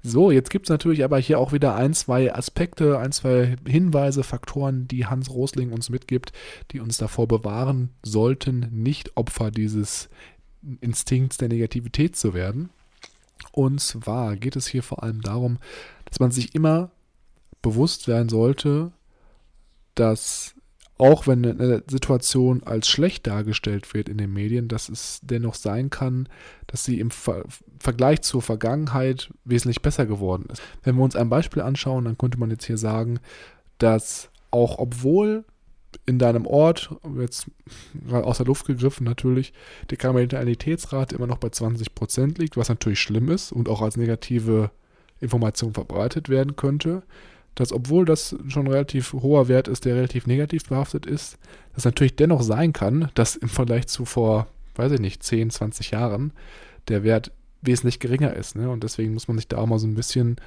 So, 0.03 0.31
jetzt 0.31 0.49
gibt 0.49 0.67
es 0.67 0.69
natürlich 0.69 1.03
aber 1.03 1.19
hier 1.19 1.39
auch 1.39 1.51
wieder 1.51 1.75
ein, 1.75 1.93
zwei 1.93 2.33
Aspekte, 2.33 2.97
ein, 2.99 3.11
zwei 3.11 3.55
Hinweise, 3.67 4.23
Faktoren, 4.23 4.87
die 4.87 5.05
Hans 5.05 5.29
Rosling 5.29 5.71
uns 5.71 5.89
mitgibt, 5.89 6.31
die 6.71 6.79
uns 6.79 6.97
davor 6.97 7.27
bewahren 7.27 7.89
sollten, 8.01 8.67
nicht 8.71 9.15
Opfer 9.17 9.51
dieses 9.51 10.09
Instinkts 10.79 11.37
der 11.37 11.49
Negativität 11.49 12.15
zu 12.15 12.33
werden. 12.33 12.69
Und 13.51 13.81
zwar 13.81 14.35
geht 14.37 14.55
es 14.55 14.67
hier 14.67 14.83
vor 14.83 15.03
allem 15.03 15.21
darum, 15.21 15.57
dass 16.05 16.19
man 16.19 16.31
sich 16.31 16.55
immer 16.55 16.91
bewusst 17.61 18.07
werden 18.07 18.29
sollte, 18.29 18.91
dass 19.95 20.55
auch 21.01 21.25
wenn 21.25 21.43
eine 21.43 21.83
Situation 21.89 22.61
als 22.61 22.87
schlecht 22.87 23.25
dargestellt 23.25 23.91
wird 23.95 24.07
in 24.07 24.19
den 24.19 24.31
Medien, 24.31 24.67
dass 24.67 24.87
es 24.87 25.19
dennoch 25.23 25.55
sein 25.55 25.89
kann, 25.89 26.29
dass 26.67 26.85
sie 26.85 26.99
im 26.99 27.09
Ver 27.09 27.43
Vergleich 27.79 28.21
zur 28.21 28.43
Vergangenheit 28.43 29.33
wesentlich 29.43 29.81
besser 29.81 30.05
geworden 30.05 30.45
ist. 30.51 30.61
Wenn 30.83 30.97
wir 30.97 31.03
uns 31.03 31.15
ein 31.15 31.29
Beispiel 31.29 31.63
anschauen, 31.63 32.05
dann 32.05 32.19
könnte 32.19 32.37
man 32.39 32.51
jetzt 32.51 32.65
hier 32.65 32.77
sagen, 32.77 33.19
dass 33.79 34.29
auch 34.51 34.77
obwohl 34.77 35.43
in 36.05 36.19
deinem 36.19 36.45
Ort, 36.45 36.95
jetzt 37.17 37.49
aus 38.11 38.37
der 38.37 38.45
Luft 38.45 38.67
gegriffen 38.67 39.03
natürlich, 39.03 39.53
die 39.89 39.97
Kriminalitätsrate 39.97 41.15
immer 41.15 41.25
noch 41.25 41.39
bei 41.39 41.47
20% 41.47 42.39
liegt, 42.39 42.57
was 42.57 42.69
natürlich 42.69 42.99
schlimm 42.99 43.29
ist 43.29 43.51
und 43.51 43.69
auch 43.69 43.81
als 43.81 43.97
negative 43.97 44.69
Information 45.19 45.73
verbreitet 45.73 46.29
werden 46.29 46.55
könnte, 46.55 47.01
dass 47.55 47.71
obwohl 47.73 48.05
das 48.05 48.35
schon 48.47 48.67
relativ 48.67 49.13
hoher 49.13 49.47
Wert 49.47 49.67
ist, 49.67 49.85
der 49.85 49.95
relativ 49.95 50.27
negativ 50.27 50.65
behaftet 50.65 51.05
ist, 51.05 51.37
dass 51.73 51.85
natürlich 51.85 52.15
dennoch 52.15 52.41
sein 52.41 52.73
kann, 52.73 53.09
dass 53.13 53.35
im 53.35 53.49
Vergleich 53.49 53.87
zu 53.87 54.05
vor, 54.05 54.47
weiß 54.75 54.93
ich 54.93 54.99
nicht, 54.99 55.23
10, 55.23 55.49
20 55.49 55.91
Jahren 55.91 56.33
der 56.87 57.03
Wert 57.03 57.31
wesentlich 57.61 57.99
geringer 57.99 58.33
ist. 58.35 58.55
Ne? 58.55 58.69
Und 58.69 58.83
deswegen 58.83 59.13
muss 59.13 59.27
man 59.27 59.37
sich 59.37 59.47
da 59.47 59.57
auch 59.57 59.67
mal 59.67 59.79
so 59.79 59.87
ein 59.87 59.95
bisschen 59.95 60.37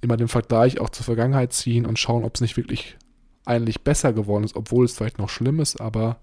immer 0.00 0.16
den 0.16 0.28
Vergleich 0.28 0.80
auch 0.80 0.90
zur 0.90 1.04
Vergangenheit 1.04 1.52
ziehen 1.52 1.86
und 1.86 1.98
schauen, 1.98 2.24
ob 2.24 2.34
es 2.34 2.40
nicht 2.40 2.56
wirklich 2.56 2.96
eigentlich 3.44 3.82
besser 3.82 4.12
geworden 4.12 4.44
ist, 4.44 4.56
obwohl 4.56 4.84
es 4.84 4.96
vielleicht 4.96 5.18
noch 5.18 5.28
schlimm 5.28 5.60
ist, 5.60 5.80
aber 5.80 6.18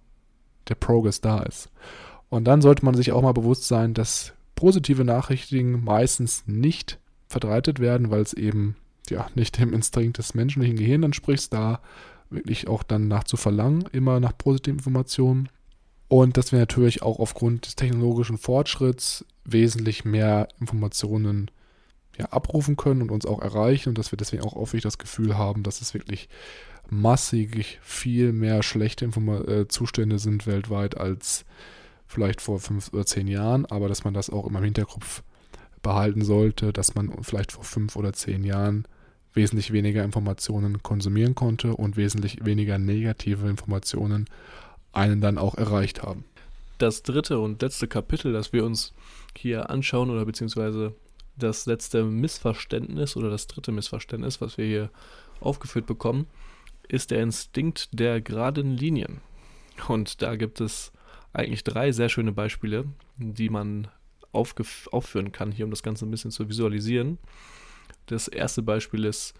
der 0.69 0.75
Progress 0.75 1.21
da 1.21 1.41
ist. 1.41 1.69
Und 2.29 2.45
dann 2.45 2.61
sollte 2.61 2.85
man 2.85 2.95
sich 2.95 3.11
auch 3.11 3.21
mal 3.21 3.33
bewusst 3.33 3.67
sein, 3.67 3.93
dass 3.93 4.33
positive 4.55 5.03
Nachrichten 5.03 5.83
meistens 5.83 6.43
nicht 6.47 6.99
verbreitet 7.27 7.79
werden, 7.79 8.11
weil 8.11 8.21
es 8.21 8.33
eben 8.33 8.75
ja 9.11 9.27
nicht 9.35 9.59
dem 9.59 9.73
Instinkt 9.73 10.17
des 10.17 10.33
menschlichen 10.33 10.77
Gehirns 10.77 11.05
entsprichst, 11.05 11.53
da 11.53 11.81
wirklich 12.29 12.67
auch 12.67 12.83
dann 12.83 13.07
nach 13.07 13.25
zu 13.25 13.37
verlangen, 13.37 13.83
immer 13.91 14.19
nach 14.19 14.37
positiven 14.37 14.79
Informationen. 14.79 15.49
Und 16.07 16.37
dass 16.37 16.51
wir 16.51 16.59
natürlich 16.59 17.03
auch 17.03 17.19
aufgrund 17.19 17.65
des 17.65 17.75
technologischen 17.75 18.37
Fortschritts 18.37 19.25
wesentlich 19.45 20.03
mehr 20.05 20.47
Informationen 20.59 21.51
ja, 22.17 22.25
abrufen 22.25 22.75
können 22.75 23.01
und 23.01 23.11
uns 23.11 23.25
auch 23.25 23.41
erreichen 23.41 23.89
und 23.89 23.97
dass 23.97 24.11
wir 24.11 24.17
deswegen 24.17 24.43
auch 24.43 24.55
häufig 24.55 24.81
das 24.81 24.97
Gefühl 24.97 25.37
haben, 25.37 25.63
dass 25.63 25.81
es 25.81 25.93
wirklich 25.93 26.27
massig 26.89 27.79
viel 27.81 28.33
mehr 28.33 28.63
schlechte 28.63 29.05
Informa 29.05 29.39
äh, 29.41 29.67
Zustände 29.67 30.19
sind 30.19 30.45
weltweit 30.45 30.97
als 30.97 31.45
vielleicht 32.07 32.41
vor 32.41 32.59
fünf 32.59 32.91
oder 32.91 33.05
zehn 33.05 33.27
Jahren, 33.27 33.65
aber 33.65 33.87
dass 33.87 34.03
man 34.03 34.13
das 34.13 34.29
auch 34.29 34.45
immer 34.45 34.59
im 34.59 34.65
Hinterkopf 34.65 35.23
behalten 35.81 36.23
sollte, 36.23 36.73
dass 36.73 36.93
man 36.95 37.23
vielleicht 37.23 37.53
vor 37.53 37.63
fünf 37.63 37.95
oder 37.95 38.13
zehn 38.13 38.43
Jahren 38.43 38.85
wesentlich 39.33 39.71
weniger 39.71 40.03
Informationen 40.03 40.83
konsumieren 40.83 41.35
konnte 41.35 41.75
und 41.75 41.97
wesentlich 41.97 42.45
weniger 42.45 42.77
negative 42.77 43.47
Informationen 43.47 44.27
einen 44.93 45.21
dann 45.21 45.37
auch 45.37 45.55
erreicht 45.55 46.03
haben. 46.03 46.25
Das 46.77 47.03
dritte 47.03 47.39
und 47.39 47.61
letzte 47.61 47.87
Kapitel, 47.87 48.33
das 48.33 48.53
wir 48.53 48.65
uns 48.65 48.93
hier 49.37 49.69
anschauen 49.69 50.09
oder 50.09 50.25
beziehungsweise 50.25 50.93
das 51.37 51.65
letzte 51.65 52.03
Missverständnis 52.03 53.15
oder 53.15 53.29
das 53.29 53.47
dritte 53.47 53.71
Missverständnis, 53.71 54.41
was 54.41 54.57
wir 54.57 54.65
hier 54.65 54.89
aufgeführt 55.39 55.85
bekommen, 55.85 56.27
ist 56.87 57.11
der 57.11 57.21
Instinkt 57.21 57.89
der 57.97 58.19
geraden 58.21 58.75
Linien. 58.75 59.21
Und 59.87 60.21
da 60.21 60.35
gibt 60.35 60.59
es 60.59 60.91
eigentlich 61.33 61.63
drei 61.63 61.91
sehr 61.91 62.09
schöne 62.09 62.31
Beispiele, 62.31 62.85
die 63.17 63.49
man 63.49 63.87
aufführen 64.33 65.31
kann, 65.31 65.51
hier 65.51 65.65
um 65.65 65.71
das 65.71 65.83
Ganze 65.83 66.05
ein 66.05 66.11
bisschen 66.11 66.31
zu 66.31 66.49
visualisieren. 66.49 67.17
Das 68.05 68.27
erste 68.27 68.61
Beispiel 68.61 69.05
ist 69.05 69.33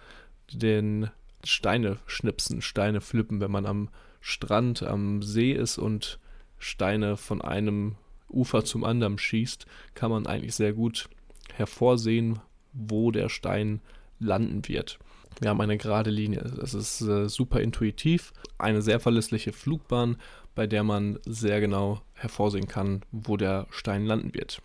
den 0.51 1.09
Steine 1.43 1.97
schnipsen, 2.05 2.61
Steine 2.61 3.01
flippen, 3.01 3.41
wenn 3.41 3.51
man 3.51 3.65
am 3.65 3.89
Strand 4.19 4.83
am 4.83 5.23
See 5.23 5.51
ist 5.51 5.77
und 5.77 6.19
Steine 6.59 7.17
von 7.17 7.41
einem 7.41 7.95
Ufer 8.29 8.63
zum 8.63 8.83
anderen 8.83 9.17
schießt, 9.17 9.65
kann 9.95 10.11
man 10.11 10.27
eigentlich 10.27 10.55
sehr 10.55 10.73
gut 10.73 11.09
hervorsehen, 11.53 12.39
wo 12.73 13.11
der 13.11 13.29
Stein 13.29 13.81
landen 14.19 14.67
wird. 14.67 14.99
Wir 15.39 15.49
haben 15.49 15.61
eine 15.61 15.77
gerade 15.77 16.11
Linie. 16.11 16.51
Das 16.57 16.73
ist 16.73 17.01
äh, 17.01 17.27
super 17.27 17.61
intuitiv. 17.61 18.31
Eine 18.57 18.81
sehr 18.81 18.99
verlässliche 18.99 19.53
Flugbahn, 19.53 20.17
bei 20.53 20.67
der 20.67 20.83
man 20.83 21.19
sehr 21.25 21.59
genau 21.61 22.01
hervorsehen 22.13 22.67
kann, 22.67 23.01
wo 23.11 23.37
der 23.37 23.67
Stein 23.71 24.05
landen 24.05 24.33
wird. 24.33 24.61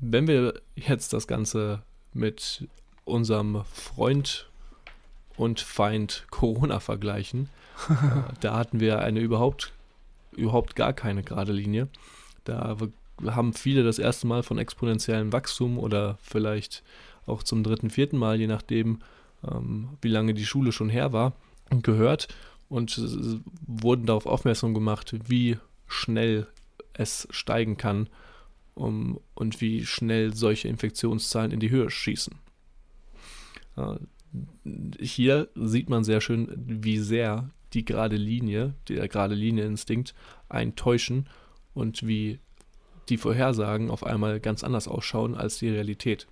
Wenn 0.00 0.26
wir 0.26 0.60
jetzt 0.76 1.12
das 1.12 1.26
Ganze 1.26 1.82
mit 2.18 2.68
unserem 3.04 3.64
Freund 3.72 4.48
und 5.36 5.60
Feind 5.60 6.26
Corona 6.30 6.80
vergleichen, 6.80 7.48
äh, 7.88 8.32
da 8.40 8.56
hatten 8.56 8.80
wir 8.80 9.00
eine 9.00 9.20
überhaupt, 9.20 9.72
überhaupt 10.32 10.76
gar 10.76 10.92
keine 10.92 11.22
gerade 11.22 11.52
Linie. 11.52 11.88
Da 12.44 12.76
haben 13.24 13.52
viele 13.52 13.84
das 13.84 13.98
erste 13.98 14.26
Mal 14.26 14.42
von 14.42 14.58
exponentiellem 14.58 15.32
Wachstum 15.32 15.78
oder 15.78 16.18
vielleicht 16.22 16.82
auch 17.26 17.42
zum 17.42 17.62
dritten, 17.62 17.90
vierten 17.90 18.16
Mal, 18.16 18.38
je 18.40 18.46
nachdem, 18.46 19.00
ähm, 19.48 19.90
wie 20.00 20.08
lange 20.08 20.34
die 20.34 20.46
Schule 20.46 20.72
schon 20.72 20.88
her 20.88 21.12
war, 21.12 21.32
gehört. 21.70 22.28
Und 22.68 23.00
wurden 23.66 24.04
darauf 24.04 24.26
aufmerksam 24.26 24.74
gemacht, 24.74 25.14
wie 25.26 25.56
schnell 25.86 26.46
es 26.92 27.26
steigen 27.30 27.78
kann 27.78 28.08
um, 28.78 29.20
und 29.34 29.60
wie 29.60 29.84
schnell 29.84 30.34
solche 30.34 30.68
Infektionszahlen 30.68 31.52
in 31.52 31.60
die 31.60 31.70
Höhe 31.70 31.90
schießen. 31.90 32.34
Hier 35.00 35.48
sieht 35.54 35.88
man 35.88 36.04
sehr 36.04 36.20
schön, 36.20 36.48
wie 36.56 36.98
sehr 36.98 37.50
die 37.72 37.84
gerade 37.84 38.16
Linie, 38.16 38.74
der 38.88 39.08
gerade 39.08 39.34
Linie-Instinkt 39.34 40.14
eintäuschen 40.48 41.28
und 41.74 42.06
wie 42.06 42.38
die 43.08 43.18
Vorhersagen 43.18 43.90
auf 43.90 44.04
einmal 44.04 44.40
ganz 44.40 44.64
anders 44.64 44.88
ausschauen 44.88 45.34
als 45.34 45.58
die 45.58 45.68
Realität. 45.68 46.26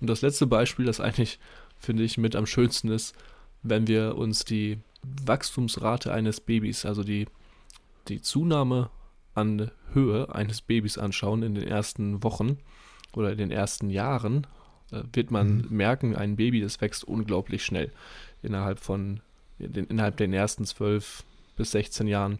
Und 0.00 0.08
das 0.08 0.22
letzte 0.22 0.46
Beispiel, 0.46 0.86
das 0.86 1.00
eigentlich, 1.00 1.38
finde 1.78 2.02
ich, 2.02 2.18
mit 2.18 2.34
am 2.34 2.46
schönsten 2.46 2.88
ist, 2.88 3.14
wenn 3.62 3.86
wir 3.86 4.16
uns 4.16 4.44
die 4.44 4.78
Wachstumsrate 5.02 6.12
eines 6.12 6.40
Babys, 6.40 6.84
also 6.84 7.04
die, 7.04 7.26
die 8.08 8.22
Zunahme 8.22 8.90
an 9.34 9.70
Höhe 9.92 10.34
eines 10.34 10.62
Babys 10.62 10.98
anschauen 10.98 11.42
in 11.42 11.54
den 11.54 11.66
ersten 11.66 12.22
Wochen 12.22 12.58
oder 13.14 13.32
in 13.32 13.38
den 13.38 13.50
ersten 13.50 13.90
Jahren, 13.90 14.46
äh, 14.92 15.02
wird 15.12 15.30
man 15.30 15.58
mhm. 15.58 15.76
merken, 15.76 16.16
ein 16.16 16.36
Baby, 16.36 16.60
das 16.60 16.80
wächst 16.80 17.04
unglaublich 17.04 17.64
schnell 17.64 17.92
innerhalb 18.42 18.78
von 18.78 19.20
den, 19.58 19.86
innerhalb 19.86 20.16
der 20.16 20.28
ersten 20.30 20.64
12 20.64 21.24
bis 21.56 21.72
16 21.72 22.06
Jahren. 22.06 22.38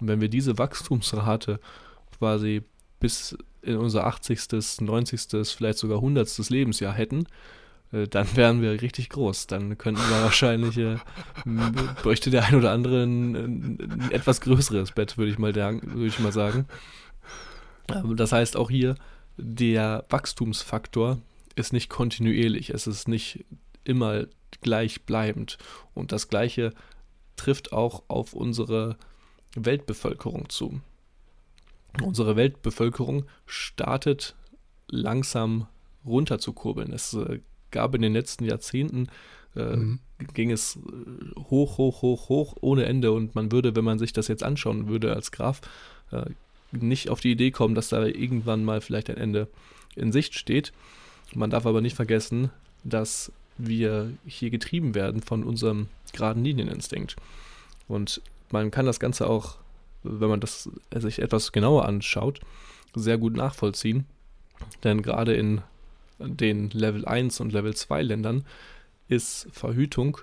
Und 0.00 0.08
wenn 0.08 0.20
wir 0.20 0.28
diese 0.28 0.58
Wachstumsrate 0.58 1.60
quasi 2.18 2.62
bis 3.00 3.36
in 3.62 3.76
unser 3.76 4.06
80., 4.06 4.80
90., 4.80 5.46
vielleicht 5.56 5.78
sogar 5.78 5.98
100. 5.98 6.50
Lebensjahr 6.50 6.92
hätten, 6.92 7.26
dann 7.90 8.36
wären 8.36 8.60
wir 8.60 8.82
richtig 8.82 9.08
groß. 9.10 9.46
Dann 9.46 9.78
könnten 9.78 10.02
wir 10.02 10.22
wahrscheinlich, 10.22 10.76
äh, 10.76 10.96
bräuchte 12.02 12.30
der 12.30 12.44
ein 12.44 12.54
oder 12.54 12.72
andere 12.72 13.02
ein, 13.04 13.34
ein 13.34 14.10
etwas 14.10 14.40
größeres 14.40 14.92
Bett, 14.92 15.16
würde 15.16 15.30
ich, 15.30 15.38
mal 15.38 15.56
ich 16.06 16.18
mal 16.18 16.32
sagen. 16.32 16.66
Das 18.16 18.32
heißt 18.32 18.56
auch 18.56 18.70
hier, 18.70 18.96
der 19.38 20.04
Wachstumsfaktor 20.10 21.18
ist 21.54 21.72
nicht 21.72 21.88
kontinuierlich, 21.88 22.70
es 22.70 22.86
ist 22.86 23.08
nicht 23.08 23.44
immer 23.84 24.26
gleichbleibend. 24.60 25.56
Und 25.94 26.12
das 26.12 26.28
Gleiche 26.28 26.74
trifft 27.36 27.72
auch 27.72 28.02
auf 28.08 28.34
unsere 28.34 28.96
Weltbevölkerung 29.54 30.48
zu. 30.50 30.80
Unsere 32.02 32.36
Weltbevölkerung 32.36 33.24
startet 33.46 34.36
langsam 34.88 35.66
runter 36.04 36.38
zu 36.38 36.52
kurbeln. 36.52 36.92
Es 36.92 37.14
äh, 37.14 37.40
gab 37.70 37.94
in 37.94 38.02
den 38.02 38.12
letzten 38.12 38.44
Jahrzehnten, 38.44 39.08
äh, 39.56 39.76
mhm. 39.76 39.98
ging 40.34 40.50
es 40.50 40.76
äh, 40.76 41.40
hoch, 41.50 41.78
hoch, 41.78 42.02
hoch, 42.02 42.28
hoch, 42.28 42.56
ohne 42.60 42.84
Ende. 42.86 43.12
Und 43.12 43.34
man 43.34 43.52
würde, 43.52 43.76
wenn 43.76 43.84
man 43.84 43.98
sich 43.98 44.12
das 44.12 44.28
jetzt 44.28 44.42
anschauen 44.42 44.88
würde 44.88 45.14
als 45.14 45.32
Graf, 45.32 45.60
äh, 46.10 46.24
nicht 46.72 47.08
auf 47.08 47.20
die 47.20 47.32
Idee 47.32 47.50
kommen, 47.50 47.74
dass 47.74 47.88
da 47.88 48.04
irgendwann 48.04 48.64
mal 48.64 48.80
vielleicht 48.80 49.10
ein 49.10 49.16
Ende 49.16 49.48
in 49.96 50.12
Sicht 50.12 50.34
steht. 50.34 50.72
Man 51.34 51.50
darf 51.50 51.66
aber 51.66 51.80
nicht 51.80 51.96
vergessen, 51.96 52.50
dass 52.84 53.32
wir 53.56 54.12
hier 54.26 54.50
getrieben 54.50 54.94
werden 54.94 55.22
von 55.22 55.44
unserem 55.44 55.88
geraden 56.12 56.44
Linieninstinkt. 56.44 57.16
Und 57.88 58.20
man 58.50 58.70
kann 58.70 58.86
das 58.86 59.00
Ganze 59.00 59.28
auch, 59.28 59.56
wenn 60.02 60.28
man 60.28 60.40
das 60.40 60.70
sich 60.94 61.20
etwas 61.20 61.52
genauer 61.52 61.86
anschaut, 61.86 62.40
sehr 62.94 63.18
gut 63.18 63.36
nachvollziehen. 63.36 64.06
Denn 64.84 65.02
gerade 65.02 65.34
in 65.34 65.62
den 66.18 66.70
Level 66.70 67.04
1 67.04 67.40
und 67.40 67.52
Level 67.52 67.74
2 67.74 68.02
Ländern 68.02 68.44
ist 69.08 69.48
Verhütung 69.52 70.18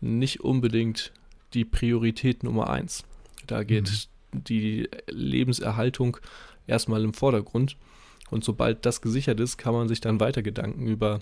nicht 0.00 0.40
unbedingt 0.40 1.12
die 1.54 1.64
Priorität 1.64 2.42
Nummer 2.42 2.70
1. 2.70 3.04
Da 3.46 3.62
geht 3.62 4.08
mhm. 4.32 4.44
die 4.44 4.88
Lebenserhaltung 5.08 6.18
erstmal 6.66 7.04
im 7.04 7.14
Vordergrund. 7.14 7.76
Und 8.30 8.44
sobald 8.44 8.86
das 8.86 9.02
gesichert 9.02 9.40
ist, 9.40 9.58
kann 9.58 9.74
man 9.74 9.88
sich 9.88 10.00
dann 10.00 10.20
weiter 10.20 10.42
Gedanken 10.42 10.86
über 10.86 11.20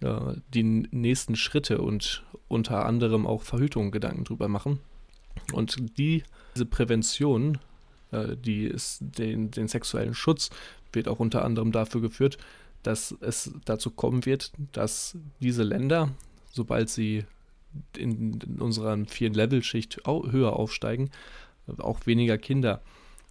äh, 0.00 0.34
die 0.52 0.64
nächsten 0.64 1.36
Schritte 1.36 1.80
und 1.80 2.24
unter 2.48 2.84
anderem 2.84 3.26
auch 3.26 3.42
Verhütung 3.42 3.92
Gedanken 3.92 4.24
drüber 4.24 4.48
machen. 4.48 4.80
Und 5.52 5.98
die, 5.98 6.24
diese 6.54 6.66
Prävention, 6.66 7.58
äh, 8.10 8.36
die 8.36 8.64
ist 8.64 8.98
den, 9.00 9.50
den 9.50 9.68
sexuellen 9.68 10.14
Schutz, 10.14 10.50
wird 10.92 11.08
auch 11.08 11.20
unter 11.20 11.44
anderem 11.44 11.72
dafür 11.72 12.00
geführt, 12.00 12.38
dass 12.82 13.14
es 13.20 13.52
dazu 13.64 13.90
kommen 13.90 14.26
wird, 14.26 14.52
dass 14.72 15.16
diese 15.40 15.62
Länder, 15.62 16.10
sobald 16.50 16.88
sie 16.88 17.24
in, 17.96 18.40
in 18.40 18.60
unserer 18.60 18.96
vier 19.06 19.30
Level-Schicht 19.30 20.04
au 20.06 20.30
höher 20.30 20.54
aufsteigen, 20.54 21.10
auch 21.78 22.06
weniger 22.06 22.38
Kinder 22.38 22.82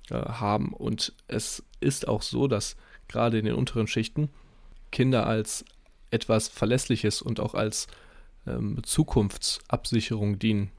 äh, 0.10 0.16
haben. 0.16 0.74
Und 0.74 1.14
es 1.28 1.64
ist 1.80 2.08
auch 2.08 2.22
so, 2.22 2.48
dass 2.48 2.76
gerade 3.08 3.40
in 3.40 3.46
den 3.46 3.56
unteren 3.56 3.88
Schichten 3.88 4.30
Kinder 4.92 5.28
als 5.28 5.66
etwas 6.12 6.48
Verlässliches 6.48 7.22
und 7.22 7.40
auch 7.40 7.54
als 7.54 7.88
ähm, 8.48 8.82
Zukunftsabsicherung 8.84 10.40
dienen. 10.40 10.72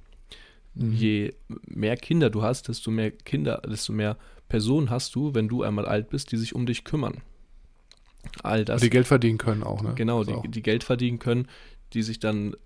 Mhm. 0.75 0.93
Je 0.93 1.35
mehr 1.67 1.97
Kinder 1.97 2.31
du 2.31 2.43
hast, 2.43 2.69
desto 2.69 2.91
mehr 2.91 3.11
Kinder, 3.11 3.63
desto 3.67 3.93
mehr 3.93 4.17
Personen 4.49 4.91
hast 4.91 5.15
du, 5.15 5.35
wenn 5.35 5.49
du 5.49 5.63
einmal 5.63 5.87
alt 5.87 6.11
bist, 6.11 6.33
die 6.33 6.37
sich 6.37 6.55
um 6.55 6.67
dich 6.67 6.85
kümmern 6.85 7.23
all 8.43 8.65
das. 8.65 8.81
Die 8.81 8.91
Geld 8.91 9.07
verdienen 9.07 9.39
können 9.39 9.63
auch, 9.63 9.83
ne? 9.83 9.93
Genau, 9.95 10.25
die, 10.25 10.49
die 10.49 10.63
Geld 10.63 10.85
verdienen 10.85 11.19
können, 11.19 11.49
die 11.93 12.03
sich 12.03 12.21
dann 12.21 12.57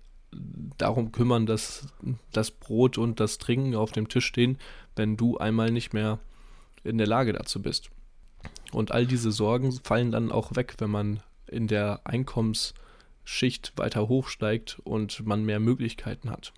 darum 0.77 1.11
kümmern, 1.11 1.45
dass 1.45 1.87
das 2.31 2.51
Brot 2.51 2.97
und 2.97 3.19
das 3.19 3.37
Trinken 3.37 3.75
auf 3.75 3.91
dem 3.91 4.09
Tisch 4.09 4.25
stehen, 4.25 4.57
wenn 4.95 5.17
du 5.17 5.37
einmal 5.37 5.71
nicht 5.71 5.93
mehr 5.93 6.19
in 6.83 6.97
der 6.97 7.07
Lage 7.07 7.33
dazu 7.33 7.61
bist. 7.61 7.89
Und 8.71 8.91
all 8.91 9.05
diese 9.05 9.31
Sorgen 9.31 9.71
fallen 9.71 10.11
dann 10.11 10.31
auch 10.31 10.55
weg, 10.55 10.75
wenn 10.79 10.89
man 10.89 11.21
in 11.47 11.67
der 11.67 12.01
Einkommensschicht 12.03 13.73
weiter 13.77 14.07
hochsteigt 14.09 14.79
und 14.83 15.25
man 15.25 15.45
mehr 15.45 15.59
Möglichkeiten 15.59 16.29
hat. 16.29 16.53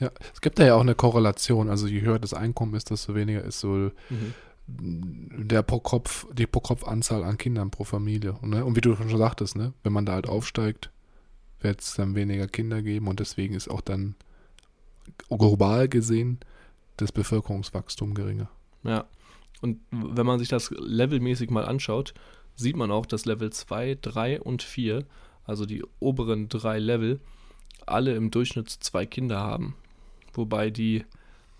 Ja, 0.00 0.10
es 0.32 0.40
gibt 0.40 0.58
da 0.58 0.66
ja 0.66 0.74
auch 0.74 0.80
eine 0.80 0.96
Korrelation. 0.96 1.70
Also 1.70 1.86
je 1.86 2.00
höher 2.00 2.18
das 2.18 2.34
Einkommen 2.34 2.74
ist, 2.74 2.90
desto 2.90 3.14
weniger 3.14 3.44
ist 3.44 3.60
so 3.60 3.90
mhm 4.10 4.34
der 4.66 5.62
pro 5.62 5.80
Kopf, 5.80 6.26
die 6.32 6.46
pro 6.46 6.60
Kopf 6.60 6.84
Anzahl 6.84 7.22
an 7.22 7.38
Kindern 7.38 7.70
pro 7.70 7.84
Familie. 7.84 8.32
Und, 8.40 8.50
ne? 8.50 8.64
und 8.64 8.76
wie 8.76 8.80
du 8.80 8.96
schon 8.96 9.16
sagtest, 9.16 9.56
ne? 9.56 9.74
wenn 9.82 9.92
man 9.92 10.06
da 10.06 10.12
halt 10.12 10.28
aufsteigt, 10.28 10.90
wird 11.60 11.80
es 11.80 11.94
dann 11.94 12.14
weniger 12.14 12.46
Kinder 12.46 12.82
geben 12.82 13.08
und 13.08 13.20
deswegen 13.20 13.54
ist 13.54 13.70
auch 13.70 13.80
dann 13.80 14.14
global 15.28 15.88
gesehen 15.88 16.38
das 16.96 17.12
Bevölkerungswachstum 17.12 18.14
geringer. 18.14 18.48
Ja, 18.84 19.06
und 19.60 19.80
wenn 19.90 20.26
man 20.26 20.38
sich 20.38 20.48
das 20.48 20.70
levelmäßig 20.70 21.50
mal 21.50 21.64
anschaut, 21.64 22.14
sieht 22.54 22.76
man 22.76 22.90
auch, 22.90 23.06
dass 23.06 23.24
Level 23.24 23.50
2, 23.50 23.98
3 24.00 24.40
und 24.40 24.62
4, 24.62 25.04
also 25.44 25.66
die 25.66 25.82
oberen 26.00 26.48
drei 26.48 26.78
Level, 26.78 27.20
alle 27.86 28.14
im 28.14 28.30
Durchschnitt 28.30 28.70
zwei 28.70 29.06
Kinder 29.06 29.40
haben. 29.40 29.74
Wobei 30.32 30.70
die 30.70 31.04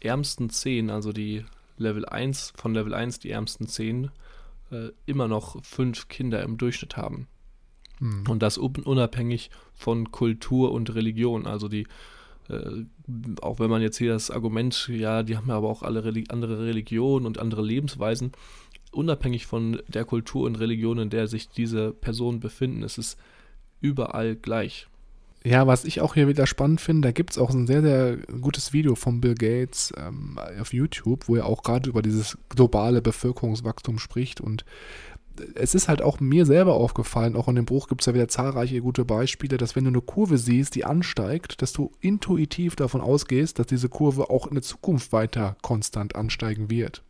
ärmsten 0.01 0.51
10, 0.51 0.91
also 0.91 1.13
die 1.13 1.45
Level 1.77 2.07
1, 2.07 2.53
von 2.57 2.75
Level 2.75 2.95
1 2.95 3.19
die 3.19 3.31
ärmsten 3.31 3.67
10, 3.67 4.11
äh, 4.71 4.91
immer 5.07 5.29
noch 5.29 5.63
fünf 5.65 6.09
Kinder 6.09 6.43
im 6.43 6.57
Durchschnitt 6.57 6.97
haben. 6.97 7.29
Mhm. 8.01 8.25
Und 8.29 8.43
das 8.43 8.59
unabhängig 8.59 9.51
von 9.73 10.11
Kultur 10.11 10.73
und 10.73 10.95
Religion. 10.95 11.47
Also 11.47 11.69
die, 11.69 11.87
äh, 12.49 12.85
auch 13.41 13.59
wenn 13.59 13.71
man 13.71 13.83
jetzt 13.83 13.99
hier 13.99 14.13
das 14.13 14.31
Argument, 14.31 14.89
ja, 14.89 15.23
die 15.23 15.37
haben 15.37 15.49
ja 15.49 15.57
aber 15.57 15.69
auch 15.69 15.83
alle 15.83 16.05
Reli 16.05 16.25
andere 16.29 16.67
Religionen 16.67 17.27
und 17.27 17.39
andere 17.39 17.63
Lebensweisen, 17.63 18.33
unabhängig 18.93 19.47
von 19.47 19.83
der 19.89 20.05
Kultur 20.05 20.47
und 20.47 20.57
Religion, 20.57 20.99
in 20.99 21.11
der 21.11 21.27
sich 21.27 21.49
diese 21.49 21.93
Personen 21.93 22.41
befinden, 22.41 22.83
ist 22.83 22.99
es 22.99 23.17
überall 23.81 24.37
gleich. 24.37 24.87
Ja, 25.47 25.67
was 25.67 25.85
ich 25.85 26.01
auch 26.01 26.15
hier 26.15 26.27
wieder 26.27 26.47
spannend 26.47 26.81
finde, 26.81 27.09
da 27.09 27.13
gibt 27.13 27.33
es 27.33 27.39
auch 27.39 27.51
ein 27.51 27.67
sehr, 27.67 27.83
sehr 27.83 28.17
gutes 28.41 28.73
Video 28.73 28.95
von 28.95 29.21
Bill 29.21 29.35
Gates 29.35 29.93
ähm, 29.97 30.39
auf 30.59 30.73
YouTube, 30.73 31.29
wo 31.29 31.37
er 31.37 31.45
auch 31.45 31.63
gerade 31.63 31.91
über 31.91 32.01
dieses 32.01 32.39
globale 32.49 33.03
Bevölkerungswachstum 33.03 33.99
spricht. 33.99 34.41
Und 34.41 34.65
es 35.55 35.75
ist 35.75 35.89
halt 35.89 36.01
auch 36.01 36.19
mir 36.19 36.47
selber 36.47 36.75
aufgefallen, 36.75 37.37
auch 37.37 37.49
in 37.49 37.57
dem 37.57 37.67
Buch 37.67 37.89
gibt 37.89 38.01
es 38.01 38.07
ja 38.07 38.15
wieder 38.15 38.29
zahlreiche 38.29 38.81
gute 38.81 39.05
Beispiele, 39.05 39.59
dass 39.59 39.77
wenn 39.77 39.85
du 39.85 39.91
eine 39.91 40.01
Kurve 40.01 40.39
siehst, 40.39 40.77
die 40.77 40.87
ansteigt, 40.87 41.61
dass 41.61 41.75
du 41.75 41.93
intuitiv 42.01 42.75
davon 42.75 43.03
ausgehst, 43.03 43.59
dass 43.59 43.67
diese 43.67 43.91
Kurve 43.91 44.31
auch 44.31 44.47
in 44.47 44.55
der 44.55 44.63
Zukunft 44.63 45.13
weiter 45.13 45.57
konstant 45.61 46.17
ansteigen 46.17 46.71
wird. 46.71 47.03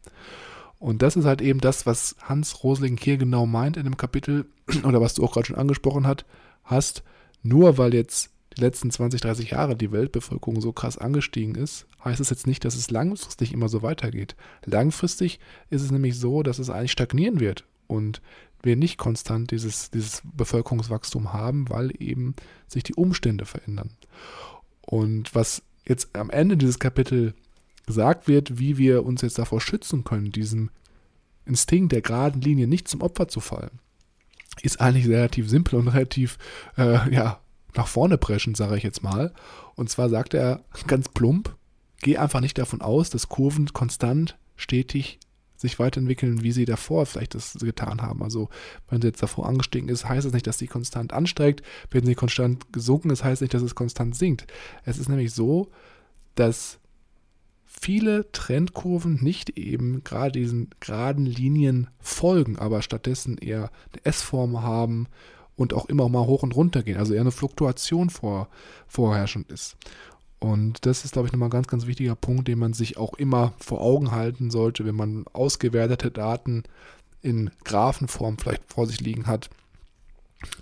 Und 0.80 1.02
das 1.02 1.14
ist 1.14 1.24
halt 1.24 1.40
eben 1.40 1.60
das, 1.60 1.86
was 1.86 2.16
Hans 2.20 2.64
Rosling 2.64 2.96
hier 2.96 3.16
genau 3.16 3.46
meint 3.46 3.76
in 3.76 3.84
dem 3.84 3.96
Kapitel, 3.96 4.46
oder 4.82 5.00
was 5.00 5.14
du 5.14 5.24
auch 5.24 5.32
gerade 5.32 5.46
schon 5.46 5.56
angesprochen 5.56 6.06
hat, 6.06 6.24
hast, 6.64 7.04
nur 7.44 7.78
weil 7.78 7.94
jetzt 7.94 8.30
die 8.56 8.60
letzten 8.60 8.90
20, 8.90 9.20
30 9.20 9.50
Jahre 9.50 9.76
die 9.76 9.92
Weltbevölkerung 9.92 10.60
so 10.60 10.72
krass 10.72 10.98
angestiegen 10.98 11.54
ist, 11.54 11.86
heißt 12.04 12.20
es 12.20 12.30
jetzt 12.30 12.46
nicht, 12.46 12.64
dass 12.64 12.74
es 12.74 12.90
langfristig 12.90 13.52
immer 13.52 13.68
so 13.68 13.82
weitergeht. 13.82 14.34
Langfristig 14.64 15.38
ist 15.70 15.82
es 15.82 15.90
nämlich 15.90 16.18
so, 16.18 16.42
dass 16.42 16.58
es 16.58 16.70
eigentlich 16.70 16.92
stagnieren 16.92 17.40
wird 17.40 17.64
und 17.86 18.22
wir 18.62 18.76
nicht 18.76 18.96
konstant 18.96 19.50
dieses, 19.50 19.90
dieses 19.90 20.22
Bevölkerungswachstum 20.24 21.32
haben, 21.32 21.68
weil 21.68 21.92
eben 22.00 22.34
sich 22.66 22.82
die 22.82 22.94
Umstände 22.94 23.44
verändern. 23.44 23.90
Und 24.80 25.34
was 25.34 25.62
jetzt 25.86 26.16
am 26.16 26.30
Ende 26.30 26.56
dieses 26.56 26.78
Kapitel 26.78 27.34
gesagt 27.86 28.26
wird, 28.26 28.58
wie 28.58 28.78
wir 28.78 29.04
uns 29.04 29.20
jetzt 29.20 29.38
davor 29.38 29.60
schützen 29.60 30.04
können, 30.04 30.32
diesem 30.32 30.70
Instinkt 31.44 31.92
der 31.92 32.00
geraden 32.00 32.40
Linie 32.40 32.66
nicht 32.66 32.88
zum 32.88 33.02
Opfer 33.02 33.28
zu 33.28 33.40
fallen, 33.40 33.80
ist 34.62 34.80
eigentlich 34.80 35.08
relativ 35.08 35.48
simpel 35.48 35.78
und 35.78 35.88
relativ 35.88 36.38
äh, 36.76 37.12
ja, 37.12 37.40
nach 37.74 37.86
vorne 37.86 38.18
preschen, 38.18 38.54
sage 38.54 38.76
ich 38.76 38.82
jetzt 38.82 39.02
mal. 39.02 39.32
Und 39.74 39.90
zwar 39.90 40.08
sagt 40.08 40.34
er 40.34 40.64
ganz 40.86 41.08
plump, 41.08 41.56
geh 42.00 42.16
einfach 42.16 42.40
nicht 42.40 42.58
davon 42.58 42.80
aus, 42.80 43.10
dass 43.10 43.28
Kurven 43.28 43.72
konstant, 43.72 44.38
stetig 44.56 45.18
sich 45.56 45.78
weiterentwickeln, 45.78 46.42
wie 46.42 46.52
sie 46.52 46.64
davor 46.64 47.06
vielleicht 47.06 47.34
das 47.34 47.54
getan 47.54 48.02
haben. 48.02 48.22
Also 48.22 48.48
wenn 48.88 49.00
sie 49.00 49.08
jetzt 49.08 49.22
davor 49.22 49.48
angestiegen 49.48 49.88
ist, 49.88 50.08
heißt 50.08 50.26
es 50.26 50.32
nicht, 50.32 50.46
dass 50.46 50.58
sie 50.58 50.66
konstant 50.66 51.12
ansteigt. 51.12 51.62
Wenn 51.90 52.04
sie 52.04 52.14
konstant 52.14 52.72
gesunken 52.72 53.10
ist, 53.10 53.24
heißt 53.24 53.36
es 53.36 53.40
nicht, 53.40 53.54
dass 53.54 53.62
es 53.62 53.74
konstant 53.74 54.14
sinkt. 54.14 54.46
Es 54.84 54.98
ist 54.98 55.08
nämlich 55.08 55.32
so, 55.32 55.70
dass 56.34 56.78
viele 57.80 58.30
Trendkurven 58.32 59.22
nicht 59.22 59.58
eben 59.58 60.04
gerade 60.04 60.32
diesen 60.38 60.70
geraden 60.80 61.26
Linien 61.26 61.88
folgen, 62.00 62.58
aber 62.58 62.82
stattdessen 62.82 63.38
eher 63.38 63.70
eine 63.92 64.04
S-Form 64.04 64.62
haben 64.62 65.06
und 65.56 65.74
auch 65.74 65.86
immer 65.86 66.08
mal 66.08 66.26
hoch 66.26 66.42
und 66.42 66.54
runter 66.54 66.82
gehen, 66.82 66.96
also 66.96 67.14
eher 67.14 67.20
eine 67.20 67.30
Fluktuation 67.30 68.10
vor, 68.10 68.48
vorherrschend 68.86 69.50
ist. 69.50 69.76
Und 70.38 70.84
das 70.84 71.04
ist, 71.04 71.12
glaube 71.12 71.26
ich, 71.26 71.32
nochmal 71.32 71.48
ein 71.48 71.52
ganz, 71.52 71.68
ganz 71.68 71.86
wichtiger 71.86 72.16
Punkt, 72.16 72.48
den 72.48 72.58
man 72.58 72.74
sich 72.74 72.96
auch 72.96 73.14
immer 73.14 73.54
vor 73.58 73.80
Augen 73.80 74.10
halten 74.10 74.50
sollte, 74.50 74.84
wenn 74.84 74.94
man 74.94 75.24
ausgewertete 75.32 76.10
Daten 76.10 76.64
in 77.22 77.50
Graphenform 77.64 78.36
vielleicht 78.38 78.64
vor 78.66 78.86
sich 78.86 79.00
liegen 79.00 79.26
hat, 79.26 79.48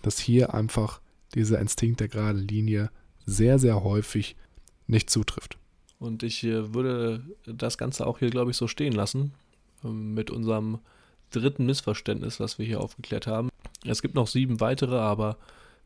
dass 0.03 0.19
hier 0.19 0.55
einfach 0.55 1.01
dieser 1.35 1.59
Instinkt 1.59 2.01
der 2.01 2.09
geraden 2.09 2.47
Linie 2.47 2.91
sehr, 3.27 3.59
sehr 3.59 3.83
häufig 3.83 4.37
nicht 4.87 5.11
zutrifft. 5.11 5.59
Und 6.03 6.25
ich 6.25 6.43
würde 6.43 7.23
das 7.47 7.79
Ganze 7.79 8.09
auch 8.09 8.19
hier, 8.19 8.29
glaube 8.29 8.51
ich, 8.51 8.57
so 8.57 8.67
stehen 8.67 8.93
lassen. 8.93 9.35
Ähm, 9.85 10.15
mit 10.15 10.33
unserem 10.33 10.81
dritten 11.31 11.65
Missverständnis, 11.65 12.41
was 12.41 12.59
wir 12.59 12.67
hier 12.67 12.81
aufgeklärt 12.81 13.29
haben. 13.29 13.51
Es 13.85 14.03
gibt 14.03 14.17
noch 14.17 14.27
sieben 14.27 14.59
weitere, 14.59 14.99
aber 14.99 15.39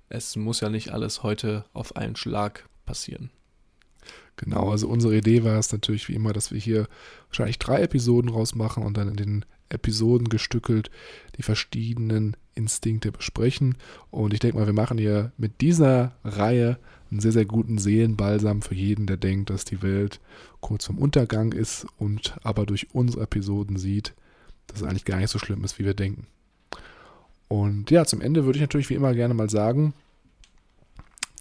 es 0.08 0.34
muss 0.34 0.60
ja 0.60 0.70
nicht 0.70 0.90
alles 0.90 1.22
heute 1.22 1.66
auf 1.74 1.96
einen 1.96 2.16
Schlag 2.16 2.66
passieren. 2.86 3.28
Genau, 4.36 4.70
also 4.70 4.88
unsere 4.88 5.16
Idee 5.18 5.44
war 5.44 5.58
es 5.58 5.70
natürlich 5.70 6.08
wie 6.08 6.14
immer, 6.14 6.32
dass 6.32 6.50
wir 6.50 6.60
hier 6.60 6.88
wahrscheinlich 7.28 7.58
drei 7.58 7.82
Episoden 7.82 8.30
rausmachen 8.30 8.84
und 8.84 8.96
dann 8.96 9.08
in 9.08 9.16
den 9.16 9.44
Episoden 9.68 10.30
gestückelt 10.30 10.90
die 11.36 11.42
verschiedenen 11.42 12.38
Instinkte 12.54 13.12
besprechen. 13.12 13.76
Und 14.10 14.32
ich 14.32 14.40
denke 14.40 14.56
mal, 14.56 14.66
wir 14.66 14.72
machen 14.72 14.96
hier 14.96 15.32
mit 15.36 15.60
dieser 15.60 16.14
Reihe 16.24 16.78
einen 17.10 17.20
sehr, 17.20 17.32
sehr 17.32 17.44
guten 17.44 17.78
Seelenbalsam 17.78 18.62
für 18.62 18.74
jeden, 18.74 19.06
der 19.06 19.16
denkt, 19.16 19.50
dass 19.50 19.64
die 19.64 19.82
Welt 19.82 20.20
kurz 20.60 20.86
vorm 20.86 20.98
Untergang 20.98 21.52
ist 21.52 21.86
und 21.98 22.36
aber 22.42 22.66
durch 22.66 22.88
unsere 22.94 23.24
Episoden 23.24 23.76
sieht, 23.76 24.14
dass 24.66 24.80
es 24.80 24.86
eigentlich 24.86 25.04
gar 25.04 25.18
nicht 25.18 25.30
so 25.30 25.38
schlimm 25.38 25.64
ist, 25.64 25.78
wie 25.78 25.84
wir 25.84 25.94
denken. 25.94 26.26
Und 27.48 27.90
ja, 27.90 28.04
zum 28.04 28.20
Ende 28.20 28.44
würde 28.44 28.56
ich 28.56 28.62
natürlich 28.62 28.90
wie 28.90 28.94
immer 28.94 29.14
gerne 29.14 29.34
mal 29.34 29.48
sagen, 29.48 29.94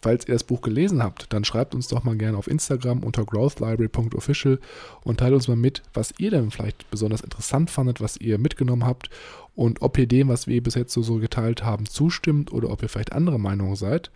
falls 0.01 0.27
ihr 0.27 0.35
das 0.35 0.43
Buch 0.43 0.61
gelesen 0.61 1.01
habt, 1.01 1.33
dann 1.33 1.43
schreibt 1.43 1.73
uns 1.73 1.87
doch 1.87 2.03
mal 2.03 2.15
gerne 2.15 2.37
auf 2.37 2.47
Instagram 2.47 2.99
unter 3.03 3.25
growthlibrary.official 3.25 4.59
und 5.03 5.19
teilt 5.19 5.33
uns 5.33 5.47
mal 5.47 5.57
mit, 5.57 5.81
was 5.95 6.13
ihr 6.19 6.29
denn 6.29 6.51
vielleicht 6.51 6.89
besonders 6.91 7.21
interessant 7.21 7.71
fandet, 7.71 8.01
was 8.01 8.17
ihr 8.17 8.37
mitgenommen 8.37 8.85
habt 8.85 9.09
und 9.55 9.81
ob 9.81 9.97
ihr 9.97 10.05
dem, 10.05 10.27
was 10.27 10.45
wir 10.45 10.61
bis 10.61 10.75
jetzt 10.75 10.93
so, 10.93 11.01
so 11.01 11.15
geteilt 11.15 11.63
haben, 11.63 11.87
zustimmt 11.87 12.53
oder 12.53 12.69
ob 12.69 12.83
ihr 12.83 12.89
vielleicht 12.89 13.13
andere 13.13 13.39
Meinungen 13.39 13.75
seid. 13.75 14.11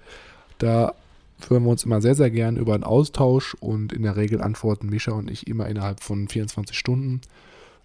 Da 0.59 0.93
führen 1.39 1.63
wir 1.63 1.71
uns 1.71 1.83
immer 1.83 2.01
sehr, 2.01 2.15
sehr 2.15 2.29
gern 2.29 2.57
über 2.57 2.73
einen 2.73 2.83
Austausch 2.83 3.55
und 3.59 3.93
in 3.93 4.03
der 4.03 4.15
Regel 4.15 4.41
antworten 4.41 4.87
Mischa 4.87 5.11
und 5.11 5.31
ich 5.31 5.47
immer 5.47 5.67
innerhalb 5.67 6.01
von 6.01 6.27
24 6.27 6.77
Stunden. 6.77 7.21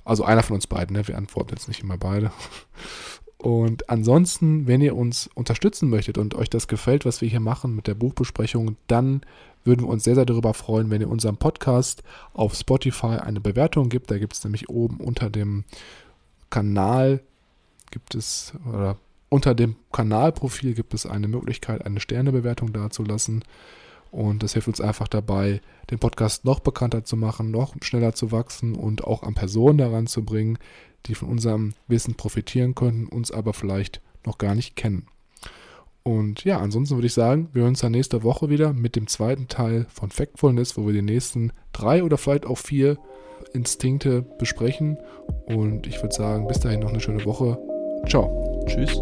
Also 0.04 0.24
einer 0.24 0.42
von 0.42 0.56
uns 0.56 0.66
beiden, 0.66 0.96
ne? 0.96 1.08
wir 1.08 1.16
antworten 1.16 1.54
jetzt 1.54 1.68
nicht 1.68 1.82
immer 1.82 1.96
beide. 1.96 2.30
Und 3.38 3.90
ansonsten, 3.90 4.66
wenn 4.66 4.80
ihr 4.80 4.96
uns 4.96 5.28
unterstützen 5.34 5.90
möchtet 5.90 6.16
und 6.16 6.34
euch 6.34 6.48
das 6.48 6.66
gefällt, 6.66 7.04
was 7.04 7.20
wir 7.20 7.28
hier 7.28 7.40
machen 7.40 7.76
mit 7.76 7.86
der 7.86 7.94
Buchbesprechung, 7.94 8.76
dann 8.86 9.20
würden 9.64 9.82
wir 9.82 9.88
uns 9.88 10.04
sehr, 10.04 10.14
sehr 10.14 10.24
darüber 10.24 10.54
freuen, 10.54 10.90
wenn 10.90 11.00
ihr 11.00 11.10
unserem 11.10 11.36
Podcast 11.36 12.02
auf 12.32 12.54
Spotify 12.54 13.18
eine 13.18 13.40
Bewertung 13.40 13.88
gibt. 13.88 14.10
Da 14.10 14.18
gibt 14.18 14.32
es 14.32 14.44
nämlich 14.44 14.68
oben 14.68 14.98
unter 14.98 15.30
dem 15.30 15.64
Kanal, 16.48 17.20
gibt 17.90 18.14
es, 18.14 18.54
oder 18.66 18.96
unter 19.34 19.56
dem 19.56 19.74
Kanalprofil 19.90 20.74
gibt 20.74 20.94
es 20.94 21.06
eine 21.06 21.26
Möglichkeit, 21.26 21.84
eine 21.84 21.98
Sternebewertung 21.98 22.72
dazulassen. 22.72 23.42
Und 24.12 24.44
das 24.44 24.52
hilft 24.52 24.68
uns 24.68 24.80
einfach 24.80 25.08
dabei, 25.08 25.60
den 25.90 25.98
Podcast 25.98 26.44
noch 26.44 26.60
bekannter 26.60 27.02
zu 27.02 27.16
machen, 27.16 27.50
noch 27.50 27.74
schneller 27.82 28.14
zu 28.14 28.30
wachsen 28.30 28.76
und 28.76 29.02
auch 29.02 29.24
an 29.24 29.34
Personen 29.34 29.78
daran 29.78 30.06
zu 30.06 30.24
bringen, 30.24 30.56
die 31.06 31.16
von 31.16 31.28
unserem 31.28 31.74
Wissen 31.88 32.14
profitieren 32.14 32.76
könnten, 32.76 33.08
uns 33.08 33.32
aber 33.32 33.54
vielleicht 33.54 34.00
noch 34.24 34.38
gar 34.38 34.54
nicht 34.54 34.76
kennen. 34.76 35.08
Und 36.04 36.44
ja, 36.44 36.60
ansonsten 36.60 36.94
würde 36.94 37.08
ich 37.08 37.14
sagen, 37.14 37.48
wir 37.54 37.62
hören 37.62 37.70
uns 37.70 37.80
dann 37.80 37.90
nächste 37.90 38.22
Woche 38.22 38.50
wieder 38.50 38.72
mit 38.72 38.94
dem 38.94 39.08
zweiten 39.08 39.48
Teil 39.48 39.86
von 39.88 40.12
Factfulness, 40.12 40.76
wo 40.76 40.86
wir 40.86 40.92
die 40.92 41.02
nächsten 41.02 41.50
drei 41.72 42.04
oder 42.04 42.18
vielleicht 42.18 42.46
auch 42.46 42.58
vier 42.58 42.98
Instinkte 43.52 44.22
besprechen. 44.38 44.96
Und 45.46 45.88
ich 45.88 46.00
würde 46.00 46.14
sagen, 46.14 46.46
bis 46.46 46.60
dahin 46.60 46.78
noch 46.78 46.90
eine 46.90 47.00
schöne 47.00 47.24
Woche. 47.24 47.58
Ciao. 48.06 48.44
Tschüss. 48.66 49.00